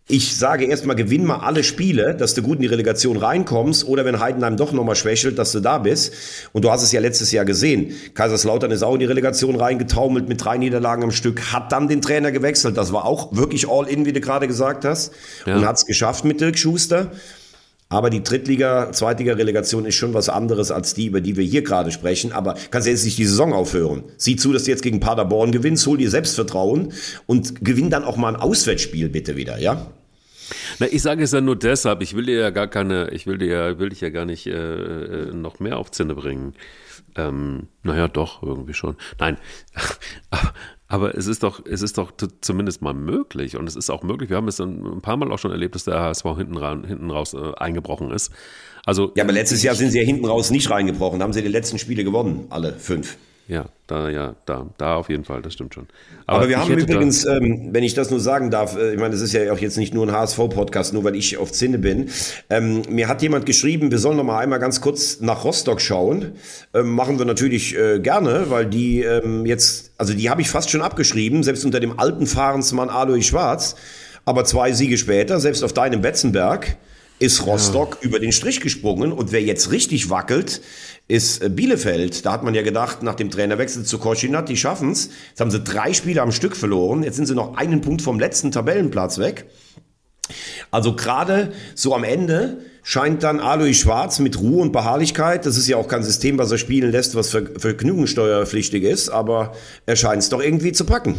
Ich 0.07 0.37
sage 0.37 0.65
erstmal, 0.65 0.95
gewinn 0.95 1.25
mal 1.25 1.37
alle 1.37 1.63
Spiele, 1.63 2.13
dass 2.13 2.35
du 2.35 2.43
gut 2.43 2.57
in 2.57 2.61
die 2.61 2.67
Relegation 2.67 3.17
reinkommst 3.17 3.87
oder 3.87 4.05
wenn 4.05 4.19
Heidenheim 4.19 4.55
doch 4.55 4.71
nochmal 4.71 4.95
schwächelt, 4.95 5.39
dass 5.39 5.51
du 5.51 5.61
da 5.61 5.79
bist. 5.79 6.13
Und 6.53 6.63
du 6.63 6.69
hast 6.69 6.83
es 6.83 6.91
ja 6.91 6.99
letztes 6.99 7.31
Jahr 7.31 7.43
gesehen. 7.43 7.95
Kaiserslautern 8.13 8.69
ist 8.69 8.83
auch 8.83 8.93
in 8.93 8.99
die 8.99 9.07
Relegation 9.07 9.55
reingetaumelt 9.55 10.29
mit 10.29 10.45
drei 10.45 10.59
Niederlagen 10.59 11.01
am 11.01 11.09
Stück, 11.09 11.51
hat 11.51 11.71
dann 11.71 11.87
den 11.87 12.03
Trainer 12.03 12.31
gewechselt. 12.31 12.77
Das 12.77 12.93
war 12.93 13.05
auch 13.05 13.35
wirklich 13.35 13.67
all 13.67 13.87
in, 13.87 14.05
wie 14.05 14.13
du 14.13 14.21
gerade 14.21 14.47
gesagt 14.47 14.85
hast. 14.85 15.11
Ja. 15.47 15.55
Und 15.55 15.65
hat 15.65 15.77
es 15.77 15.87
geschafft 15.87 16.23
mit 16.23 16.39
Dirk 16.39 16.59
Schuster. 16.59 17.09
Aber 17.87 18.09
die 18.09 18.23
Drittliga, 18.23 18.91
Zweitliga-Relegation 18.91 19.85
ist 19.85 19.95
schon 19.95 20.13
was 20.13 20.27
anderes 20.27 20.71
als 20.71 20.95
die, 20.95 21.05
über 21.05 21.21
die 21.21 21.37
wir 21.37 21.43
hier 21.43 21.61
gerade 21.61 21.91
sprechen. 21.91 22.31
Aber 22.31 22.55
kannst 22.71 22.87
du 22.87 22.91
jetzt 22.91 23.05
nicht 23.05 23.17
die 23.17 23.25
Saison 23.25 23.53
aufhören. 23.53 24.03
Sieh 24.17 24.35
zu, 24.35 24.51
dass 24.51 24.63
du 24.63 24.71
jetzt 24.71 24.81
gegen 24.81 24.99
Paderborn 24.99 25.51
gewinnst, 25.51 25.85
hol 25.85 25.97
dir 25.97 26.09
Selbstvertrauen 26.09 26.93
und 27.27 27.63
gewinn 27.63 27.89
dann 27.89 28.03
auch 28.03 28.17
mal 28.17 28.29
ein 28.33 28.41
Auswärtsspiel 28.41 29.09
bitte 29.09 29.35
wieder, 29.35 29.59
ja? 29.59 29.85
Na, 30.79 30.87
ich 30.87 31.01
sage 31.01 31.23
es 31.23 31.31
ja 31.31 31.41
nur 31.41 31.55
deshalb, 31.55 32.01
ich 32.01 32.15
will 32.15 32.25
dir 32.25 32.39
ja 32.39 32.49
gar 32.49 32.67
keine, 32.67 33.09
ich 33.11 33.27
will 33.27 33.37
dir 33.37 33.47
ja, 33.47 33.79
will 33.79 33.89
dich 33.89 34.01
ja 34.01 34.09
gar 34.09 34.25
nicht 34.25 34.47
äh, 34.47 34.51
äh 34.51 35.33
noch 35.33 35.59
mehr 35.59 35.77
auf 35.77 35.91
Zinne 35.91 36.15
bringen. 36.15 36.53
Ähm, 37.15 37.67
naja, 37.83 38.07
doch, 38.07 38.43
irgendwie 38.43 38.73
schon. 38.73 38.95
Nein, 39.19 39.37
aber 40.95 41.13
es 41.17 41.27
ist 41.27 41.43
doch, 41.43 41.61
es 41.65 41.81
ist 41.81 41.97
doch 41.97 42.13
zumindest 42.39 42.81
mal 42.81 42.93
möglich 42.93 43.57
und 43.57 43.67
es 43.67 43.75
ist 43.75 43.89
auch 43.89 44.01
möglich. 44.01 44.29
Wir 44.29 44.37
haben 44.37 44.47
es 44.47 44.61
ein 44.61 45.01
paar 45.01 45.17
Mal 45.17 45.29
auch 45.29 45.37
schon 45.37 45.51
erlebt, 45.51 45.75
dass 45.75 45.83
der 45.83 45.99
HSV 45.99 46.23
hinten, 46.37 46.55
ran, 46.55 46.85
hinten 46.85 47.11
raus 47.11 47.33
äh, 47.33 47.51
eingebrochen 47.57 48.11
ist. 48.11 48.31
Also 48.85 49.11
ja, 49.15 49.25
aber 49.25 49.33
letztes 49.33 49.61
Jahr 49.61 49.75
sind 49.75 49.91
sie 49.91 49.99
ja 49.99 50.05
hinten 50.05 50.25
raus 50.25 50.51
nicht 50.51 50.69
reingebrochen. 50.69 51.21
Haben 51.21 51.33
sie 51.33 51.41
die 51.41 51.49
letzten 51.49 51.79
Spiele 51.79 52.05
gewonnen, 52.05 52.45
alle 52.49 52.71
fünf. 52.79 53.17
Ja, 53.47 53.65
da, 53.85 54.09
ja, 54.09 54.35
da, 54.47 54.65
da 54.79 54.95
auf 54.95 55.09
jeden 55.09 55.23
Fall, 55.23 55.43
das 55.43 55.53
stimmt 55.53 55.75
schon. 55.75 55.87
Aber, 56.25 56.39
Aber 56.39 56.49
wir 56.49 56.59
haben 56.59 56.73
übrigens, 56.73 57.25
ähm, 57.25 57.69
wenn 57.71 57.83
ich 57.83 57.93
das 57.93 58.09
nur 58.09 58.19
sagen 58.19 58.49
darf, 58.49 58.75
äh, 58.75 58.93
ich 58.93 58.99
meine, 58.99 59.11
das 59.11 59.21
ist 59.21 59.33
ja 59.33 59.53
auch 59.53 59.59
jetzt 59.59 59.77
nicht 59.77 59.93
nur 59.93 60.07
ein 60.07 60.11
HSV-Podcast, 60.11 60.93
nur 60.93 61.03
weil 61.03 61.15
ich 61.15 61.37
auf 61.37 61.51
Zinne 61.51 61.77
bin. 61.77 62.09
Ähm, 62.49 62.81
mir 62.89 63.07
hat 63.07 63.21
jemand 63.21 63.45
geschrieben, 63.45 63.91
wir 63.91 63.99
sollen 63.99 64.17
noch 64.17 64.23
mal 64.23 64.39
einmal 64.39 64.57
ganz 64.57 64.81
kurz 64.81 65.21
nach 65.21 65.43
Rostock 65.43 65.79
schauen. 65.79 66.31
Ähm, 66.73 66.89
machen 66.89 67.19
wir 67.19 67.25
natürlich 67.25 67.77
äh, 67.77 67.99
gerne, 67.99 68.49
weil 68.49 68.65
die 68.65 69.03
ähm, 69.03 69.45
jetzt, 69.45 69.91
also 69.99 70.15
die 70.15 70.31
habe 70.31 70.41
ich 70.41 70.49
fast 70.49 70.71
schon 70.71 70.81
abgeschrieben, 70.81 71.43
selbst 71.43 71.65
unter 71.65 71.79
dem 71.79 71.99
alten 71.99 72.25
Fahrensmann 72.25 72.89
Alois 72.89 73.21
Schwarz. 73.21 73.75
Aber 74.25 74.43
zwei 74.45 74.71
Siege 74.71 74.97
später, 74.97 75.39
selbst 75.39 75.63
auf 75.63 75.71
deinem 75.71 76.01
Betzenberg, 76.01 76.77
ist 77.19 77.45
Rostock 77.45 77.99
ja. 78.01 78.07
über 78.07 78.19
den 78.19 78.31
Strich 78.31 78.59
gesprungen. 78.59 79.11
Und 79.11 79.31
wer 79.31 79.41
jetzt 79.41 79.71
richtig 79.71 80.09
wackelt, 80.09 80.61
ist 81.07 81.41
äh, 81.41 81.49
Bielefeld. 81.49 82.25
Da 82.25 82.31
hat 82.31 82.43
man 82.43 82.53
ja 82.53 82.61
gedacht, 82.61 83.03
nach 83.03 83.15
dem 83.15 83.29
Trainerwechsel 83.29 83.83
zu 83.83 83.99
Koschinat, 83.99 84.49
die 84.49 84.57
schaffen's. 84.57 85.09
Jetzt 85.29 85.41
haben 85.41 85.51
sie 85.51 85.61
drei 85.61 85.93
Spiele 85.93 86.21
am 86.21 86.31
Stück 86.31 86.55
verloren. 86.55 87.03
Jetzt 87.03 87.15
sind 87.17 87.27
sie 87.27 87.35
noch 87.35 87.57
einen 87.57 87.81
Punkt 87.81 88.01
vom 88.01 88.19
letzten 88.19 88.51
Tabellenplatz 88.51 89.17
weg. 89.19 89.45
Also 90.71 90.95
gerade 90.95 91.53
so 91.75 91.93
am 91.93 92.03
Ende 92.03 92.57
scheint 92.81 93.23
dann 93.23 93.39
Alois 93.39 93.73
Schwarz 93.73 94.19
mit 94.19 94.39
Ruhe 94.39 94.61
und 94.61 94.71
Beharrlichkeit, 94.71 95.45
das 95.45 95.57
ist 95.57 95.67
ja 95.67 95.77
auch 95.77 95.87
kein 95.87 96.03
System, 96.03 96.37
was 96.37 96.51
er 96.51 96.57
spielen 96.57 96.91
lässt, 96.91 97.15
was 97.15 97.29
vergnügungssteuerpflichtig 97.29 98.83
ist, 98.83 99.09
aber 99.09 99.53
er 99.85 99.95
scheint 99.95 100.23
es 100.23 100.29
doch 100.29 100.41
irgendwie 100.41 100.71
zu 100.71 100.85
packen. 100.85 101.15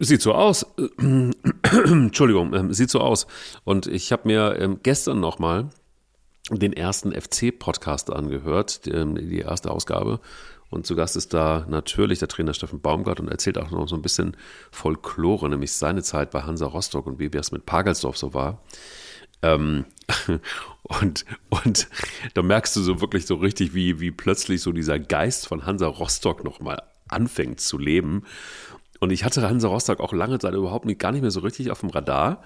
Sieht 0.00 0.22
so 0.22 0.32
aus. 0.32 0.66
Entschuldigung, 1.62 2.54
ähm, 2.54 2.72
sieht 2.72 2.90
so 2.90 3.00
aus. 3.00 3.26
Und 3.64 3.86
ich 3.86 4.10
habe 4.12 4.22
mir 4.26 4.56
ähm, 4.58 4.80
gestern 4.82 5.20
nochmal 5.20 5.70
den 6.50 6.72
ersten 6.72 7.12
FC-Podcast 7.12 8.12
angehört, 8.12 8.82
ähm, 8.86 9.16
die 9.16 9.40
erste 9.40 9.70
Ausgabe. 9.70 10.20
Und 10.68 10.86
zu 10.86 10.96
Gast 10.96 11.16
ist 11.16 11.32
da 11.32 11.64
natürlich 11.68 12.18
der 12.18 12.28
Trainer 12.28 12.54
Steffen 12.54 12.80
Baumgart 12.80 13.20
und 13.20 13.28
erzählt 13.28 13.58
auch 13.58 13.70
noch 13.70 13.88
so 13.88 13.94
ein 13.94 14.02
bisschen 14.02 14.36
Folklore, 14.70 15.48
nämlich 15.48 15.72
seine 15.72 16.02
Zeit 16.02 16.30
bei 16.30 16.42
Hansa 16.42 16.66
Rostock 16.66 17.06
und 17.06 17.18
wie 17.18 17.30
es 17.36 17.52
mit 17.52 17.66
Pagelsdorf 17.66 18.16
so 18.16 18.34
war. 18.34 18.62
Ähm, 19.42 19.84
und, 20.82 21.24
und 21.50 21.88
da 22.34 22.42
merkst 22.42 22.74
du 22.76 22.82
so 22.82 23.00
wirklich 23.00 23.26
so 23.26 23.36
richtig, 23.36 23.74
wie, 23.74 24.00
wie 24.00 24.10
plötzlich 24.10 24.60
so 24.60 24.72
dieser 24.72 24.98
Geist 24.98 25.46
von 25.46 25.66
Hansa 25.66 25.86
Rostock 25.86 26.44
nochmal 26.44 26.82
anfängt 27.08 27.60
zu 27.60 27.78
leben. 27.78 28.24
Und 28.98 29.10
ich 29.10 29.24
hatte 29.24 29.48
Hansa 29.48 29.68
Rostock 29.68 30.00
auch 30.00 30.12
lange 30.12 30.38
Zeit 30.38 30.54
überhaupt 30.54 30.86
nicht, 30.86 30.98
gar 30.98 31.12
nicht 31.12 31.22
mehr 31.22 31.30
so 31.30 31.40
richtig 31.40 31.70
auf 31.70 31.80
dem 31.80 31.90
Radar. 31.90 32.42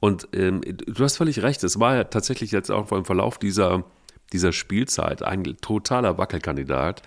Und 0.00 0.28
ähm, 0.32 0.60
du 0.62 1.04
hast 1.04 1.16
völlig 1.16 1.42
recht, 1.42 1.62
es 1.64 1.80
war 1.80 1.96
ja 1.96 2.04
tatsächlich 2.04 2.52
jetzt 2.52 2.70
auch 2.70 2.92
im 2.92 3.04
Verlauf 3.04 3.38
dieser, 3.38 3.84
dieser 4.32 4.52
Spielzeit 4.52 5.22
ein 5.22 5.44
totaler 5.60 6.18
Wackelkandidat. 6.18 7.02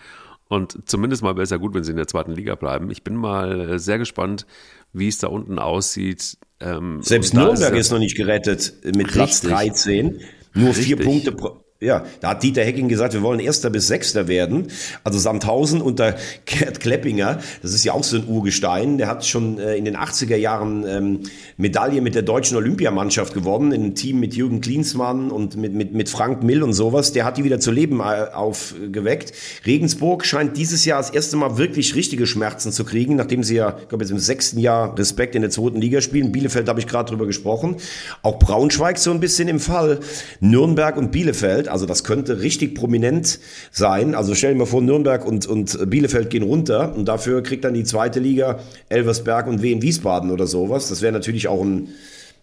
Und 0.49 0.89
zumindest 0.89 1.23
mal 1.23 1.35
wäre 1.35 1.43
es 1.43 1.49
ja 1.49 1.57
gut, 1.57 1.73
wenn 1.73 1.85
sie 1.85 1.91
in 1.91 1.97
der 1.97 2.07
zweiten 2.07 2.33
Liga 2.33 2.55
bleiben. 2.55 2.91
Ich 2.91 3.03
bin 3.03 3.15
mal 3.15 3.71
äh, 3.71 3.79
sehr 3.79 3.97
gespannt, 3.97 4.45
wie 4.91 5.07
es 5.07 5.17
da 5.17 5.27
unten 5.27 5.59
aussieht. 5.59 6.37
Ähm, 6.59 7.01
Selbst 7.01 7.33
Nürnberg 7.33 7.73
ist, 7.73 7.85
ist, 7.85 7.91
noch 7.91 7.99
nicht 7.99 8.17
gerettet 8.17 8.73
mit 8.83 9.07
richtig. 9.07 9.13
Platz 9.13 9.41
13. 9.41 10.19
Nur 10.53 10.69
richtig. 10.69 10.85
vier 10.85 10.97
Punkte 10.97 11.31
pro, 11.31 11.60
ja, 11.81 12.05
da 12.19 12.29
hat 12.29 12.43
Dieter 12.43 12.63
Hecking 12.63 12.89
gesagt, 12.89 13.13
wir 13.13 13.23
wollen 13.23 13.39
Erster 13.39 13.71
bis 13.71 13.87
Sechster 13.87 14.27
werden. 14.27 14.67
Also 15.03 15.17
Sandhausen 15.17 15.81
unter 15.81 16.15
Gerd 16.45 16.79
Kleppinger, 16.79 17.39
das 17.63 17.73
ist 17.73 17.83
ja 17.83 17.93
auch 17.93 18.03
so 18.03 18.17
ein 18.17 18.27
Urgestein, 18.27 18.99
der 18.99 19.07
hat 19.07 19.25
schon 19.25 19.57
äh, 19.57 19.75
in 19.75 19.85
den 19.85 19.97
80er 19.97 20.35
Jahren 20.35 20.85
ähm, 20.87 21.19
Medaille 21.57 22.01
mit 22.01 22.13
der 22.13 22.21
deutschen 22.21 22.55
Olympiamannschaft 22.55 23.33
gewonnen, 23.33 23.71
in 23.71 23.81
einem 23.81 23.95
Team 23.95 24.19
mit 24.19 24.35
Jürgen 24.35 24.61
Klinsmann 24.61 25.31
und 25.31 25.57
mit, 25.57 25.73
mit, 25.73 25.91
mit 25.91 26.07
Frank 26.07 26.43
Mill 26.43 26.61
und 26.61 26.73
sowas. 26.73 27.13
Der 27.13 27.25
hat 27.25 27.37
die 27.37 27.43
wieder 27.43 27.59
zu 27.59 27.71
Leben 27.71 27.99
äh, 27.99 28.27
aufgeweckt. 28.31 29.33
Regensburg 29.65 30.23
scheint 30.23 30.57
dieses 30.57 30.85
Jahr 30.85 31.01
das 31.01 31.09
erste 31.09 31.35
Mal 31.35 31.57
wirklich 31.57 31.95
richtige 31.95 32.27
Schmerzen 32.27 32.71
zu 32.71 32.85
kriegen, 32.85 33.15
nachdem 33.15 33.43
sie 33.43 33.55
ja, 33.55 33.75
ich 33.81 33.89
glaube 33.89 34.03
jetzt 34.03 34.11
im 34.11 34.19
sechsten 34.19 34.59
Jahr 34.59 34.95
Respekt 34.99 35.33
in 35.33 35.41
der 35.41 35.49
zweiten 35.49 35.81
Liga 35.81 36.01
spielen. 36.01 36.31
Bielefeld 36.31 36.69
habe 36.69 36.79
ich 36.79 36.85
gerade 36.85 37.09
drüber 37.09 37.25
gesprochen. 37.25 37.77
Auch 38.21 38.37
Braunschweig 38.37 38.99
so 38.99 39.09
ein 39.09 39.19
bisschen 39.19 39.47
im 39.47 39.59
Fall. 39.59 39.99
Nürnberg 40.41 40.95
und 40.95 41.11
Bielefeld 41.11 41.70
also 41.71 41.85
das 41.85 42.03
könnte 42.03 42.41
richtig 42.41 42.75
prominent 42.75 43.39
sein. 43.71 44.15
Also 44.15 44.35
stell 44.35 44.53
dir 44.53 44.59
mal 44.59 44.65
vor, 44.65 44.81
Nürnberg 44.81 45.25
und, 45.25 45.47
und 45.47 45.89
Bielefeld 45.89 46.29
gehen 46.29 46.43
runter 46.43 46.95
und 46.95 47.05
dafür 47.05 47.41
kriegt 47.43 47.63
dann 47.63 47.73
die 47.73 47.83
zweite 47.83 48.19
Liga 48.19 48.59
Elversberg 48.89 49.47
und 49.47 49.61
Wien 49.61 49.81
Wiesbaden 49.81 50.31
oder 50.31 50.47
sowas. 50.47 50.89
Das 50.89 51.01
wäre 51.01 51.13
natürlich 51.13 51.47
auch 51.47 51.63
ein, 51.63 51.89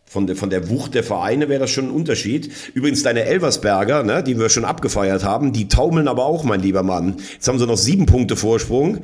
von 0.08 0.26
der, 0.26 0.36
von 0.36 0.50
der 0.50 0.70
Wucht 0.70 0.94
der 0.94 1.04
Vereine 1.04 1.48
wäre 1.48 1.60
das 1.60 1.70
schon 1.70 1.86
ein 1.86 1.90
Unterschied. 1.90 2.50
Übrigens 2.74 3.02
deine 3.02 3.24
Elversberger, 3.24 4.02
ne, 4.02 4.22
die 4.22 4.38
wir 4.38 4.48
schon 4.48 4.64
abgefeiert 4.64 5.22
haben, 5.22 5.52
die 5.52 5.68
taumeln 5.68 6.08
aber 6.08 6.24
auch, 6.24 6.44
mein 6.44 6.60
lieber 6.60 6.82
Mann. 6.82 7.16
Jetzt 7.34 7.46
haben 7.46 7.58
sie 7.58 7.66
noch 7.66 7.76
sieben 7.76 8.06
Punkte 8.06 8.36
Vorsprung. 8.36 8.98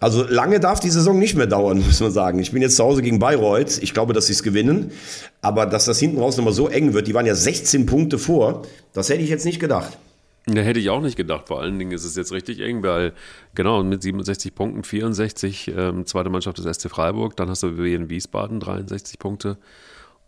Also 0.00 0.22
lange 0.22 0.60
darf 0.60 0.78
die 0.80 0.90
Saison 0.90 1.18
nicht 1.18 1.36
mehr 1.36 1.46
dauern, 1.46 1.78
muss 1.86 2.00
man 2.00 2.10
sagen. 2.10 2.38
Ich 2.38 2.52
bin 2.52 2.62
jetzt 2.62 2.76
zu 2.76 2.84
Hause 2.84 3.02
gegen 3.02 3.18
Bayreuth. 3.18 3.78
Ich 3.82 3.94
glaube, 3.94 4.12
dass 4.12 4.26
sie 4.26 4.32
es 4.32 4.42
gewinnen. 4.42 4.92
Aber 5.42 5.66
dass 5.66 5.86
das 5.86 5.98
hinten 5.98 6.18
raus 6.18 6.36
nochmal 6.36 6.52
so 6.52 6.68
eng 6.68 6.94
wird, 6.94 7.06
die 7.06 7.14
waren 7.14 7.26
ja 7.26 7.34
16 7.34 7.86
Punkte 7.86 8.18
vor, 8.18 8.62
das 8.92 9.08
hätte 9.08 9.22
ich 9.22 9.30
jetzt 9.30 9.44
nicht 9.44 9.60
gedacht. 9.60 9.98
Ja, 10.48 10.62
hätte 10.62 10.80
ich 10.80 10.88
auch 10.88 11.02
nicht 11.02 11.16
gedacht. 11.16 11.48
Vor 11.48 11.60
allen 11.60 11.78
Dingen 11.78 11.92
ist 11.92 12.04
es 12.04 12.16
jetzt 12.16 12.32
richtig 12.32 12.60
eng, 12.60 12.82
weil 12.82 13.12
genau 13.54 13.82
mit 13.82 14.02
67 14.02 14.54
Punkten, 14.54 14.82
64 14.82 15.72
ähm, 15.76 16.06
zweite 16.06 16.30
Mannschaft 16.30 16.58
des 16.58 16.76
SC 16.76 16.88
Freiburg, 16.88 17.36
dann 17.36 17.50
hast 17.50 17.62
du 17.62 17.76
wie 17.76 17.92
in 17.92 18.08
Wiesbaden 18.08 18.60
63 18.60 19.18
Punkte. 19.18 19.58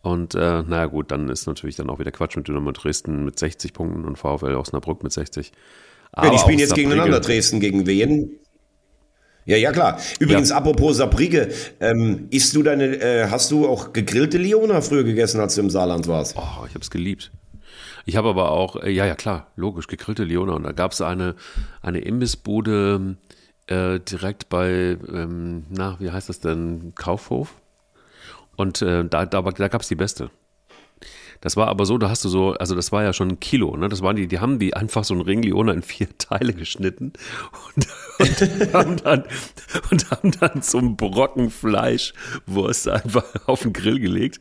Und 0.02 0.34
äh, 0.34 0.62
naja 0.62 0.86
gut, 0.86 1.10
dann 1.10 1.28
ist 1.28 1.46
natürlich 1.46 1.76
dann 1.76 1.88
auch 1.90 1.98
wieder 1.98 2.10
Quatsch 2.10 2.36
mit 2.36 2.48
Dynamo 2.48 2.72
Dresden 2.72 3.24
mit 3.24 3.38
60 3.38 3.72
Punkten 3.72 4.04
und 4.04 4.16
VfL 4.16 4.54
Osnabrück 4.54 5.02
mit 5.02 5.12
60. 5.12 5.52
Aber 6.12 6.26
ja, 6.26 6.32
die 6.32 6.38
spielen 6.38 6.58
jetzt 6.58 6.74
gegeneinander, 6.74 7.20
Dresden 7.20 7.60
gegen 7.60 7.86
wen? 7.86 8.40
Ja, 9.46 9.56
ja, 9.56 9.72
klar. 9.72 9.98
Übrigens, 10.18 10.50
ja. 10.50 10.56
apropos 10.56 10.98
Sabrige, 10.98 11.50
ähm, 11.80 12.28
isst 12.30 12.54
du 12.54 12.62
deine, 12.62 13.00
äh, 13.00 13.28
hast 13.30 13.50
du 13.50 13.66
auch 13.66 13.92
gegrillte 13.92 14.38
Liona 14.38 14.80
früher 14.80 15.04
gegessen, 15.04 15.40
als 15.40 15.54
du 15.54 15.62
im 15.62 15.70
Saarland 15.70 16.06
warst? 16.06 16.36
Oh, 16.36 16.64
ich 16.66 16.74
habe 16.74 16.80
es 16.80 16.90
geliebt. 16.90 17.30
Ich 18.06 18.16
habe 18.16 18.28
aber 18.28 18.50
auch, 18.50 18.76
äh, 18.76 18.90
ja, 18.90 19.06
ja, 19.06 19.14
klar, 19.14 19.48
logisch, 19.56 19.86
gegrillte 19.86 20.24
Liona. 20.24 20.52
Und 20.52 20.64
da 20.64 20.72
gab 20.72 20.92
es 20.92 21.00
eine, 21.00 21.34
eine 21.82 22.00
Imbissbude 22.00 23.16
äh, 23.66 24.00
direkt 24.00 24.48
bei, 24.48 24.98
ähm, 25.12 25.64
na, 25.70 25.96
wie 26.00 26.10
heißt 26.10 26.28
das 26.28 26.40
denn, 26.40 26.92
Kaufhof? 26.94 27.54
Und 28.56 28.82
äh, 28.82 29.04
da, 29.04 29.26
da, 29.26 29.42
da 29.42 29.68
gab 29.68 29.80
es 29.80 29.88
die 29.88 29.94
beste. 29.94 30.30
Das 31.40 31.56
war 31.56 31.68
aber 31.68 31.86
so, 31.86 31.96
da 31.96 32.10
hast 32.10 32.24
du 32.24 32.28
so, 32.28 32.52
also 32.52 32.74
das 32.74 32.92
war 32.92 33.02
ja 33.02 33.12
schon 33.12 33.28
ein 33.28 33.40
Kilo, 33.40 33.76
ne? 33.76 33.88
Das 33.88 34.02
waren 34.02 34.16
die, 34.16 34.26
die 34.26 34.40
haben 34.40 34.58
die 34.58 34.74
einfach 34.74 35.04
so 35.04 35.14
ein 35.14 35.22
Ring 35.22 35.42
Leona 35.42 35.72
in 35.72 35.82
vier 35.82 36.08
Teile 36.18 36.52
geschnitten 36.52 37.12
und, 37.74 37.86
und, 38.18 38.72
haben, 38.74 38.96
dann, 38.98 39.24
und 39.90 40.10
haben 40.10 40.32
dann 40.38 40.62
so 40.62 40.78
ein 40.78 40.96
Brocken 40.96 41.50
Fleischwurst 41.50 42.88
einfach 42.88 43.24
auf 43.46 43.62
den 43.62 43.72
Grill 43.72 44.00
gelegt. 44.00 44.38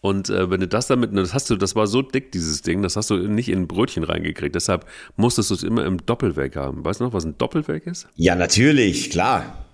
Und 0.00 0.28
äh, 0.28 0.50
wenn 0.50 0.60
du 0.60 0.68
das 0.68 0.88
damit, 0.88 1.16
das 1.16 1.32
hast 1.32 1.48
du, 1.48 1.56
das 1.56 1.76
war 1.76 1.86
so 1.86 2.02
dick, 2.02 2.30
dieses 2.30 2.60
Ding, 2.60 2.82
das 2.82 2.96
hast 2.96 3.08
du 3.08 3.16
nicht 3.16 3.48
in 3.48 3.60
ein 3.60 3.66
Brötchen 3.68 4.04
reingekriegt. 4.04 4.54
Deshalb 4.54 4.84
musstest 5.16 5.48
du 5.48 5.54
es 5.54 5.62
immer 5.62 5.86
im 5.86 6.04
Doppelweg 6.04 6.56
haben. 6.56 6.84
Weißt 6.84 7.00
du 7.00 7.04
noch, 7.04 7.14
was 7.14 7.24
ein 7.24 7.38
Doppelweg 7.38 7.86
ist? 7.86 8.06
Ja, 8.16 8.34
natürlich, 8.34 9.08
klar. 9.08 9.64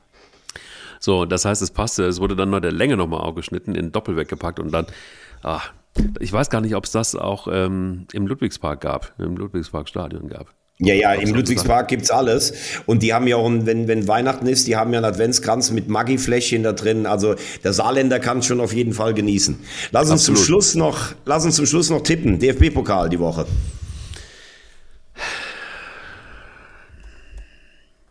So, 1.00 1.24
das 1.24 1.46
heißt, 1.46 1.62
es 1.62 1.72
passte, 1.72 2.04
es 2.04 2.20
wurde 2.20 2.36
dann 2.36 2.50
noch 2.50 2.60
der 2.60 2.70
Länge 2.70 2.96
nochmal 2.96 3.22
aufgeschnitten, 3.22 3.74
in 3.74 3.90
Doppelweg 3.90 4.28
gepackt 4.28 4.60
und 4.60 4.70
dann, 4.70 4.86
ah, 5.42 5.62
ich 6.20 6.32
weiß 6.32 6.50
gar 6.50 6.60
nicht, 6.60 6.74
ob 6.74 6.84
es 6.84 6.92
das 6.92 7.14
auch 7.14 7.48
ähm, 7.50 8.06
im 8.12 8.26
Ludwigspark 8.26 8.80
gab, 8.80 9.14
im 9.18 9.36
Ludwigsparkstadion 9.36 10.28
gab. 10.28 10.54
Ja, 10.82 10.94
ja, 10.94 11.12
im 11.12 11.34
Ludwigspark 11.34 11.88
gibt's 11.88 12.10
alles. 12.10 12.54
Und 12.86 13.02
die 13.02 13.12
haben 13.12 13.26
ja 13.26 13.36
auch, 13.36 13.50
wenn, 13.50 13.86
wenn 13.86 14.08
Weihnachten 14.08 14.46
ist, 14.46 14.66
die 14.66 14.76
haben 14.76 14.92
ja 14.94 14.98
einen 14.98 15.04
Adventskranz 15.04 15.72
mit 15.72 15.88
Maggi-Fläschchen 15.88 16.62
da 16.62 16.72
drin. 16.72 17.04
Also 17.04 17.34
der 17.62 17.74
Saarländer 17.74 18.18
kann 18.18 18.42
schon 18.42 18.60
auf 18.60 18.72
jeden 18.72 18.94
Fall 18.94 19.12
genießen. 19.12 19.58
Lass 19.92 20.10
uns 20.10 20.22
Absolut. 20.22 20.38
zum 20.38 20.46
Schluss 20.46 20.74
noch, 20.74 21.12
lass 21.26 21.44
uns 21.44 21.56
zum 21.56 21.66
Schluss 21.66 21.90
noch 21.90 22.02
tippen. 22.02 22.38
DFB-Pokal 22.38 23.10
die 23.10 23.20
Woche. 23.20 23.46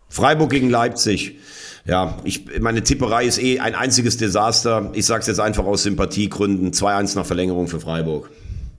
Freiburg 0.10 0.52
gegen 0.52 0.70
Leipzig. 0.70 1.40
Ja, 1.90 2.18
ich, 2.24 2.46
meine 2.60 2.84
Tipperei 2.84 3.26
ist 3.26 3.42
eh 3.42 3.60
ein 3.60 3.74
einziges 3.74 4.18
Desaster. 4.18 4.92
Ich 4.94 5.08
sage 5.08 5.22
es 5.22 5.28
jetzt 5.28 5.40
einfach 5.40 5.66
aus 5.66 5.82
Sympathiegründen. 5.84 6.72
2-1 6.72 7.16
nach 7.16 7.26
Verlängerung 7.26 7.68
für 7.68 7.80
Freiburg. 7.80 8.30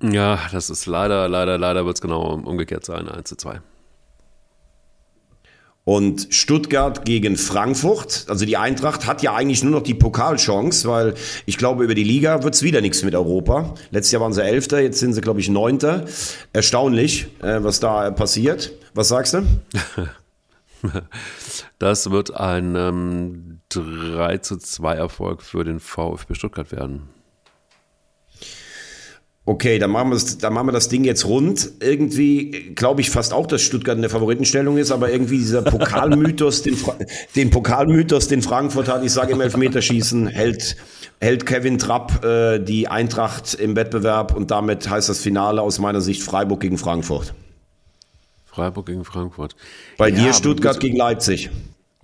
Ja, 0.00 0.38
das 0.52 0.70
ist 0.70 0.86
leider, 0.86 1.28
leider, 1.28 1.58
leider 1.58 1.84
wird 1.84 1.96
es 1.96 2.00
genau 2.00 2.34
umgekehrt 2.34 2.84
sein. 2.84 3.08
1 3.08 3.34
2. 3.36 3.60
Und 5.82 6.28
Stuttgart 6.30 7.04
gegen 7.04 7.36
Frankfurt, 7.36 8.26
also 8.28 8.44
die 8.44 8.56
Eintracht 8.56 9.08
hat 9.08 9.22
ja 9.22 9.34
eigentlich 9.34 9.64
nur 9.64 9.72
noch 9.72 9.82
die 9.82 9.94
Pokalchance, 9.94 10.86
weil 10.88 11.14
ich 11.46 11.58
glaube, 11.58 11.82
über 11.82 11.94
die 11.96 12.04
Liga 12.04 12.44
wird 12.44 12.54
es 12.54 12.62
wieder 12.62 12.80
nichts 12.80 13.02
mit 13.02 13.16
Europa. 13.16 13.74
Letztes 13.90 14.12
Jahr 14.12 14.22
waren 14.22 14.32
sie 14.32 14.44
Elfter, 14.44 14.80
jetzt 14.80 15.00
sind 15.00 15.14
sie, 15.14 15.20
glaube 15.20 15.40
ich, 15.40 15.48
Neunter. 15.48 16.04
Erstaunlich, 16.52 17.26
äh, 17.42 17.64
was 17.64 17.80
da 17.80 18.12
passiert. 18.12 18.72
Was 18.94 19.08
sagst 19.08 19.34
du? 19.34 19.42
Das 21.78 22.10
wird 22.10 22.34
ein 22.34 22.76
ähm, 22.76 23.60
3 23.70 24.38
zu 24.38 24.58
2 24.58 24.94
Erfolg 24.94 25.42
für 25.42 25.64
den 25.64 25.80
VfB 25.80 26.34
Stuttgart 26.34 26.72
werden. 26.72 27.08
Okay, 29.46 29.78
dann 29.78 29.90
machen, 29.90 30.10
wir 30.10 30.14
das, 30.14 30.38
dann 30.38 30.52
machen 30.52 30.68
wir 30.68 30.72
das 30.72 30.88
Ding 30.88 31.02
jetzt 31.02 31.24
rund. 31.24 31.72
Irgendwie 31.80 32.72
glaube 32.74 33.00
ich 33.00 33.10
fast 33.10 33.32
auch, 33.32 33.46
dass 33.46 33.62
Stuttgart 33.62 33.96
in 33.96 34.02
der 34.02 34.10
Favoritenstellung 34.10 34.76
ist, 34.76 34.92
aber 34.92 35.10
irgendwie 35.10 35.38
dieser 35.38 35.62
Pokalmythos, 35.62 36.62
den, 36.62 36.76
den 37.34 37.50
Pokalmythos, 37.50 38.28
den 38.28 38.42
Frankfurt 38.42 38.88
hat, 38.88 39.02
ich 39.02 39.12
sage 39.12 39.32
im 39.32 39.40
Elfmeterschießen, 39.40 40.28
hält, 40.28 40.76
hält 41.20 41.46
Kevin 41.46 41.78
Trapp 41.78 42.24
äh, 42.24 42.60
die 42.60 42.86
Eintracht 42.86 43.54
im 43.54 43.74
Wettbewerb 43.74 44.36
und 44.36 44.50
damit 44.50 44.88
heißt 44.88 45.08
das 45.08 45.18
Finale 45.20 45.62
aus 45.62 45.78
meiner 45.80 46.00
Sicht 46.00 46.22
Freiburg 46.22 46.60
gegen 46.60 46.78
Frankfurt. 46.78 47.34
Freiburg 48.60 48.86
gegen 48.86 49.04
Frankfurt. 49.04 49.56
Bei 49.96 50.10
ja, 50.10 50.16
dir 50.16 50.32
Stuttgart 50.34 50.78
gegen 50.78 50.96
Leipzig. 50.96 51.48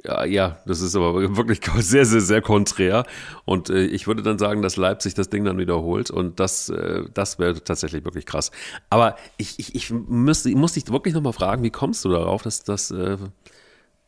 Ja, 0.03 0.25
ja, 0.25 0.59
das 0.65 0.81
ist 0.81 0.97
aber 0.97 1.37
wirklich 1.37 1.61
sehr, 1.81 2.07
sehr, 2.07 2.23
sehr 2.23 2.41
konträr. 2.41 3.05
Und 3.45 3.69
äh, 3.69 3.85
ich 3.85 4.07
würde 4.07 4.23
dann 4.23 4.39
sagen, 4.39 4.63
dass 4.63 4.77
Leipzig 4.77 5.13
das 5.13 5.29
Ding 5.29 5.45
dann 5.45 5.59
wiederholt. 5.59 6.11
Und 6.11 6.41
das, 6.41 6.71
äh, 6.71 7.03
das 7.13 7.39
wäre 7.39 7.63
tatsächlich 7.63 8.07
wirklich 8.07 8.25
krass. 8.25 8.53
Aber 8.89 9.17
ich, 9.37 9.59
ich, 9.59 9.75
ich, 9.75 9.91
müsste, 9.91 10.49
muss 10.51 10.73
dich 10.73 10.91
wirklich 10.91 11.13
nochmal 11.13 11.35
fragen, 11.35 11.63
wie 11.63 11.71
kommst 11.71 12.07
du 12.07 12.09
darauf, 12.09 12.43
dass, 12.43 12.65
dass, 12.65 12.91
äh, 12.91 13.19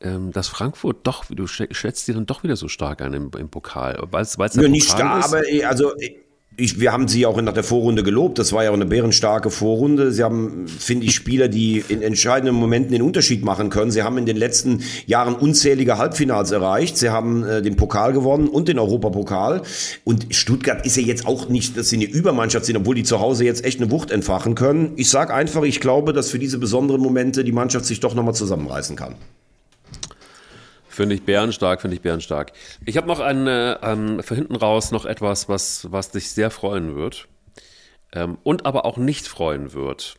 ähm, 0.01 0.33
dass 0.33 0.49
Frankfurt 0.49 1.07
doch, 1.07 1.27
du 1.27 1.47
schätzt 1.47 2.09
dir 2.09 2.15
dann 2.15 2.25
doch 2.25 2.45
wieder 2.45 2.57
so 2.57 2.69
stark 2.69 3.03
ein 3.03 3.13
im, 3.13 3.31
im 3.37 3.51
Pokal? 3.51 3.99
Weil 4.11 4.23
es 4.23 4.37
ja, 4.55 4.69
nicht 4.69 4.89
stark, 4.89 5.27
aber 5.27 5.43
also 5.67 5.93
ich, 6.61 6.81
wir 6.81 6.93
haben 6.93 7.07
sie 7.07 7.25
auch 7.25 7.41
nach 7.41 7.53
der 7.53 7.63
Vorrunde 7.63 8.03
gelobt. 8.03 8.39
Das 8.39 8.53
war 8.53 8.65
ja 8.65 8.71
auch 8.71 8.75
eine 8.75 8.85
bärenstarke 8.85 9.49
Vorrunde. 9.49 10.11
Sie 10.11 10.25
haben, 10.25 10.67
finde 10.67 11.07
ich, 11.07 11.15
Spieler, 11.15 11.47
die 11.47 11.85
in 11.89 12.03
entscheidenden 12.03 12.57
Momenten 12.57 12.91
den 12.91 13.03
Unterschied 13.03 13.45
machen 13.45 13.71
können. 13.71 13.93
Sie 13.93 14.03
haben 14.03 14.19
in 14.19 14.27
den 14.27 14.37
letzten 14.37 14.83
Jahren 15.07 15.37
unzählige 15.37 15.99
Halbfinals 15.99 16.51
erreicht. 16.51 16.97
Sie 16.97 17.11
haben 17.11 17.45
äh, 17.45 17.63
den 17.63 17.77
Pokal 17.77 18.13
gewonnen 18.13 18.49
und 18.49 18.67
den 18.67 18.81
Europapokal. 18.81 19.63
Und 20.03 20.35
Stuttgart 20.35 20.85
ist 20.85 20.97
ja 20.97 21.05
jetzt 21.05 21.29
auch 21.29 21.49
nicht, 21.49 21.77
dass 21.77 21.91
sie 21.91 21.97
eine 21.97 22.07
Übermannschaft 22.07 22.67
sind, 22.67 22.77
obwohl 22.77 22.97
die 22.97 23.05
zu 23.05 23.21
Hause 23.21 23.45
jetzt 23.45 23.65
echt 23.65 23.81
eine 23.81 23.93
Wucht 23.93 24.11
entfachen 24.11 24.57
können. 24.57 24.95
Ich 24.97 25.11
sage 25.11 25.33
einfach, 25.33 25.63
ich 25.63 25.79
glaube, 25.79 26.13
dass 26.13 26.29
für 26.29 26.41
diese 26.41 26.59
besonderen 26.59 27.01
Momente 27.01 27.45
die 27.45 27.53
Mannschaft 27.53 27.85
sich 27.85 28.01
doch 28.01 28.17
nochmal 28.17 28.35
zusammenreißen 28.35 28.97
kann. 28.97 29.15
Finde 30.99 31.15
ich 31.15 31.23
bärenstark, 31.23 31.81
finde 31.81 31.95
ich 31.95 32.03
bärenstark. 32.03 32.51
Ich 32.85 32.97
habe 32.97 33.07
noch 33.07 33.21
eine, 33.21 33.79
ähm, 33.85 34.21
für 34.21 34.35
hinten 34.35 34.57
raus 34.57 34.91
noch 34.91 35.05
etwas, 35.05 35.49
was, 35.49 35.87
was 35.93 36.11
dich 36.11 36.33
sehr 36.33 36.51
freuen 36.51 36.97
wird. 36.97 37.29
Ähm, 38.13 38.37
und 38.43 38.67
aber 38.67 38.85
auch 38.85 38.97
nicht 38.97 39.29
freuen 39.29 39.75
wird. 39.75 40.17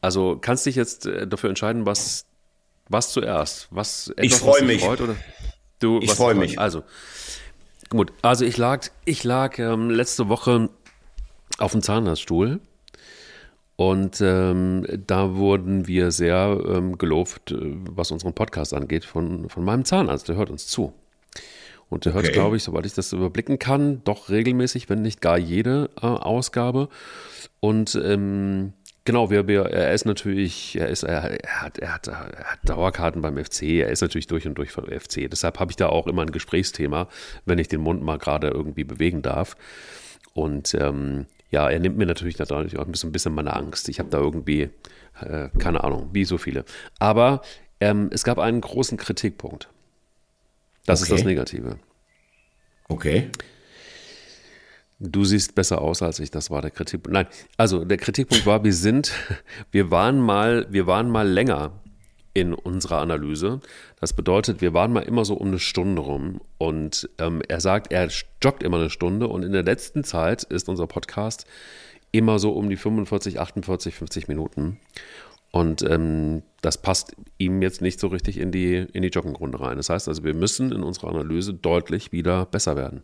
Also 0.00 0.36
kannst 0.40 0.66
dich 0.66 0.74
jetzt 0.74 1.06
äh, 1.06 1.28
dafür 1.28 1.50
entscheiden, 1.50 1.86
was, 1.86 2.26
was 2.88 3.12
zuerst. 3.12 3.68
Was, 3.70 4.08
etwas, 4.08 4.24
ich 4.24 4.34
freue 4.34 4.64
mich. 4.64 4.82
Freut, 4.82 5.02
oder? 5.02 5.14
Du, 5.78 6.00
ich 6.00 6.10
freue 6.10 6.34
mich. 6.34 6.58
Also, 6.58 6.82
gut. 7.90 8.12
Also 8.22 8.44
ich 8.44 8.56
lag, 8.56 8.88
ich 9.04 9.22
lag 9.22 9.56
ähm, 9.60 9.88
letzte 9.88 10.28
Woche 10.28 10.68
auf 11.58 11.70
dem 11.70 11.82
Zahnarztstuhl 11.82 12.58
und 13.80 14.20
ähm, 14.20 14.84
da 15.06 15.36
wurden 15.36 15.86
wir 15.86 16.10
sehr 16.10 16.62
ähm, 16.68 16.98
gelobt, 16.98 17.50
äh, 17.50 17.56
was 17.88 18.10
unseren 18.10 18.34
Podcast 18.34 18.74
angeht, 18.74 19.06
von, 19.06 19.48
von 19.48 19.64
meinem 19.64 19.86
Zahnarzt. 19.86 20.28
Der 20.28 20.36
hört 20.36 20.50
uns 20.50 20.66
zu. 20.66 20.92
Und 21.88 22.04
der 22.04 22.14
okay. 22.14 22.24
hört, 22.24 22.34
glaube 22.34 22.56
ich, 22.58 22.62
soweit 22.62 22.84
ich 22.84 22.92
das 22.92 23.14
überblicken 23.14 23.58
kann, 23.58 24.04
doch 24.04 24.28
regelmäßig, 24.28 24.90
wenn 24.90 25.00
nicht 25.00 25.22
gar 25.22 25.38
jede 25.38 25.88
äh, 25.96 26.04
Ausgabe. 26.04 26.90
Und 27.60 27.98
ähm, 28.04 28.74
genau, 29.06 29.30
wir, 29.30 29.48
wir, 29.48 29.62
er 29.62 29.94
ist 29.94 30.04
natürlich, 30.04 30.76
er, 30.78 30.88
ist, 30.88 31.02
er, 31.02 31.42
er, 31.42 31.62
hat, 31.62 31.78
er, 31.78 31.94
hat, 31.94 32.06
er 32.06 32.18
hat 32.18 32.58
Dauerkarten 32.64 33.22
beim 33.22 33.42
FC, 33.42 33.62
er 33.62 33.88
ist 33.88 34.02
natürlich 34.02 34.26
durch 34.26 34.46
und 34.46 34.56
durch 34.56 34.72
von 34.72 34.84
FC. 34.84 35.26
Deshalb 35.30 35.58
habe 35.58 35.72
ich 35.72 35.76
da 35.76 35.88
auch 35.88 36.06
immer 36.06 36.20
ein 36.20 36.32
Gesprächsthema, 36.32 37.08
wenn 37.46 37.58
ich 37.58 37.68
den 37.68 37.80
Mund 37.80 38.02
mal 38.02 38.18
gerade 38.18 38.48
irgendwie 38.48 38.84
bewegen 38.84 39.22
darf. 39.22 39.56
Und 40.34 40.74
ähm, 40.74 41.24
ja, 41.50 41.68
er 41.68 41.78
nimmt 41.80 41.96
mir 41.96 42.06
natürlich 42.06 42.36
dadurch 42.36 42.78
auch 42.78 42.86
ein 42.86 42.92
bisschen, 42.92 43.10
ein 43.10 43.12
bisschen 43.12 43.34
meine 43.34 43.54
Angst. 43.54 43.88
Ich 43.88 43.98
habe 43.98 44.08
da 44.08 44.18
irgendwie, 44.18 44.70
äh, 45.20 45.48
keine 45.58 45.82
Ahnung, 45.84 46.10
wie 46.12 46.24
so 46.24 46.38
viele. 46.38 46.64
Aber 46.98 47.42
ähm, 47.80 48.08
es 48.12 48.24
gab 48.24 48.38
einen 48.38 48.60
großen 48.60 48.96
Kritikpunkt. 48.96 49.68
Das 50.86 51.02
okay. 51.02 51.12
ist 51.12 51.20
das 51.20 51.26
Negative. 51.26 51.78
Okay. 52.88 53.30
Du 54.98 55.24
siehst 55.24 55.54
besser 55.54 55.80
aus 55.80 56.02
als 56.02 56.20
ich, 56.20 56.30
das 56.30 56.50
war 56.50 56.60
der 56.60 56.70
Kritikpunkt. 56.70 57.14
Nein, 57.14 57.26
also 57.56 57.84
der 57.84 57.96
Kritikpunkt 57.96 58.44
war, 58.44 58.64
wir 58.64 58.74
sind, 58.74 59.12
wir 59.70 59.90
waren 59.90 60.20
mal, 60.20 60.66
wir 60.70 60.86
waren 60.86 61.10
mal 61.10 61.26
länger 61.26 61.79
in 62.34 62.54
unserer 62.54 62.98
Analyse. 62.98 63.60
Das 64.00 64.12
bedeutet, 64.12 64.60
wir 64.60 64.74
waren 64.74 64.92
mal 64.92 65.02
immer 65.02 65.24
so 65.24 65.34
um 65.34 65.48
eine 65.48 65.58
Stunde 65.58 66.02
rum 66.02 66.40
und 66.58 67.08
ähm, 67.18 67.42
er 67.48 67.60
sagt, 67.60 67.92
er 67.92 68.08
joggt 68.42 68.62
immer 68.62 68.78
eine 68.78 68.90
Stunde 68.90 69.28
und 69.28 69.42
in 69.42 69.52
der 69.52 69.62
letzten 69.62 70.04
Zeit 70.04 70.44
ist 70.44 70.68
unser 70.68 70.86
Podcast 70.86 71.46
immer 72.12 72.38
so 72.38 72.52
um 72.52 72.68
die 72.68 72.76
45, 72.76 73.40
48, 73.40 73.94
50 73.94 74.28
Minuten. 74.28 74.78
Und 75.52 75.82
ähm, 75.82 76.42
das 76.60 76.78
passt 76.78 77.16
ihm 77.38 77.60
jetzt 77.60 77.82
nicht 77.82 77.98
so 77.98 78.06
richtig 78.06 78.38
in 78.38 78.52
die, 78.52 78.86
in 78.92 79.02
die 79.02 79.08
Joggengrunde 79.08 79.60
rein. 79.60 79.76
Das 79.76 79.90
heißt 79.90 80.08
also, 80.08 80.22
wir 80.22 80.34
müssen 80.34 80.70
in 80.70 80.82
unserer 80.82 81.08
Analyse 81.08 81.54
deutlich 81.54 82.12
wieder 82.12 82.46
besser 82.46 82.76
werden. 82.76 83.02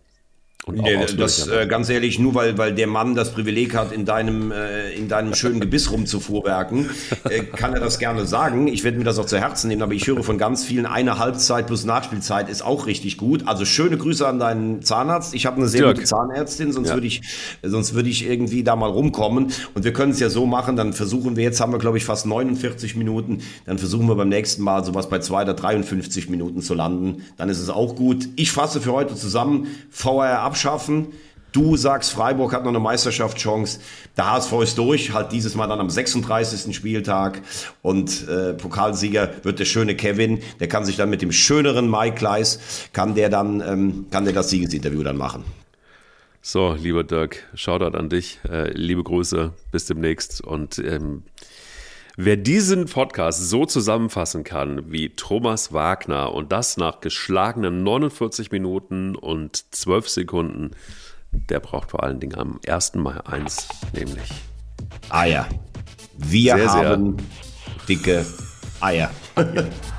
Und 0.69 0.79
nee, 0.79 0.97
das 1.17 1.47
äh, 1.47 1.69
ganz 1.69 1.89
ehrlich, 1.91 2.19
nur 2.19 2.35
weil, 2.35 2.59
weil 2.59 2.75
der 2.75 2.89
Mann 2.89 3.15
das 3.15 3.31
Privileg 3.31 3.77
hat, 3.77 3.93
in 3.93 4.05
deinem, 4.05 4.51
äh, 4.51 4.91
in 4.95 5.07
deinem 5.07 5.33
schönen 5.33 5.61
Gebiss 5.61 5.93
rumzufuhrwerken, 5.93 6.91
äh, 7.31 7.45
kann 7.45 7.73
er 7.73 7.79
das 7.79 8.01
gerne 8.01 8.27
sagen. 8.27 8.67
Ich 8.67 8.83
werde 8.83 8.99
mir 8.99 9.05
das 9.05 9.21
auch 9.21 9.27
zu 9.27 9.39
Herzen 9.39 9.69
nehmen, 9.69 9.83
aber 9.83 9.93
ich 9.93 10.09
höre 10.09 10.25
von 10.25 10.39
ganz 10.39 10.65
vielen, 10.65 10.85
eine 10.85 11.21
Halbzeit 11.21 11.69
plus 11.69 11.85
Nachspielzeit 11.85 12.49
ist 12.49 12.63
auch 12.63 12.87
richtig 12.87 13.17
gut. 13.17 13.47
Also 13.47 13.65
schöne 13.65 13.97
Grüße 13.97 14.27
an 14.27 14.41
deinen 14.41 14.83
Zahnarzt. 14.83 15.37
Ich 15.37 15.47
habe 15.47 15.59
eine 15.59 15.69
sehr 15.69 15.83
Dirk. 15.83 15.99
gute 15.99 16.09
Zahnärztin, 16.09 16.73
sonst 16.73 16.89
ja. 16.89 16.95
würde 16.95 17.07
ich, 17.07 17.23
sonst 17.63 17.95
würde 17.95 18.09
ich 18.09 18.29
irgendwie 18.29 18.65
da 18.65 18.75
mal 18.75 18.91
rumkommen. 18.91 19.53
Und 19.75 19.85
wir 19.85 19.93
können 19.93 20.11
es 20.11 20.19
ja 20.19 20.31
so 20.31 20.47
machen, 20.47 20.75
dann 20.75 20.95
versuchen 20.95 21.37
wir, 21.37 21.45
jetzt 21.45 21.61
haben 21.61 21.71
wir, 21.71 21.79
glaube 21.79 21.99
ich, 21.99 22.05
fast 22.05 22.27
49 22.27 22.97
Minuten, 22.97 23.39
dann 23.67 23.79
versuchen 23.79 24.09
wir 24.09 24.17
beim 24.17 24.31
nächsten 24.31 24.65
Mal 24.65 24.85
sowas 24.85 25.09
bei 25.09 25.21
zwei 25.21 25.43
oder 25.43 25.55
53 25.55 26.29
Minuten 26.29 26.61
zu 26.61 26.75
landen. 26.75 27.23
Dann 27.37 27.51
ist 27.51 27.61
es 27.61 27.71
auch 27.71 27.95
gut. 27.95 28.31
Ich 28.35 28.51
fasse 28.51 28.81
für 28.81 28.91
heute 28.91 29.15
zusammen. 29.15 29.69
VR 29.91 30.41
ab 30.41 30.56
abschaffen. 30.57 31.09
Du 31.53 31.77
sagst, 31.77 32.13
Freiburg 32.13 32.53
hat 32.53 32.65
noch 32.65 32.71
eine 32.71 32.81
Meisterschaftschance. 32.81 33.81
Der 34.17 34.31
HSV 34.31 34.53
ist 34.63 34.79
durch, 34.79 35.13
halt 35.13 35.33
dieses 35.33 35.55
Mal 35.55 35.67
dann 35.67 35.81
am 35.81 35.89
36. 35.89 36.75
Spieltag. 36.75 37.41
Und 37.83 38.27
äh, 38.29 38.55
Pokalsieger 38.55 39.31
wird 39.43 39.59
der 39.59 39.65
schöne 39.65 39.97
Kevin. 39.97 40.41
Der 40.61 40.69
kann 40.69 40.85
sich 40.85 40.97
dann 40.97 41.09
mit 41.09 41.23
dem 41.23 41.33
schöneren 41.33 41.91
Mike 41.91 42.17
Kleis, 42.17 42.89
kann 42.93 43.15
der 43.15 43.29
dann, 43.31 43.61
ähm, 43.61 44.07
kann 44.11 44.25
der 44.25 44.35
das 44.35 44.51
Siegesinterview 44.51 45.03
dann 45.03 45.17
machen. 45.17 45.45
So, 46.43 46.75
lieber 46.75 47.05
Dirk, 47.05 47.43
Shoutout 47.55 47.97
an 47.97 48.09
dich. 48.09 48.39
Äh, 48.49 48.71
liebe 48.73 49.03
Grüße, 49.03 49.53
bis 49.73 49.87
demnächst. 49.87 50.43
Und 50.43 50.79
ähm, 50.79 51.23
wer 52.17 52.37
diesen 52.37 52.87
Podcast 52.87 53.49
so 53.49 53.67
zusammenfassen 53.67 54.43
kann 54.43 54.91
wie 54.91 55.11
Thomas 55.11 55.73
Wagner 55.73 56.33
und 56.33 56.51
das 56.51 56.77
nach 56.77 57.01
geschlagenen 57.01 57.83
49 57.83 58.51
Minuten 58.51 59.15
und 59.15 59.75
12 59.75 60.09
Sekunden, 60.09 60.71
der 61.31 61.61
braucht 61.61 61.91
vor 61.91 62.03
allen 62.03 62.19
Dingen 62.19 62.37
am 62.37 62.59
1. 62.67 62.95
Mai 62.95 63.21
1, 63.27 63.69
nämlich 63.93 64.31
Eier. 65.11 65.47
Wir 66.17 66.57
sehr, 66.57 66.71
haben 66.73 67.19
sehr 67.19 67.27
dicke 67.89 68.27
Eier. 68.81 69.11